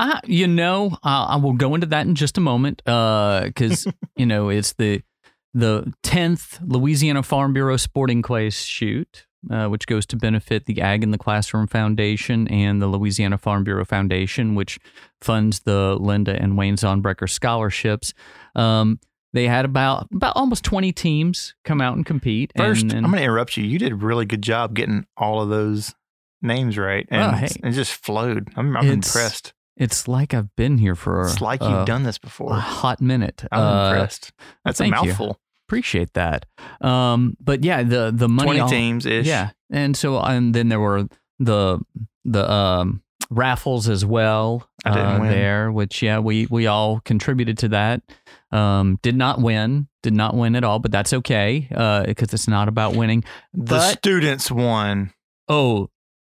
Uh, 0.00 0.18
you 0.24 0.46
know, 0.46 0.96
uh, 1.04 1.26
I 1.28 1.36
will 1.36 1.52
go 1.52 1.74
into 1.74 1.86
that 1.88 2.06
in 2.06 2.14
just 2.14 2.38
a 2.38 2.40
moment 2.40 2.80
because 2.84 3.86
you 4.16 4.24
know 4.24 4.48
it's 4.48 4.72
the 4.72 5.02
the 5.52 5.92
tenth 6.02 6.58
Louisiana 6.64 7.22
Farm 7.22 7.52
Bureau 7.52 7.76
Sporting 7.76 8.22
Clays 8.22 8.62
shoot, 8.62 9.26
uh, 9.50 9.66
which 9.66 9.86
goes 9.86 10.06
to 10.06 10.16
benefit 10.16 10.64
the 10.64 10.80
Ag 10.80 11.02
in 11.02 11.10
the 11.10 11.18
Classroom 11.18 11.66
Foundation 11.66 12.48
and 12.48 12.80
the 12.80 12.86
Louisiana 12.86 13.36
Farm 13.36 13.62
Bureau 13.62 13.84
Foundation, 13.84 14.54
which 14.54 14.78
funds 15.20 15.60
the 15.60 15.96
Linda 16.00 16.34
and 16.40 16.56
Wayne 16.56 16.76
Zaunbrecher 16.76 17.28
scholarships. 17.28 18.14
Um, 18.54 19.00
they 19.34 19.48
had 19.48 19.64
about 19.66 20.08
about 20.14 20.34
almost 20.34 20.64
twenty 20.64 20.92
teams 20.92 21.54
come 21.64 21.82
out 21.82 21.94
and 21.96 22.06
compete. 22.06 22.52
First, 22.56 22.82
and, 22.82 22.92
and- 22.92 23.04
I'm 23.04 23.10
going 23.12 23.18
to 23.20 23.24
interrupt 23.24 23.56
you. 23.58 23.64
You 23.64 23.78
did 23.78 23.92
a 23.92 23.96
really 23.96 24.24
good 24.24 24.42
job 24.42 24.74
getting 24.74 25.04
all 25.16 25.42
of 25.42 25.50
those 25.50 25.94
names 26.40 26.78
right, 26.78 27.06
and 27.10 27.22
Oh, 27.22 27.36
hey. 27.36 27.48
it 27.64 27.72
just 27.72 27.92
flowed. 27.92 28.48
I'm, 28.56 28.74
I'm 28.76 28.88
impressed. 28.88 29.52
It's 29.76 30.06
like 30.08 30.34
I've 30.34 30.54
been 30.56 30.78
here 30.78 30.94
for 30.94 31.22
It's 31.22 31.40
like 31.40 31.62
uh, 31.62 31.68
you've 31.68 31.86
done 31.86 32.02
this 32.02 32.18
before. 32.18 32.52
a 32.52 32.60
hot 32.60 33.00
minute. 33.00 33.44
I'm 33.50 33.60
Uh, 33.60 33.86
impressed. 33.90 34.32
That's 34.64 34.80
a 34.80 34.84
thank 34.84 34.96
you. 35.02 35.08
mouthful. 35.08 35.38
appreciate 35.68 36.12
that. 36.14 36.46
Um, 36.80 37.36
but 37.40 37.64
yeah, 37.64 37.82
the 37.82 38.10
the 38.14 38.28
money. 38.28 38.46
Twenty 38.46 38.60
all- 38.60 38.68
teams 38.68 39.06
ish. 39.06 39.26
Yeah, 39.26 39.50
and 39.70 39.96
so 39.96 40.18
and 40.18 40.54
then 40.54 40.68
there 40.68 40.80
were 40.80 41.08
the 41.38 41.78
the 42.24 42.50
um, 42.50 43.02
raffles 43.30 43.88
as 43.88 44.04
well. 44.04 44.68
I 44.84 44.90
didn't 44.94 45.06
uh, 45.16 45.20
win. 45.20 45.28
there, 45.30 45.70
which 45.72 46.02
yeah, 46.02 46.18
we 46.18 46.46
we 46.50 46.66
all 46.66 47.00
contributed 47.00 47.56
to 47.58 47.68
that. 47.68 48.02
Um, 48.50 48.98
did 49.02 49.14
not 49.16 49.40
win, 49.40 49.86
did 50.02 50.14
not 50.14 50.34
win 50.34 50.56
at 50.56 50.64
all, 50.64 50.80
but 50.80 50.90
that's 50.90 51.12
okay 51.12 51.66
because 52.06 52.34
it's 52.34 52.48
not 52.48 52.66
about 52.68 52.96
winning. 52.96 53.22
The 53.54 53.64
But 53.76 53.92
students 53.92 54.50
won. 54.50 55.12
oh, 55.48 55.88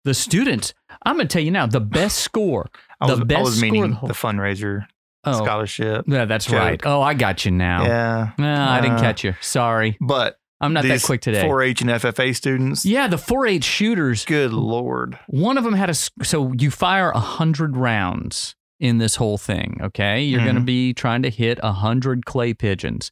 the 0.06 0.14
students. 0.14 0.74
I'm 1.06 1.18
gonna 1.18 1.28
tell 1.28 1.42
you 1.42 1.52
now, 1.52 1.66
the 1.66 1.82
best 1.82 2.20
score. 2.20 2.70
I 3.02 3.08
The 3.08 3.14
was, 3.14 3.22
I 3.22 3.24
best 3.26 3.44
was 3.44 3.62
meaning 3.62 3.98
the, 4.02 4.08
the 4.08 4.14
fundraiser 4.14 4.86
Oh, 5.28 5.44
scholarship. 5.44 6.06
yeah, 6.08 6.26
that's 6.26 6.46
joke. 6.46 6.60
right. 6.60 6.82
Oh, 6.86 7.02
I 7.02 7.14
got 7.16 7.46
you 7.46 7.52
now. 7.52 7.84
Yeah, 7.84 8.32
No, 8.38 8.62
I 8.64 8.80
didn't 8.82 8.98
Uh, 8.98 9.02
catch 9.02 9.24
you. 9.24 9.34
Sorry, 9.42 9.98
but 10.00 10.38
I'm 10.62 10.72
not 10.74 10.84
that 10.84 10.90
these 10.92 11.06
quick 11.06 11.22
today. 11.22 11.44
4-H 11.44 11.82
and 11.82 11.90
FFA 11.90 12.36
students. 12.36 12.86
Yeah, 12.86 13.08
the 13.08 13.18
4-H 13.18 13.64
shooters. 13.64 14.24
Good 14.24 14.54
lord. 14.54 15.18
One 15.28 15.58
of 15.58 15.64
them 15.64 15.74
had 15.74 15.90
a 15.90 15.98
s- 15.98 16.12
so 16.22 16.54
you 16.54 16.70
fire 16.72 17.10
a 17.10 17.20
hundred 17.20 17.76
rounds 17.76 18.56
in 18.80 19.00
this 19.00 19.16
whole 19.16 19.38
thing. 19.40 19.80
Okay, 19.82 20.22
you're 20.24 20.44
going 20.44 20.56
to 20.56 20.62
Mhm. 20.62 20.66
be 20.66 20.94
trying 20.94 21.24
to 21.24 21.30
hit 21.32 21.60
a 21.64 21.72
hundred 21.74 22.26
clay 22.26 22.54
pigeons. 22.54 23.12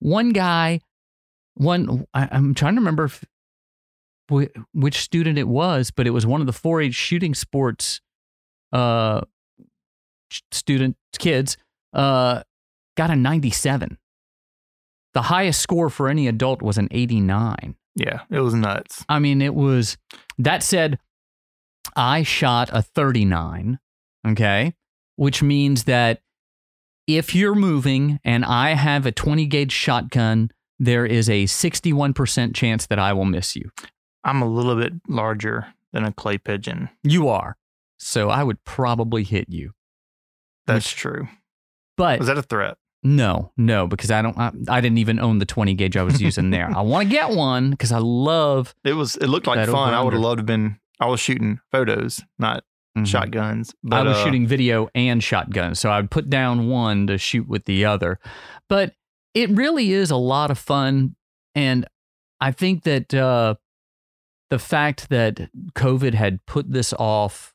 One 0.00 0.30
guy, 0.30 0.80
one 1.54 2.06
I, 2.14 2.28
I'm 2.32 2.54
trying 2.54 2.74
to 2.76 2.80
remember 2.80 3.04
if, 3.04 3.24
wh- 4.32 4.46
which 4.72 5.00
student 5.00 5.38
it 5.38 5.48
was, 5.48 5.90
but 5.90 6.06
it 6.06 6.10
was 6.10 6.24
one 6.26 6.40
of 6.40 6.46
the 6.46 6.52
4-H 6.52 6.94
shooting 6.94 7.34
sports 7.34 8.00
uh 8.72 9.22
student 10.52 10.96
kids 11.18 11.56
uh 11.92 12.42
got 12.96 13.10
a 13.10 13.16
97. 13.16 13.96
The 15.14 15.22
highest 15.22 15.60
score 15.60 15.88
for 15.88 16.08
any 16.08 16.28
adult 16.28 16.60
was 16.62 16.78
an 16.78 16.88
89. 16.90 17.76
Yeah, 17.94 18.20
it 18.30 18.40
was 18.40 18.54
nuts. 18.54 19.04
I 19.08 19.18
mean, 19.18 19.40
it 19.42 19.54
was 19.54 19.96
that 20.38 20.62
said, 20.62 20.98
I 21.96 22.22
shot 22.22 22.70
a 22.72 22.82
39, 22.82 23.78
okay, 24.28 24.74
which 25.16 25.42
means 25.42 25.84
that 25.84 26.20
if 27.06 27.34
you're 27.34 27.54
moving 27.54 28.20
and 28.22 28.44
I 28.44 28.74
have 28.74 29.06
a 29.06 29.12
20 29.12 29.46
gauge 29.46 29.72
shotgun, 29.72 30.50
there 30.78 31.06
is 31.06 31.28
a 31.28 31.44
61% 31.44 32.54
chance 32.54 32.86
that 32.86 32.98
I 32.98 33.12
will 33.12 33.24
miss 33.24 33.56
you. 33.56 33.70
I'm 34.22 34.42
a 34.42 34.46
little 34.46 34.76
bit 34.76 34.92
larger 35.08 35.66
than 35.92 36.04
a 36.04 36.12
clay 36.12 36.38
pigeon. 36.38 36.90
You 37.02 37.28
are. 37.28 37.56
So 37.98 38.30
I 38.30 38.42
would 38.42 38.62
probably 38.64 39.24
hit 39.24 39.46
you. 39.48 39.72
That's 40.66 40.90
true. 40.90 41.28
But 41.96 42.18
Was 42.18 42.28
that 42.28 42.38
a 42.38 42.42
threat? 42.42 42.76
no, 43.02 43.52
no, 43.56 43.86
because 43.86 44.10
I 44.10 44.22
don't, 44.22 44.36
I, 44.38 44.52
I 44.68 44.80
didn't 44.80 44.98
even 44.98 45.18
own 45.20 45.38
the 45.38 45.46
20 45.46 45.74
gauge 45.74 45.96
I 45.96 46.02
was 46.02 46.20
using 46.20 46.50
there. 46.50 46.70
I 46.76 46.80
want 46.82 47.08
to 47.08 47.12
get 47.12 47.30
one 47.36 47.70
because 47.70 47.92
I 47.92 47.98
love 47.98 48.74
It 48.84 48.92
was. 48.94 49.16
It 49.16 49.26
looked 49.28 49.46
like 49.46 49.68
fun. 49.68 49.94
I 49.94 50.02
would 50.02 50.12
have 50.12 50.22
loved 50.22 50.38
to 50.38 50.40
have 50.40 50.46
been. 50.46 50.78
I 51.00 51.06
was 51.06 51.20
shooting 51.20 51.60
photos, 51.72 52.22
not 52.38 52.64
Mhm. 52.96 53.06
shotguns. 53.06 53.74
I 53.92 54.02
was 54.02 54.16
uh, 54.16 54.24
shooting 54.24 54.46
video 54.46 54.88
and 54.94 55.22
shotgun. 55.22 55.74
So 55.76 55.90
I'd 55.90 56.10
put 56.10 56.28
down 56.28 56.68
one 56.68 57.06
to 57.06 57.18
shoot 57.18 57.46
with 57.48 57.64
the 57.66 57.84
other. 57.84 58.18
But 58.68 58.94
it 59.34 59.50
really 59.50 59.92
is 59.92 60.10
a 60.10 60.16
lot 60.16 60.50
of 60.50 60.58
fun. 60.58 61.14
And 61.54 61.86
I 62.40 62.50
think 62.50 62.82
that 62.84 63.12
uh, 63.14 63.54
the 64.50 64.58
fact 64.58 65.08
that 65.10 65.50
COVID 65.74 66.14
had 66.14 66.44
put 66.46 66.72
this 66.72 66.92
off 66.94 67.54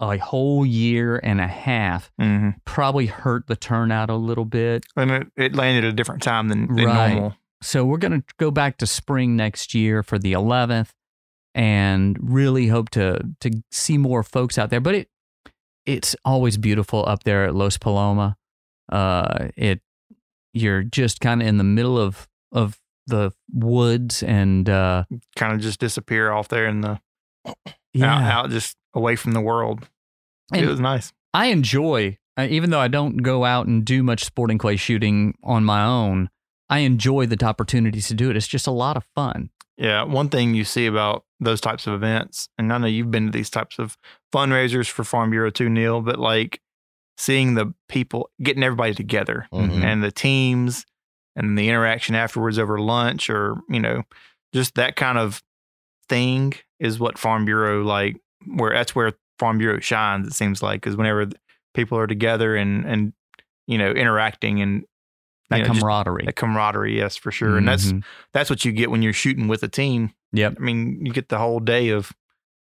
a 0.00 0.18
whole 0.18 0.66
year 0.66 1.20
and 1.22 1.40
a 1.40 1.46
half 1.46 2.10
mhm. 2.20 2.54
probably 2.64 3.06
hurt 3.06 3.46
the 3.46 3.56
turnout 3.56 4.10
a 4.10 4.16
little 4.16 4.44
bit. 4.44 4.84
and 4.96 5.10
it, 5.10 5.26
it 5.36 5.54
landed 5.54 5.84
at 5.84 5.90
a 5.90 5.92
different 5.92 6.22
time 6.22 6.48
than, 6.48 6.74
than 6.74 6.84
Right. 6.86 7.14
normal. 7.14 7.36
So 7.62 7.84
we're 7.84 7.98
going 7.98 8.20
to 8.20 8.34
go 8.38 8.50
back 8.50 8.76
to 8.78 8.86
spring 8.86 9.36
next 9.36 9.72
year 9.74 10.02
for 10.02 10.18
the 10.18 10.32
11th 10.32 10.90
and 11.54 12.18
really 12.20 12.66
hope 12.66 12.90
to 12.90 13.20
to 13.40 13.62
see 13.70 13.96
more 13.96 14.22
folks 14.22 14.58
out 14.58 14.70
there. 14.70 14.80
But 14.80 14.94
it 14.96 15.08
it's 15.86 16.16
always 16.24 16.56
beautiful 16.58 17.04
up 17.08 17.24
there 17.24 17.44
at 17.44 17.54
Los 17.54 17.78
Paloma. 17.78 18.36
Uh, 18.90 19.48
it 19.56 19.80
you're 20.52 20.82
just 20.82 21.20
kind 21.20 21.40
of 21.40 21.48
in 21.48 21.56
the 21.56 21.64
middle 21.64 21.98
of 21.98 22.28
of 22.52 22.78
the 23.06 23.32
woods 23.52 24.22
and 24.22 24.68
uh, 24.68 25.04
Kind 25.36 25.52
of 25.54 25.60
just 25.60 25.78
disappear 25.80 26.32
off 26.32 26.48
there 26.48 26.66
in 26.66 26.80
the 26.80 27.00
yeah, 27.92 28.16
out, 28.16 28.22
out, 28.46 28.50
just 28.50 28.76
away 28.94 29.16
from 29.16 29.32
the 29.32 29.40
world. 29.40 29.88
it 30.52 30.66
was 30.66 30.80
nice. 30.80 31.12
I 31.32 31.46
enjoy, 31.46 32.18
uh, 32.38 32.46
even 32.50 32.70
though 32.70 32.80
I 32.80 32.88
don't 32.88 33.18
go 33.18 33.44
out 33.44 33.66
and 33.66 33.84
do 33.84 34.02
much 34.02 34.24
sporting 34.24 34.58
clay 34.58 34.76
shooting 34.76 35.36
on 35.42 35.64
my 35.64 35.84
own. 35.84 36.30
I 36.70 36.78
enjoy 36.80 37.26
the 37.26 37.44
opportunities 37.44 38.08
to 38.08 38.14
do 38.14 38.30
it. 38.30 38.36
It's 38.36 38.46
just 38.48 38.66
a 38.66 38.70
lot 38.72 38.96
of 38.96 39.04
fun. 39.14 39.50
Yeah, 39.76 40.04
one 40.04 40.28
thing 40.28 40.54
you 40.54 40.64
see 40.64 40.86
about 40.86 41.24
those 41.40 41.60
types 41.60 41.86
of 41.86 41.94
events, 41.94 42.48
and 42.56 42.72
I 42.72 42.78
know 42.78 42.86
you've 42.86 43.10
been 43.10 43.26
to 43.26 43.32
these 43.32 43.50
types 43.50 43.78
of 43.78 43.98
fundraisers 44.32 44.88
for 44.88 45.02
Farm 45.04 45.30
Bureau 45.30 45.50
too, 45.50 45.68
Neil, 45.68 46.00
but 46.00 46.18
like 46.18 46.60
seeing 47.18 47.54
the 47.54 47.74
people 47.88 48.30
getting 48.42 48.62
everybody 48.62 48.94
together 48.94 49.46
Mhm. 49.52 49.82
and 49.84 50.02
the 50.02 50.10
teams 50.12 50.86
and 51.36 51.58
the 51.58 51.68
interaction 51.68 52.14
afterwards 52.14 52.58
over 52.58 52.78
lunch 52.80 53.28
or, 53.28 53.56
you 53.68 53.80
know, 53.80 54.04
just 54.54 54.74
that 54.76 54.94
kind 54.96 55.18
of 55.18 55.42
thing 56.08 56.52
is 56.78 56.98
what 56.98 57.18
Farm 57.18 57.44
Bureau 57.44 57.82
like 57.82 58.16
where 58.46 58.72
that's 58.72 58.94
where 58.94 59.12
Farm 59.38 59.58
Bureau 59.58 59.80
shines, 59.80 60.26
it 60.26 60.32
seems 60.34 60.62
like, 60.62 60.80
because 60.80 60.96
whenever 60.96 61.26
people 61.74 61.98
are 61.98 62.06
together 62.06 62.54
and 62.56 62.84
and 62.84 63.12
you 63.66 63.78
know, 63.78 63.90
interacting 63.90 64.60
and 64.60 64.84
That 65.50 65.58
know, 65.58 65.66
camaraderie. 65.74 66.24
that 66.26 66.36
camaraderie, 66.36 66.96
yes, 66.96 67.16
for 67.16 67.30
sure. 67.32 67.56
And 67.56 67.66
that's 67.66 67.92
Mhm. 67.92 68.04
that's 68.32 68.50
what 68.50 68.64
you 68.64 68.72
get 68.72 68.90
when 68.90 69.02
you're 69.02 69.12
shooting 69.12 69.48
with 69.48 69.62
a 69.62 69.68
team. 69.68 70.12
Yep. 70.32 70.56
I 70.58 70.60
mean, 70.62 71.04
you 71.06 71.12
get 71.12 71.28
the 71.28 71.38
whole 71.38 71.60
day 71.60 71.88
of 71.90 72.12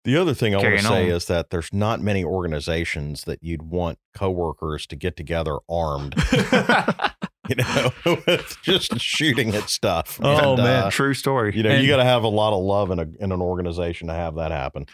The 0.06 0.18
other 0.18 0.34
thing 0.36 0.54
I 0.54 0.60
want 0.60 0.78
to 0.78 0.84
say 0.84 1.10
on. 1.10 1.16
is 1.18 1.26
that 1.26 1.50
there's 1.50 1.74
not 1.74 2.00
many 2.00 2.24
organizations 2.24 3.24
that 3.24 3.42
you'd 3.42 3.64
want 3.64 3.98
coworkers 4.14 4.86
to 4.88 4.96
get 4.96 5.16
together 5.18 5.58
armed, 5.68 6.14
you 7.50 7.56
know, 7.56 8.18
just 8.62 9.00
shooting 9.00 9.54
at 9.56 9.70
stuff. 9.70 10.20
Oh, 10.22 10.54
And, 10.54 10.64
man. 10.64 10.84
uh, 10.86 10.90
true 10.92 11.14
story. 11.14 11.56
you 11.56 11.64
know, 11.64 11.70
And- 11.70 11.84
you 11.84 11.90
got 11.90 11.98
to 11.98 12.04
have 12.04 12.24
a 12.24 12.28
lot 12.28 12.54
of 12.58 12.64
love 12.64 12.92
in 12.92 13.00
a 13.00 13.08
in 13.20 13.32
an 13.32 13.42
organization 13.42 14.08
to 14.08 14.14
have 14.14 14.36
that 14.36 14.52
happen. 14.52 14.86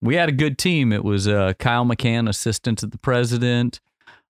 We 0.00 0.16
had 0.16 0.28
a 0.28 0.32
good 0.32 0.58
team. 0.58 0.92
It 0.92 1.04
was 1.04 1.26
uh, 1.28 1.54
Kyle 1.58 1.84
McCann, 1.84 2.28
assistant 2.28 2.78
to 2.80 2.86
the 2.86 2.98
president, 2.98 3.80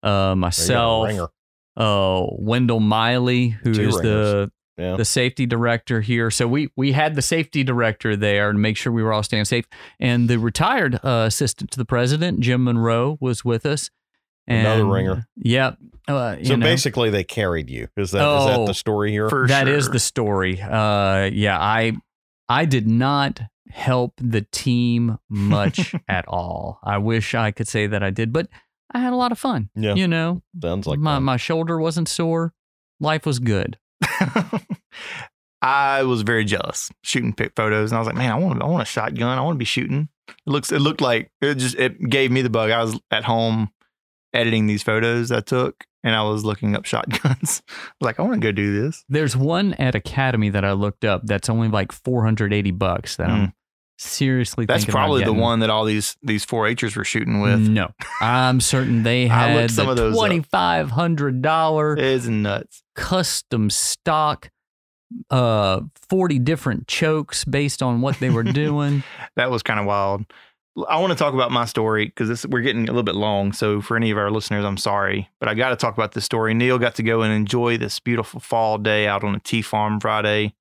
uh, 0.02 0.08
There 0.08 0.12
you 0.14 0.14
got 0.28 0.32
a 0.32 0.36
myself, 0.36 1.30
uh, 1.76 2.26
Wendell 2.38 2.80
Miley, 2.80 3.48
who 3.48 3.70
is 3.70 3.76
Two 3.78 3.90
the 4.02 4.52
Yeah. 4.78 4.96
the 4.96 5.04
safety 5.04 5.46
director 5.46 6.00
here. 6.00 6.30
So 6.30 6.46
we 6.46 6.68
we 6.76 6.92
had 6.92 7.14
the 7.14 7.22
safety 7.22 7.64
director 7.64 8.16
there 8.16 8.52
to 8.52 8.58
make 8.58 8.76
sure 8.76 8.92
we 8.92 9.02
were 9.02 9.12
all 9.12 9.22
staying 9.22 9.44
safe, 9.46 9.66
and 10.00 10.28
the 10.28 10.38
retired 10.38 10.96
uh, 11.04 11.24
assistant 11.26 11.70
to 11.72 11.78
the 11.78 11.84
president, 11.84 12.40
Jim 12.40 12.64
Monroe, 12.64 13.16
was 13.20 13.44
with 13.44 13.64
us. 13.66 13.90
And, 14.46 14.66
Another 14.66 14.84
ringer. 14.86 15.26
Yep. 15.36 15.78
Uh, 16.06 16.36
you 16.38 16.44
So 16.44 16.56
know. 16.56 16.64
basically, 16.66 17.08
they 17.10 17.24
carried 17.24 17.70
you. 17.70 17.88
Is 17.96 18.10
that 18.10 18.18
is 18.38 18.46
that 18.46 18.58
Oh, 18.58 18.66
the 18.66 18.74
story 18.74 19.10
here? 19.10 19.28
For 19.30 19.46
That 19.48 19.68
is 19.68 19.84
sure. 19.84 19.92
the 19.94 19.98
story. 19.98 20.60
Uh, 20.60 21.30
yeah, 21.32 21.58
I 21.58 21.92
I 22.48 22.66
did 22.66 22.86
not 22.86 23.40
help 23.70 24.12
the 24.18 24.42
team 24.52 25.18
much 25.30 25.94
at 26.08 26.28
all. 26.28 26.78
I 26.84 26.98
wish 26.98 27.34
I 27.34 27.50
could 27.52 27.66
say 27.68 27.86
that 27.86 28.02
I 28.02 28.10
did, 28.10 28.32
but 28.34 28.48
I 28.92 28.98
had 29.00 29.12
a 29.14 29.16
lot 29.16 29.32
of 29.32 29.38
fun. 29.38 29.70
yeah, 29.74 29.94
You 29.94 30.06
know, 30.06 30.42
sounds 30.62 30.86
like 30.86 30.98
my 30.98 31.16
fun. 31.16 31.22
my 31.24 31.36
shoulder 31.38 31.78
wasn't 31.80 32.08
sore. 32.08 32.52
Life 33.00 33.24
was 33.26 33.38
good. 33.38 33.78
I 35.62 36.02
was 36.02 36.20
very 36.22 36.44
jealous 36.44 36.90
shooting 37.02 37.32
pic 37.32 37.52
photos, 37.56 37.90
and 37.90 37.96
I 37.96 38.00
was 38.00 38.06
like, 38.06 38.16
man, 38.16 38.30
I 38.30 38.36
want 38.36 38.62
I 38.62 38.66
want 38.66 38.82
a 38.82 38.86
shotgun. 38.86 39.38
I 39.38 39.40
want 39.40 39.54
to 39.54 39.58
be 39.58 39.64
shooting. 39.64 40.08
It 40.28 40.34
looks 40.50 40.70
it 40.70 40.80
looked 40.80 41.00
like 41.00 41.30
it 41.40 41.54
just 41.54 41.76
it 41.76 41.98
gave 42.10 42.30
me 42.30 42.42
the 42.42 42.50
bug. 42.50 42.70
I 42.70 42.82
was 42.82 42.98
at 43.10 43.24
home 43.24 43.70
editing 44.34 44.66
these 44.66 44.82
photos 44.82 45.30
I 45.32 45.40
took, 45.40 45.84
and 46.02 46.14
I 46.14 46.22
was 46.22 46.44
looking 46.44 46.74
up 46.76 46.84
shotguns. 46.84 47.22
I 47.68 47.72
was 47.72 47.82
like, 48.00 48.18
I 48.20 48.22
want 48.22 48.34
to 48.34 48.40
go 48.40 48.52
do 48.52 48.82
this. 48.82 49.04
There's 49.08 49.36
one 49.36 49.72
at 49.74 49.94
Academy 49.94 50.50
that 50.50 50.64
I 50.64 50.72
looked 50.72 51.04
up 51.04 51.22
that's 51.24 51.48
only 51.48 51.68
like 51.68 51.92
480 51.92 52.70
bucks 52.72 53.16
that 53.16 53.30
I'm 53.30 53.52
seriously 53.96 54.64
Hmm. 54.64 54.66
That's 54.66 54.84
thinking 54.84 54.92
about 54.94 55.06
probably 55.06 55.24
the 55.24 55.32
one 55.32 55.60
that 55.60 55.70
all 55.70 55.84
these 55.84 56.16
these 56.22 56.44
4-Hers 56.44 56.96
were 56.96 57.04
shooting 57.04 57.40
with. 57.40 57.60
No, 57.60 57.90
I'm 58.20 58.60
certain 58.60 59.04
they 59.04 59.26
had 59.28 59.70
some 59.70 59.86
the 59.86 59.92
of 59.92 59.96
those 59.96 60.16
$2,500 60.16 61.98
It's 61.98 62.26
nuts. 62.26 62.82
custom 62.94 63.70
stock, 63.70 64.50
uh, 65.30 65.80
40 66.08 66.38
different 66.40 66.88
chokes 66.88 67.44
based 67.44 67.82
on 67.82 68.00
what 68.00 68.18
they 68.20 68.30
were 68.30 68.42
doing. 68.42 69.02
that 69.36 69.50
was 69.50 69.62
kind 69.62 69.78
of 69.80 69.86
wild. 69.86 70.24
I 70.88 70.98
want 70.98 71.12
to 71.12 71.18
talk 71.18 71.34
about 71.34 71.52
my 71.52 71.66
story 71.66 72.06
because 72.06 72.46
we're 72.48 72.60
getting 72.60 72.84
a 72.84 72.92
little 72.92 73.04
bit 73.04 73.14
long. 73.14 73.52
So 73.52 73.80
for 73.80 73.96
any 73.96 74.10
of 74.10 74.18
our 74.18 74.30
listeners, 74.30 74.64
I'm 74.64 74.76
sorry, 74.76 75.30
but 75.38 75.48
I 75.48 75.54
got 75.54 75.68
to 75.70 75.76
talk 75.76 75.94
about 75.94 76.12
this 76.12 76.24
story. 76.24 76.52
Neil 76.52 76.78
got 76.78 76.96
to 76.96 77.02
go 77.04 77.22
and 77.22 77.32
enjoy 77.32 77.78
this 77.78 78.00
beautiful 78.00 78.40
fall 78.40 78.78
day 78.78 79.06
out 79.06 79.22
on 79.22 79.36
a 79.36 79.40
tea 79.40 79.62
farm 79.62 80.00
Friday. 80.00 80.54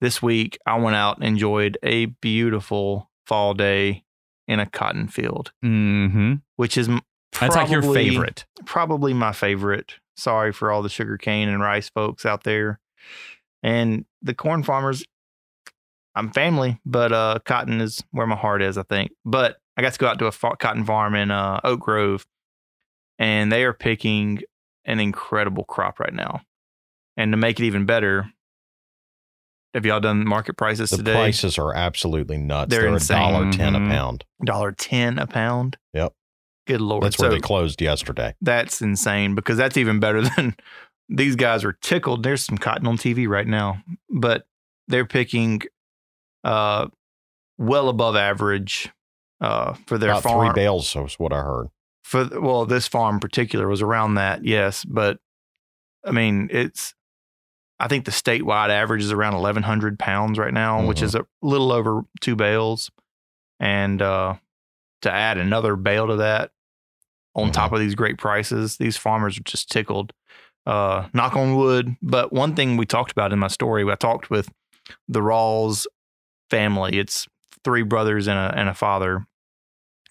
This 0.00 0.22
week, 0.22 0.58
I 0.66 0.78
went 0.78 0.96
out 0.96 1.16
and 1.18 1.26
enjoyed 1.26 1.76
a 1.82 2.06
beautiful 2.06 3.10
fall 3.26 3.54
day 3.54 4.04
in 4.48 4.60
a 4.60 4.66
cotton 4.66 5.08
field, 5.08 5.52
mm-hmm. 5.64 6.34
which 6.56 6.76
is 6.76 6.88
m- 6.88 7.00
That's 7.38 7.54
like 7.56 7.70
your 7.70 7.80
probably- 7.82 8.10
favorite. 8.10 8.46
Probably 8.64 9.12
my 9.14 9.32
favorite. 9.32 9.94
Sorry 10.16 10.52
for 10.52 10.70
all 10.70 10.82
the 10.82 10.88
sugarcane 10.88 11.48
and 11.48 11.60
rice 11.60 11.88
folks 11.88 12.24
out 12.24 12.44
there, 12.44 12.80
and 13.62 14.04
the 14.22 14.34
corn 14.34 14.62
farmers. 14.62 15.04
I'm 16.14 16.30
family, 16.30 16.80
but 16.86 17.12
uh, 17.12 17.38
cotton 17.44 17.80
is 17.80 18.02
where 18.12 18.26
my 18.26 18.36
heart 18.36 18.62
is, 18.62 18.78
I 18.78 18.82
think. 18.84 19.12
But 19.24 19.56
I 19.76 19.82
got 19.82 19.92
to 19.94 19.98
go 19.98 20.06
out 20.06 20.18
to 20.20 20.26
a 20.26 20.32
fa- 20.32 20.56
cotton 20.58 20.84
farm 20.84 21.14
in 21.14 21.30
uh, 21.30 21.60
Oak 21.64 21.80
Grove, 21.80 22.24
and 23.18 23.50
they 23.50 23.64
are 23.64 23.72
picking 23.72 24.40
an 24.84 25.00
incredible 25.00 25.64
crop 25.64 25.98
right 25.98 26.12
now. 26.14 26.42
And 27.16 27.32
to 27.32 27.36
make 27.36 27.58
it 27.58 27.64
even 27.64 27.84
better, 27.86 28.26
have 29.74 29.84
y'all 29.84 30.00
done 30.00 30.26
market 30.26 30.56
prices 30.56 30.90
the 30.90 30.98
today? 30.98 31.14
prices 31.14 31.58
are 31.58 31.74
absolutely 31.74 32.36
nuts. 32.38 32.70
They're 32.70 32.82
They're, 32.82 32.94
a 32.96 33.00
dollar 33.00 33.50
ten 33.52 33.74
a 33.74 33.80
Mhm. 33.80 33.90
pound. 33.90 34.24
Dollar 34.44 34.72
ten 34.72 35.18
a 35.18 35.26
pound. 35.26 35.76
Yep. 35.94 36.12
Good 36.66 36.80
lord. 36.80 37.02
That's 37.02 37.18
where 37.18 37.30
So- 37.30 37.34
they 37.34 37.40
closed 37.40 37.80
yesterday. 37.82 38.34
That's 38.40 38.80
insane 38.80 39.34
because 39.34 39.56
that's 39.56 39.76
even 39.76 39.98
better 40.00 40.22
than 40.36 40.54
these 41.08 41.34
guys 41.36 41.64
are 41.64 41.72
tickled. 41.72 42.22
There's 42.22 42.42
some 42.44 42.56
cotton 42.58 42.86
on 42.86 42.96
TV 42.98 43.26
right 43.28 43.46
now, 43.46 43.82
but 44.08 44.46
they're 44.86 45.06
picking 45.06 45.62
uh 46.44 46.88
well 47.58 47.88
above 47.88 48.16
average 48.16 48.90
uh 49.40 49.74
for 49.86 49.98
their 49.98 50.10
About 50.10 50.22
farm. 50.22 50.46
three 50.46 50.62
bales 50.62 50.94
was 50.94 51.14
what 51.18 51.32
I 51.32 51.42
heard. 51.42 51.68
for 52.04 52.28
well, 52.40 52.66
this 52.66 52.86
farm 52.86 53.16
in 53.16 53.20
particular 53.20 53.66
was 53.68 53.82
around 53.82 54.14
that, 54.14 54.44
yes, 54.44 54.84
but 54.84 55.18
I 56.04 56.10
mean 56.12 56.48
it's 56.52 56.94
I 57.80 57.88
think 57.88 58.04
the 58.04 58.12
statewide 58.12 58.68
average 58.70 59.02
is 59.02 59.10
around 59.10 59.34
1,100 59.34 59.98
pounds 59.98 60.38
right 60.38 60.54
now, 60.54 60.86
which 60.86 61.00
Mhm. 61.00 61.02
is 61.04 61.14
a 61.16 61.26
little 61.42 61.72
over 61.72 62.02
two 62.20 62.36
bales. 62.36 62.90
And 63.58 64.00
uh, 64.00 64.34
to 65.02 65.10
add 65.10 65.38
another 65.38 65.74
bale 65.74 66.06
to 66.06 66.16
that, 66.16 66.52
on 67.34 67.48
Mhm. 67.48 67.52
top 67.52 67.72
of 67.72 67.80
these 67.80 67.96
great 67.96 68.16
prices, 68.16 68.76
these 68.76 68.96
farmers 68.96 69.36
are 69.38 69.42
just 69.42 69.70
tickled. 69.70 70.12
Uh, 70.64 71.08
knock 71.12 71.34
on 71.36 71.56
wood. 71.56 71.96
But 72.00 72.32
one 72.32 72.54
thing 72.54 72.76
we 72.76 72.86
talked 72.86 73.10
about 73.10 73.32
in 73.32 73.40
my 73.40 73.48
story, 73.48 73.84
I 73.90 73.96
talked 73.96 74.30
with 74.30 74.50
the 75.08 75.20
Rawls 75.20 75.86
family. 76.50 76.98
It's 76.98 77.26
three 77.64 77.82
brothers 77.82 78.26
and 78.26 78.38
a 78.38 78.52
and 78.56 78.68
a 78.68 78.74
father, 78.74 79.26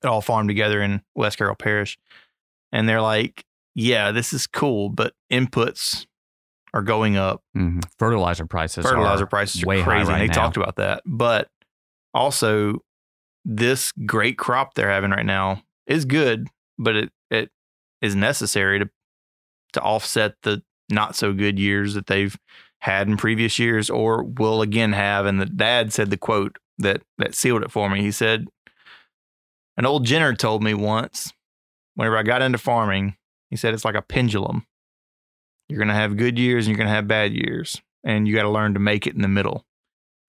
that 0.01 0.09
all 0.09 0.21
farm 0.21 0.47
together 0.47 0.81
in 0.81 1.01
West 1.15 1.37
Carroll 1.37 1.55
Parish, 1.55 1.97
and 2.71 2.87
they're 2.87 3.01
like, 3.01 3.45
yeah, 3.75 4.11
this 4.11 4.33
is 4.33 4.47
cool, 4.47 4.89
but 4.89 5.13
inputs 5.31 6.05
are 6.73 6.81
going 6.81 7.15
up. 7.17 7.41
Mhm. 7.55 7.83
Fertilizer 7.99 8.45
prices. 8.45 8.85
Fertilizer 8.85 9.23
are 9.25 9.27
prices 9.27 9.63
are 9.63 9.67
way 9.67 9.79
high 9.81 9.85
crazy. 9.85 10.09
right 10.11 10.21
and 10.21 10.29
they 10.29 10.33
now. 10.33 10.41
talked 10.43 10.57
about 10.57 10.75
that. 10.77 11.03
But 11.05 11.49
also, 12.13 12.79
this 13.45 13.91
great 14.05 14.37
crop 14.37 14.73
they're 14.73 14.89
having 14.89 15.11
right 15.11 15.25
now 15.25 15.61
is 15.85 16.05
good, 16.05 16.47
but 16.77 16.95
it, 16.95 17.11
it 17.29 17.49
is 18.01 18.15
necessary 18.15 18.79
to 18.79 18.89
to 19.73 19.81
offset 19.81 20.35
the 20.43 20.61
not 20.89 21.15
so 21.15 21.33
good 21.33 21.57
years 21.57 21.93
that 21.95 22.05
they've 22.07 22.37
had 22.83 23.07
in 23.07 23.15
previous 23.15 23.59
years 23.59 23.89
or 23.89 24.23
will 24.23 24.61
again 24.61 24.91
have. 24.91 25.25
And 25.25 25.39
the 25.39 25.45
dad 25.45 25.93
said 25.93 26.09
the 26.09 26.17
quote 26.17 26.57
that 26.79 27.01
that 27.17 27.33
sealed 27.33 27.63
it 27.63 27.71
for 27.71 27.89
me. 27.89 28.01
He 28.01 28.11
said, 28.11 28.45
An 29.77 29.85
old 29.85 30.05
Jenner 30.05 30.33
told 30.33 30.61
me 30.61 30.73
once, 30.73 31.31
whenever 31.95 32.17
I 32.17 32.23
got 32.23 32.41
into 32.41 32.57
farming, 32.57 33.15
he 33.49 33.55
said 33.55 33.73
it's 33.73 33.85
like 33.85 33.95
a 33.95 34.01
pendulum. 34.01 34.67
You're 35.69 35.79
gonna 35.79 35.93
have 35.93 36.17
good 36.17 36.37
years 36.37 36.67
and 36.67 36.75
you're 36.75 36.83
gonna 36.83 36.93
have 36.93 37.07
bad 37.07 37.31
years. 37.31 37.81
And 38.03 38.27
you 38.27 38.35
gotta 38.35 38.49
learn 38.49 38.73
to 38.73 38.81
make 38.81 39.07
it 39.07 39.15
in 39.15 39.21
the 39.21 39.29
middle. 39.29 39.65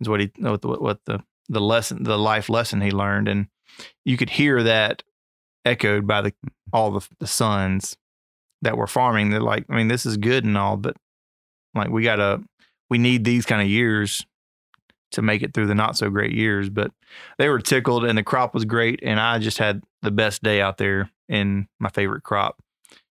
Is 0.00 0.08
what 0.08 0.20
he 0.20 0.30
what 0.38 0.62
the, 0.62 0.68
what 0.68 1.00
the 1.06 1.24
the 1.48 1.60
lesson 1.60 2.04
the 2.04 2.16
life 2.16 2.48
lesson 2.48 2.80
he 2.80 2.92
learned. 2.92 3.26
And 3.26 3.48
you 4.04 4.16
could 4.16 4.30
hear 4.30 4.62
that 4.62 5.02
echoed 5.64 6.06
by 6.06 6.20
the 6.20 6.32
all 6.72 6.92
the, 6.92 7.08
the 7.18 7.26
sons 7.26 7.96
that 8.62 8.76
were 8.76 8.86
farming. 8.86 9.30
They're 9.30 9.40
like, 9.40 9.64
I 9.68 9.74
mean, 9.74 9.88
this 9.88 10.06
is 10.06 10.16
good 10.16 10.44
and 10.44 10.56
all, 10.56 10.76
but 10.76 10.96
like 11.74 11.90
we 11.90 12.02
gotta 12.02 12.42
we 12.90 12.98
need 12.98 13.24
these 13.24 13.46
kind 13.46 13.62
of 13.62 13.68
years 13.68 14.24
to 15.12 15.22
make 15.22 15.42
it 15.42 15.54
through 15.54 15.66
the 15.66 15.74
not 15.74 15.96
so 15.96 16.10
great 16.10 16.32
years. 16.32 16.68
But 16.68 16.90
they 17.38 17.48
were 17.48 17.60
tickled 17.60 18.04
and 18.04 18.18
the 18.18 18.22
crop 18.22 18.54
was 18.54 18.64
great. 18.64 19.00
And 19.02 19.18
I 19.18 19.38
just 19.38 19.58
had 19.58 19.82
the 20.02 20.10
best 20.10 20.42
day 20.42 20.60
out 20.60 20.76
there 20.76 21.10
in 21.28 21.68
my 21.80 21.88
favorite 21.88 22.22
crop, 22.22 22.60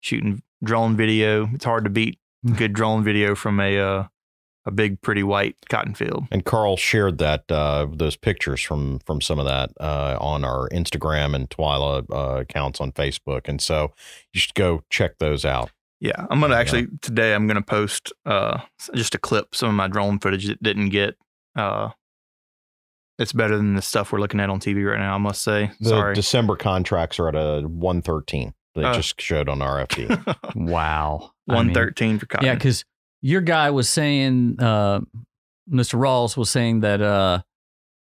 shooting 0.01 0.43
drone 0.63 0.95
video. 0.95 1.49
It's 1.53 1.65
hard 1.65 1.83
to 1.85 1.89
beat 1.89 2.19
good 2.55 2.73
drone 2.73 3.03
video 3.03 3.35
from 3.35 3.59
a 3.59 3.77
uh, 3.77 4.03
a 4.65 4.71
big 4.71 5.01
pretty 5.01 5.23
white 5.23 5.57
cotton 5.69 5.93
field. 5.93 6.25
And 6.31 6.45
Carl 6.45 6.77
shared 6.77 7.17
that 7.17 7.51
uh, 7.51 7.87
those 7.91 8.15
pictures 8.15 8.61
from 8.61 8.99
from 8.99 9.21
some 9.21 9.39
of 9.39 9.45
that 9.45 9.71
uh, 9.79 10.17
on 10.21 10.45
our 10.45 10.69
Instagram 10.69 11.35
and 11.35 11.49
Twyla 11.49 12.05
uh, 12.11 12.41
accounts 12.41 12.79
on 12.79 12.91
Facebook, 12.91 13.47
and 13.47 13.61
so 13.61 13.93
you 14.31 14.39
should 14.39 14.55
go 14.55 14.83
check 14.89 15.17
those 15.19 15.43
out. 15.45 15.71
Yeah, 16.03 16.27
I'm 16.29 16.41
gonna 16.41 16.53
Yeah. 16.53 16.59
actually 16.59 16.87
today. 17.01 17.33
I'm 17.33 17.47
gonna 17.47 17.61
post 17.61 18.11
uh, 18.25 18.59
just 18.93 19.15
a 19.15 19.17
clip 19.17 19.55
some 19.55 19.69
of 19.69 19.75
my 19.75 19.87
drone 19.87 20.19
footage 20.19 20.47
that 20.47 20.61
didn't 20.61 20.89
get. 20.89 21.15
Uh, 21.55 21.89
it's 23.17 23.31
better 23.31 23.55
than 23.55 23.75
the 23.75 23.81
stuff 23.81 24.11
we're 24.11 24.19
looking 24.19 24.39
at 24.41 24.49
on 24.49 24.59
TV 24.59 24.85
right 24.89 24.99
now. 24.99 25.15
I 25.15 25.17
must 25.17 25.41
say. 25.43 25.71
The 25.79 25.89
Sorry. 25.89 26.13
December 26.15 26.55
contracts 26.57 27.19
are 27.19 27.29
at 27.29 27.35
a 27.35 27.61
one 27.61 28.01
thirteen. 28.01 28.53
They 28.75 28.83
Oh. 28.83 28.93
just 28.93 29.21
showed 29.21 29.47
on 29.47 29.59
RFD. 29.59 30.09
Wow. 30.55 31.31
I 31.49 31.63
mean, 31.63 31.73
for 32.19 32.25
cotton. 32.25 32.45
Yeah, 32.47 32.55
because 32.55 32.83
your 33.21 33.41
guy 33.41 33.69
was 33.69 33.87
saying, 33.87 34.57
uh, 34.59 35.01
Mr. 35.71 35.97
Rawls 35.99 36.35
was 36.35 36.49
saying 36.49 36.81
that, 36.81 37.01
uh, 37.01 37.41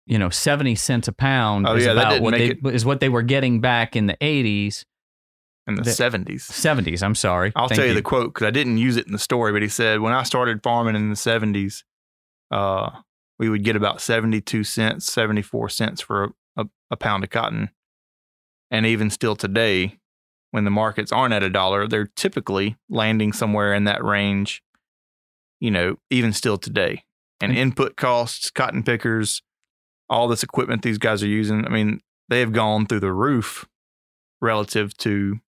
you 0.06 0.18
know, 0.18 0.28
seventy 0.30 0.74
cents 0.76 1.08
a 1.08 1.12
pound 1.12 1.66
Oh, 1.66 1.74
is 1.74 1.84
yeah, 1.86 1.94
that 1.94 2.06
about 2.06 2.22
what 2.22 2.34
they 2.34 2.56
make 2.60 2.74
is 2.74 2.84
what 2.84 3.00
they 3.00 3.08
were 3.08 3.22
getting 3.22 3.60
back 3.60 3.96
in 3.96 4.06
the 4.06 4.16
eighties, 4.20 4.84
in 5.68 5.74
the 5.76 5.82
the- 5.82 5.92
seventies. 5.92 6.44
seventies. 6.44 7.02
I'm 7.02 7.14
sorry. 7.14 7.52
I'll 7.54 7.68
Thank 7.68 7.76
tell 7.76 7.84
you, 7.84 7.90
you 7.90 7.96
the 7.96 8.02
quote 8.02 8.34
because 8.34 8.46
I 8.46 8.50
didn't 8.50 8.78
use 8.78 8.96
it 8.96 9.06
in 9.06 9.12
the 9.12 9.18
story, 9.18 9.52
but 9.52 9.62
he 9.62 9.68
said 9.68 10.00
when 10.00 10.12
I 10.12 10.22
started 10.24 10.62
farming 10.62 10.96
in 10.96 11.10
the 11.10 11.16
seventies, 11.16 11.84
uh, 12.50 12.90
we 13.38 13.48
would 13.48 13.62
get 13.62 13.76
about 13.76 14.00
seventy-two 14.00 14.64
cents, 14.64 15.06
seventy-four 15.12 15.68
cents 15.68 16.00
for 16.00 16.24
a, 16.56 16.62
a, 16.62 16.68
a 16.92 16.96
pound 16.96 17.22
of 17.22 17.30
cotton, 17.30 17.68
and 18.70 18.86
even 18.86 19.10
still 19.10 19.36
today, 19.36 19.98
when 20.50 20.64
the 20.64 20.70
markets 20.70 21.12
aren't 21.12 21.34
at 21.34 21.42
a 21.42 21.50
dollar, 21.50 21.86
they're 21.86 22.10
typically 22.16 22.76
landing 22.88 23.32
somewhere 23.32 23.74
in 23.74 23.84
that 23.84 24.02
range. 24.02 24.62
You 25.60 25.70
know, 25.70 25.96
even 26.08 26.32
still 26.32 26.56
today, 26.56 27.04
and 27.40 27.52
input 27.56 27.96
costs, 27.96 28.50
cotton 28.50 28.82
pickers, 28.84 29.42
all 30.08 30.28
this 30.28 30.42
equipment 30.42 30.82
these 30.82 30.98
guys 30.98 31.22
are 31.22 31.28
using. 31.28 31.66
I 31.66 31.68
mean, 31.68 32.00
they 32.28 32.40
have 32.40 32.52
gone 32.52 32.86
through 32.86 33.00
the 33.00 33.12
roof 33.12 33.66
relative 34.40 34.96
to 34.98 35.40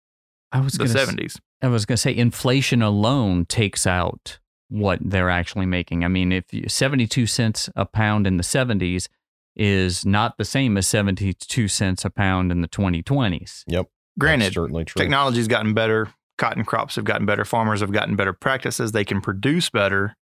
I 0.52 0.60
was 0.60 0.74
the 0.74 0.78
gonna 0.80 0.90
seventies. 0.90 1.40
I 1.62 1.68
was 1.68 1.86
going 1.86 1.96
to 1.96 2.00
say 2.00 2.16
inflation 2.16 2.82
alone 2.82 3.44
takes 3.46 3.86
out 3.86 4.38
what 4.68 4.98
they're 5.02 5.30
actually 5.30 5.66
making. 5.66 6.04
I 6.04 6.08
mean, 6.08 6.32
if 6.32 6.52
you, 6.52 6.68
72 6.68 7.26
cents 7.26 7.68
a 7.76 7.84
pound 7.84 8.26
in 8.26 8.36
the 8.36 8.42
70s 8.42 9.08
is 9.56 10.06
not 10.06 10.38
the 10.38 10.44
same 10.44 10.76
as 10.76 10.86
72 10.86 11.68
cents 11.68 12.04
a 12.04 12.10
pound 12.10 12.50
in 12.50 12.62
the 12.62 12.68
2020s. 12.68 13.64
Yep. 13.66 13.88
Granted, 14.18 14.54
certainly 14.54 14.84
true. 14.84 15.00
technology's 15.00 15.48
gotten 15.48 15.74
better. 15.74 16.12
Cotton 16.38 16.64
crops 16.64 16.96
have 16.96 17.04
gotten 17.04 17.26
better. 17.26 17.44
Farmers 17.44 17.80
have 17.80 17.92
gotten 17.92 18.16
better 18.16 18.32
practices. 18.32 18.92
They 18.92 19.04
can 19.04 19.20
produce 19.20 19.70
better, 19.70 20.16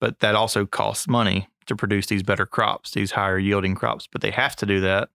but 0.00 0.20
that 0.20 0.34
also 0.34 0.66
costs 0.66 1.08
money 1.08 1.48
to 1.66 1.76
produce 1.76 2.06
these 2.06 2.22
better 2.22 2.46
crops, 2.46 2.90
these 2.90 3.12
higher 3.12 3.38
yielding 3.38 3.74
crops. 3.74 4.06
But 4.10 4.20
they 4.20 4.30
have 4.30 4.56
to 4.56 4.66
do 4.66 4.80
that 4.80 5.08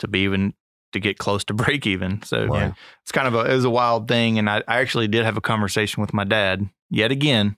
to 0.00 0.08
be 0.08 0.20
even 0.20 0.54
to 0.92 1.00
get 1.00 1.18
close 1.18 1.44
to 1.44 1.54
break 1.54 1.86
even. 1.86 2.22
So 2.22 2.46
Right. 2.46 2.72
it's 3.02 3.12
kind 3.12 3.28
of 3.28 3.34
a 3.34 3.50
it 3.50 3.54
was 3.54 3.64
a 3.64 3.70
wild 3.70 4.08
thing. 4.08 4.38
And 4.38 4.48
I, 4.48 4.62
I 4.68 4.78
actually 4.80 5.08
did 5.08 5.24
have 5.24 5.36
a 5.36 5.40
conversation 5.42 6.00
with 6.00 6.12
my 6.14 6.24
dad 6.24 6.68
yet 6.90 7.10
again. 7.10 7.56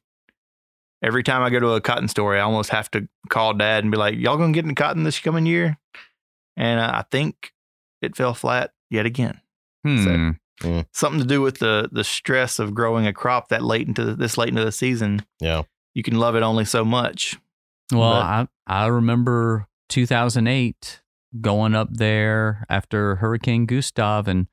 Every 1.03 1.23
time 1.23 1.43
I 1.43 1.49
go 1.51 1.59
to 1.61 1.69
a 1.71 1.81
cotton 1.81 2.09
store, 2.09 2.37
I 2.37 2.41
almost 2.41 2.71
have 2.71 2.91
to 2.91 3.09
call 3.31 3.55
dad 3.55 3.85
and 3.85 3.91
be 3.91 3.97
like, 3.97 4.17
"Y'all 4.19 4.37
gonna 4.37 4.53
get 4.53 4.65
into 4.65 4.75
cotton 4.75 5.03
this 5.05 5.19
coming 5.19 5.47
year?" 5.47 5.79
And 6.59 6.79
uh, 6.79 6.91
I 6.95 7.05
think 7.11 7.53
it 8.03 8.17
fell 8.17 8.35
flat 8.35 8.73
yet 8.91 9.07
again 9.07 9.41
Hmm. 9.83 10.33
something 10.93 11.21
to 11.21 11.27
do 11.27 11.41
with 11.41 11.59
the 11.59 11.89
the 11.91 12.05
stress 12.05 12.59
of 12.59 12.75
growing 12.75 13.07
a 13.07 13.15
crop 13.15 13.49
that 13.49 13.63
late 13.63 13.89
into 13.89 14.15
this 14.15 14.37
late 14.37 14.51
into 14.51 14.63
the 14.65 14.73
season. 14.73 15.25
Yeah. 15.41 15.63
You 15.95 16.03
can 16.03 16.19
love 16.19 16.37
it 16.37 16.43
only 16.43 16.67
so 16.67 16.85
much. 16.85 17.39
Well, 17.93 18.13
But- 18.13 18.23
I 18.23 18.47
I 18.67 18.87
remember 18.89 19.67
2008 19.89 21.01
going 21.41 21.75
up 21.75 21.89
there 21.93 22.65
after 22.69 23.17
Hurricane 23.17 23.67
Gustav 23.67 24.27
and 24.29 24.47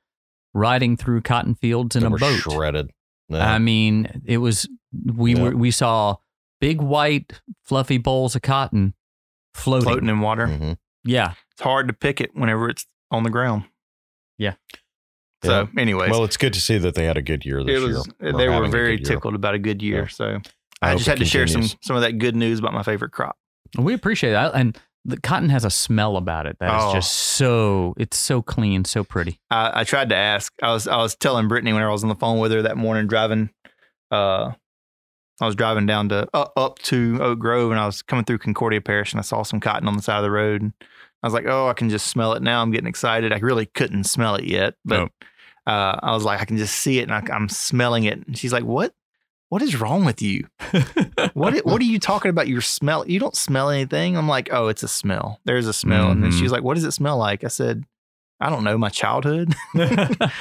riding 0.54 0.98
through 0.98 1.22
cotton 1.22 1.56
fields 1.56 1.96
in 1.96 2.02
They 2.02 2.08
a 2.08 2.10
were 2.12 2.18
boat. 2.20 2.40
shredded. 2.40 2.92
Yeah. 3.30 3.52
I 3.52 3.60
mean, 3.60 4.22
it 4.26 4.38
was 4.38 4.68
we 5.06 5.36
Yeah. 5.36 5.42
were 5.44 5.56
we 5.56 5.72
saw 5.72 6.18
big 6.62 6.82
white 6.82 7.42
fluffy 7.64 7.98
bolls 7.98 8.36
of 8.36 8.42
cotton 8.42 8.94
floating. 9.54 9.84
Floating 9.90 10.10
in 10.10 10.20
water. 10.22 10.48
Mhm. 10.48 10.78
Yeah. 11.04 11.34
It's 11.52 11.62
hard 11.62 11.88
to 11.88 11.94
pick 11.94 12.22
it 12.22 12.32
whenever 12.36 12.70
it's 12.70 12.86
on 13.12 13.24
the 13.24 13.30
ground. 13.30 13.64
Yeah. 14.38 14.54
So, 15.44 15.70
anyways, 15.78 16.10
Well, 16.10 16.24
it's 16.24 16.38
good 16.38 16.54
to 16.54 16.62
see 16.62 16.78
that 16.80 16.96
they 16.96 17.06
had 17.06 17.16
a 17.18 17.22
good 17.22 17.46
year 17.46 17.64
this 17.64 17.82
it 17.82 17.86
was 17.88 18.08
year. 18.22 18.34
they 18.34 18.50
were 18.50 18.68
very 18.68 18.98
tickled 19.00 19.36
about 19.36 19.54
a 19.54 19.60
good 19.60 19.82
year. 19.84 20.04
Yeah. 20.04 20.08
So 20.08 20.40
I 20.82 20.92
I, 20.92 20.96
just 20.96 21.08
had 21.08 21.20
to 21.20 21.26
share 21.26 21.48
some 21.48 21.64
some 21.82 21.96
of 21.96 22.02
that 22.02 22.14
good 22.18 22.36
news 22.36 22.60
about 22.60 22.74
my 22.74 22.84
favorite 22.84 23.12
crop. 23.12 23.38
We 23.78 23.94
appreciate 23.94 24.32
that. 24.32 24.54
And 24.56 24.78
the 25.08 25.20
cotton 25.20 25.50
has 25.50 25.66
a 25.66 25.70
smell 25.72 26.18
about 26.18 26.46
it 26.46 26.58
that 26.60 26.76
is 26.78 26.84
Oh. 26.86 26.94
just 26.94 27.12
so 27.16 27.96
it's 27.98 28.18
so 28.18 28.42
clean, 28.42 28.86
so 28.86 29.04
pretty. 29.04 29.40
I, 29.50 29.82
I 29.82 29.84
tried 29.84 30.10
to 30.10 30.16
ask. 30.16 30.54
I 30.62 30.72
was 30.74 30.88
I 30.88 30.98
was 30.98 31.16
telling 31.16 31.48
Brittany 31.48 31.74
when 31.74 31.82
I 31.82 31.90
was 31.90 32.04
on 32.04 32.10
the 32.10 32.16
phone 32.16 32.40
with 32.40 32.52
her 32.52 32.62
that 32.62 32.78
morning 32.78 33.08
driving. 33.08 33.50
Uh, 34.12 34.52
I 35.40 35.46
was 35.46 35.56
driving 35.56 35.86
down 35.86 36.10
to 36.10 36.28
uh, 36.34 36.48
up 36.56 36.80
to 36.80 37.20
Oak 37.22 37.40
Grove, 37.40 37.72
and 37.72 37.80
I 37.80 37.86
was 37.86 38.02
coming 38.02 38.26
through 38.26 38.40
Concordia 38.40 38.82
Parish, 38.82 39.14
and 39.14 39.20
I 39.20 39.24
saw 39.24 39.44
some 39.44 39.60
cotton 39.60 39.88
on 39.88 39.96
the 39.96 40.02
side 40.04 40.18
of 40.18 40.24
the 40.24 40.32
road. 40.32 40.62
And 40.62 40.74
I 41.24 41.28
was 41.28 41.34
like, 41.34 41.46
"Oh, 41.48 41.68
I 41.68 41.74
can 41.74 41.90
just 41.90 42.08
smell 42.08 42.34
it 42.34 42.42
now." 42.44 42.62
I'm 42.62 42.72
getting 42.72 42.88
excited. 42.88 43.32
I 43.32 43.38
really 43.40 43.66
couldn't 43.68 44.04
smell 44.06 44.36
it 44.36 44.46
yet, 44.46 44.74
but 44.84 45.10
uh, 45.68 46.00
I 46.02 46.12
was 46.14 46.24
like, 46.24 46.42
"I 46.42 46.46
can 46.46 46.58
just 46.58 46.76
see 46.80 47.00
it, 47.00 47.10
and 47.10 47.14
I, 47.14 47.24
I'm 47.34 47.50
smelling 47.50 48.04
it." 48.06 48.26
And 48.28 48.38
she's 48.38 48.52
like, 48.54 48.64
"What? 48.64 48.94
What 49.50 49.62
is 49.62 49.80
wrong 49.80 50.04
with 50.06 50.22
you? 50.22 50.48
What? 51.34 51.66
What 51.66 51.82
are 51.82 51.86
you 51.86 52.00
talking 52.00 52.30
about? 52.30 52.48
Your 52.48 52.62
smell? 52.62 53.08
You 53.08 53.20
don't 53.20 53.36
smell 53.36 53.70
anything." 53.70 54.18
I'm 54.18 54.28
like, 54.28 54.50
"Oh, 54.52 54.68
it's 54.68 54.84
a 54.84 54.88
smell. 54.88 55.40
There's 55.46 55.68
a 55.68 55.74
smell." 55.74 56.12
And 56.12 56.24
then 56.24 56.32
she's 56.32 56.52
like, 56.52 56.64
"What 56.64 56.74
does 56.76 56.84
it 56.84 56.92
smell 56.92 57.18
like?" 57.18 57.44
I 57.44 57.48
said, 57.48 57.86
"I 58.42 58.50
don't 58.50 58.64
know. 58.66 58.78
My 58.78 58.90
childhood." 58.90 59.54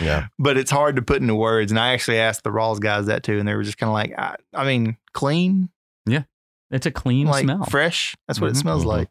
Yeah. 0.00 0.26
but 0.38 0.56
it's 0.56 0.70
hard 0.70 0.96
to 0.96 1.02
put 1.02 1.20
into 1.22 1.34
words. 1.34 1.70
And 1.70 1.78
I 1.78 1.92
actually 1.92 2.18
asked 2.18 2.42
the 2.44 2.50
Rawls 2.50 2.80
guys 2.80 3.06
that 3.06 3.22
too, 3.22 3.38
and 3.38 3.46
they 3.46 3.54
were 3.54 3.62
just 3.62 3.78
kind 3.78 3.88
of 3.88 3.94
like, 3.94 4.12
I, 4.18 4.36
I 4.54 4.64
mean, 4.66 4.96
clean, 5.12 5.68
Yeah. 6.06 6.24
it's 6.70 6.86
a 6.86 6.90
clean 6.90 7.26
like 7.28 7.44
smell. 7.44 7.64
fresh. 7.66 8.16
That's 8.26 8.40
what 8.40 8.48
Mhm. 8.48 8.54
it 8.54 8.56
smells 8.58 8.82
Mhm. 8.84 8.88
like. 8.88 9.08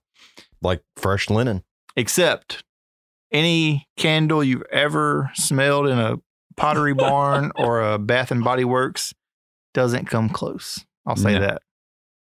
Like 0.61 0.81
fresh 0.97 1.29
linen. 1.29 1.63
Except 1.95 2.63
any 3.31 3.87
candle 3.97 4.43
you've 4.43 4.63
ever 4.71 5.31
smelled 5.35 5.87
in 5.87 5.97
a 5.97 6.17
pottery 6.57 6.93
barn 6.93 7.51
or 7.55 7.81
a 7.81 7.97
Bath 7.99 8.31
and 8.31 8.43
Body 8.43 8.65
Works 8.65 9.13
doesn't 9.76 10.05
come 10.05 10.30
close. 10.30 10.84
I'll 11.05 11.15
say 11.15 11.34
No. 11.36 11.39
that. 11.41 11.61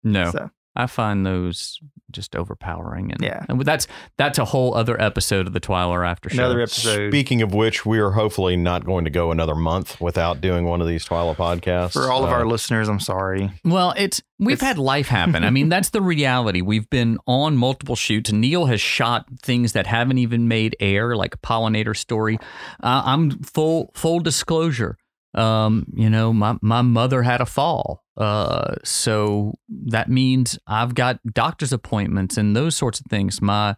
No. 0.02 0.30
So 0.30 0.50
I 0.74 0.86
find 0.86 1.26
those 1.26 1.78
just 2.12 2.34
overpowering 2.34 3.12
and 3.12 3.22
Yeah. 3.22 3.44
and 3.48 3.60
that's 3.62 3.86
that's 4.16 4.36
a 4.38 4.44
whole 4.46 4.74
other 4.74 5.00
episode 5.00 5.46
of 5.46 5.52
the 5.52 5.60
Twyla 5.60 6.04
After 6.08 6.28
Show. 6.28 6.42
another 6.42 6.60
episode 6.60 7.10
Speaking 7.10 7.40
of 7.42 7.54
which, 7.54 7.86
we 7.86 8.00
are 8.00 8.10
hopefully 8.12 8.56
not 8.56 8.84
going 8.84 9.04
to 9.04 9.10
go 9.10 9.30
another 9.30 9.54
month 9.54 10.00
without 10.00 10.40
doing 10.40 10.64
one 10.64 10.80
of 10.80 10.88
these 10.88 11.04
Twyla 11.06 11.36
podcasts. 11.36 11.92
for 11.92 12.10
all 12.10 12.24
of 12.24 12.30
Uh, 12.30 12.34
our 12.34 12.46
listeners. 12.46 12.88
I'm 12.88 12.98
sorry. 12.98 13.52
Well, 13.64 13.94
it's 13.96 14.20
we've 14.40 14.54
It's- 14.54 14.66
had 14.66 14.76
life 14.78 15.06
happen. 15.08 15.44
I 15.44 15.50
mean, 15.50 15.68
that's 15.74 15.90
the 15.90 16.00
reality. 16.02 16.62
We've 16.62 16.88
been 16.90 17.18
on 17.28 17.56
multiple 17.56 17.94
shoots. 17.96 18.32
Neil 18.32 18.66
has 18.66 18.80
shot 18.80 19.26
things 19.42 19.72
that 19.72 19.86
haven't 19.86 20.18
even 20.18 20.48
made 20.48 20.74
air, 20.80 21.14
like 21.14 21.34
a 21.36 21.38
pollinator 21.38 21.96
story. 21.96 22.38
Uh, 22.82 23.02
I'm 23.04 23.30
full 23.42 23.92
full 23.94 24.18
disclosure. 24.20 24.96
Um, 25.34 25.86
you 25.94 26.10
know, 26.10 26.32
my 26.32 26.56
my 26.60 26.82
mother 26.82 27.22
had 27.22 27.40
a 27.40 27.46
fall, 27.46 28.04
uh, 28.16 28.74
so 28.84 29.54
that 29.68 30.08
means 30.08 30.58
I've 30.66 30.94
got 30.94 31.20
doctor's 31.32 31.72
appointments 31.72 32.36
and 32.36 32.56
those 32.56 32.76
sorts 32.76 33.00
of 33.00 33.06
things. 33.06 33.40
My 33.40 33.76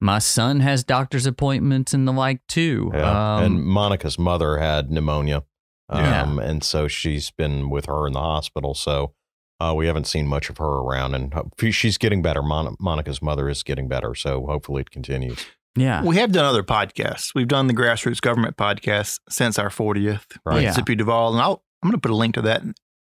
my 0.00 0.18
son 0.18 0.60
has 0.60 0.82
doctor's 0.82 1.26
appointments 1.26 1.94
and 1.94 2.08
the 2.08 2.12
like 2.12 2.40
too. 2.48 2.90
Yeah. 2.94 3.36
Um, 3.36 3.44
and 3.44 3.64
Monica's 3.64 4.18
mother 4.18 4.58
had 4.58 4.90
pneumonia. 4.90 5.44
Yeah. 5.92 6.22
Um, 6.22 6.38
and 6.38 6.62
so 6.62 6.88
she's 6.88 7.30
been 7.30 7.68
with 7.68 7.86
her 7.86 8.06
in 8.06 8.12
the 8.12 8.20
hospital. 8.20 8.74
So 8.74 9.14
uh, 9.60 9.74
we 9.76 9.86
haven't 9.86 10.06
seen 10.06 10.26
much 10.26 10.48
of 10.48 10.58
her 10.58 10.64
around, 10.64 11.14
and 11.14 11.34
she's 11.70 11.98
getting 11.98 12.22
better. 12.22 12.42
Mon- 12.42 12.76
Monica's 12.80 13.20
mother 13.20 13.48
is 13.48 13.62
getting 13.62 13.88
better, 13.88 14.14
so 14.14 14.46
hopefully 14.46 14.82
it 14.82 14.90
continues. 14.90 15.44
Yeah, 15.76 16.02
We 16.04 16.16
have 16.16 16.32
done 16.32 16.44
other 16.44 16.62
podcasts. 16.64 17.32
We've 17.34 17.46
done 17.48 17.66
the 17.68 17.74
grassroots 17.74 18.20
government 18.20 18.56
podcast 18.56 19.20
since 19.28 19.58
our 19.58 19.68
40th 19.70 20.24
Right. 20.44 20.54
with 20.54 20.62
Yeah. 20.62 20.68
Mississippi 20.70 20.96
Duvall, 20.96 21.32
and 21.32 21.40
I'll, 21.40 21.62
I'm 21.82 21.90
going 21.90 22.00
to 22.00 22.00
put 22.00 22.10
a 22.10 22.16
link 22.16 22.34
to 22.34 22.42
that 22.42 22.62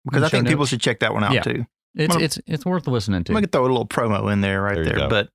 because 0.05 0.23
I 0.23 0.27
show 0.27 0.29
think 0.37 0.47
people 0.47 0.65
should 0.65 0.81
check 0.81 0.99
that 1.01 1.13
one 1.13 1.23
out 1.23 1.33
Yeah. 1.33 1.41
too. 1.43 1.65
it's 1.95 2.15
Well, 2.15 2.23
it's 2.23 2.39
it's 2.47 2.65
worth 2.65 2.87
listening 2.87 3.23
to. 3.25 3.31
I'm 3.31 3.35
going 3.35 3.43
to 3.43 3.49
throw 3.49 3.61
a 3.61 3.67
little 3.69 3.87
promo 3.87 4.31
in 4.31 4.41
there 4.41 4.61
right 4.61 4.75
There 4.75 4.85
there. 4.85 5.07
But 5.09 5.29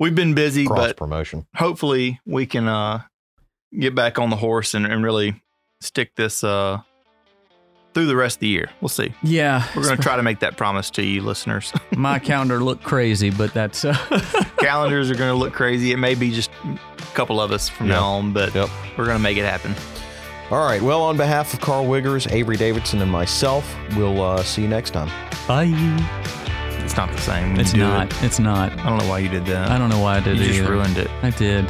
we've 0.00 0.14
been 0.14 0.34
busy, 0.34 0.66
Cross 0.66 0.78
but 0.78 0.96
promotion. 0.96 1.46
hopefully 1.56 2.20
we 2.26 2.46
can 2.46 2.66
uh, 2.68 3.02
get 3.78 3.94
back 3.94 4.18
on 4.18 4.30
the 4.30 4.36
horse 4.36 4.74
and, 4.74 4.86
and 4.86 5.04
really 5.04 5.42
stick 5.80 6.14
this 6.16 6.42
uh, 6.44 6.78
through 7.94 8.06
the 8.06 8.16
rest 8.16 8.36
of 8.36 8.40
the 8.40 8.48
year. 8.48 8.70
We'll 8.80 8.88
see. 8.88 9.12
yeah, 9.22 9.66
We're 9.76 9.82
going 9.84 9.96
to 9.96 10.02
try 10.02 10.16
to 10.16 10.22
make 10.22 10.40
that 10.40 10.56
promise 10.56 10.90
to 10.90 11.02
you, 11.04 11.22
listeners. 11.22 11.72
my 11.96 12.18
calendar 12.18 12.60
looked 12.62 12.82
crazy, 12.84 13.30
but 13.30 13.52
that's 13.52 13.84
uh, 13.84 13.92
Calendars 14.58 15.10
are 15.10 15.14
going 15.14 15.30
to 15.30 15.36
look 15.38 15.52
crazy. 15.52 15.92
It 15.92 15.96
may 15.98 16.14
be 16.14 16.30
just 16.30 16.50
a 16.64 16.78
couple 17.14 17.40
of 17.40 17.50
us 17.52 17.68
from 17.68 17.88
Yep. 17.88 17.96
now 17.96 18.04
on, 18.04 18.32
but 18.32 18.54
Yep. 18.54 18.68
we're 18.96 19.04
going 19.04 19.16
to 19.18 19.22
make 19.22 19.36
it 19.36 19.44
happen. 19.44 19.74
All 20.50 20.66
right. 20.66 20.82
Well, 20.82 21.02
on 21.02 21.16
behalf 21.16 21.54
of 21.54 21.60
Carl 21.60 21.84
Wiggers, 21.86 22.30
Avery 22.30 22.56
Davidson, 22.56 23.00
and 23.02 23.10
myself, 23.10 23.74
we'll 23.96 24.20
uh, 24.22 24.42
see 24.42 24.62
you 24.62 24.68
next 24.68 24.90
time. 24.90 25.08
bye. 25.48 25.70
It's 26.84 26.96
not 26.96 27.10
the 27.12 27.18
same. 27.18 27.58
It's 27.58 27.72
not. 27.74 28.10
it. 28.12 28.22
It's 28.24 28.38
not. 28.38 28.72
I 28.80 28.88
don't 28.88 28.98
know 28.98 29.08
why 29.08 29.20
you 29.20 29.28
did 29.28 29.46
that. 29.46 29.70
I 29.70 29.78
don't 29.78 29.88
know 29.88 30.00
why 30.00 30.16
I 30.16 30.20
did 30.20 30.36
you 30.38 30.42
it. 30.42 30.46
You 30.46 30.48
just 30.48 30.58
either. 30.62 30.70
ruined 30.72 30.98
it. 30.98 31.08
I 31.22 31.30
did. 31.30 31.64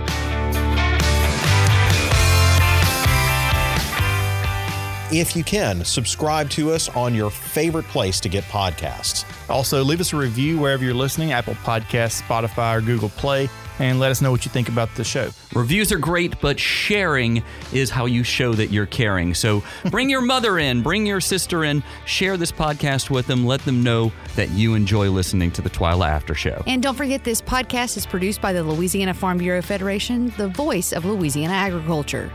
If 5.15 5.37
you 5.37 5.45
can, 5.45 5.85
subscribe 5.85 6.49
to 6.51 6.71
us 6.71 6.89
on 6.89 7.15
your 7.15 7.29
favorite 7.29 7.85
place 7.85 8.19
to 8.21 8.31
get 8.31 8.45
podcasts. 8.45 9.27
Also, 9.51 9.85
leave 9.85 10.01
us 10.01 10.15
a 10.15 10.17
review 10.17 10.59
wherever 10.59 10.83
you're 10.83 10.95
listening 10.95 11.33
Apple 11.33 11.53
Podcasts, 11.57 12.23
Spotify, 12.23 12.79
or 12.79 12.81
Google 12.81 13.11
Play, 13.11 13.51
and 13.79 14.01
let 14.01 14.11
us 14.11 14.23
know 14.23 14.31
what 14.31 14.47
you 14.47 14.51
think 14.51 14.71
about 14.71 14.89
the 14.95 15.05
show. 15.05 15.29
Reviews 15.55 15.93
are 15.93 15.99
great, 15.99 16.41
but 16.41 16.59
sharing 16.59 17.43
is 17.75 17.91
how 17.91 18.07
you 18.07 18.25
show 18.25 18.55
that 18.55 18.71
you're 18.71 18.87
caring. 18.87 19.35
So 19.35 19.63
bring 19.91 20.09
your 20.09 20.23
mother 20.23 20.59
in, 20.59 20.81
bring 20.81 21.05
your 21.05 21.21
sister 21.21 21.65
in, 21.65 21.85
share 22.07 22.39
this 22.39 22.51
podcast 22.51 23.11
with 23.11 23.27
them, 23.27 23.45
let 23.45 23.61
them 23.67 23.83
know 23.83 24.13
that 24.35 24.49
you 24.53 24.73
enjoy 24.73 25.11
listening 25.11 25.51
to 25.51 25.61
the 25.61 25.69
Twyla 25.69 26.09
After 26.09 26.35
Show. 26.35 26.63
And 26.67 26.83
don't 26.83 26.97
forget, 26.97 27.23
this 27.23 27.43
podcast 27.43 27.99
is 27.99 28.07
produced 28.07 28.41
by 28.41 28.55
the 28.55 28.63
Louisiana 28.63 29.13
Farm 29.13 29.37
Bureau 29.37 29.61
Federation, 29.61 30.33
the 30.39 30.49
voice 30.49 30.91
of 30.95 31.05
Louisiana 31.05 31.53
agriculture. 31.53 32.33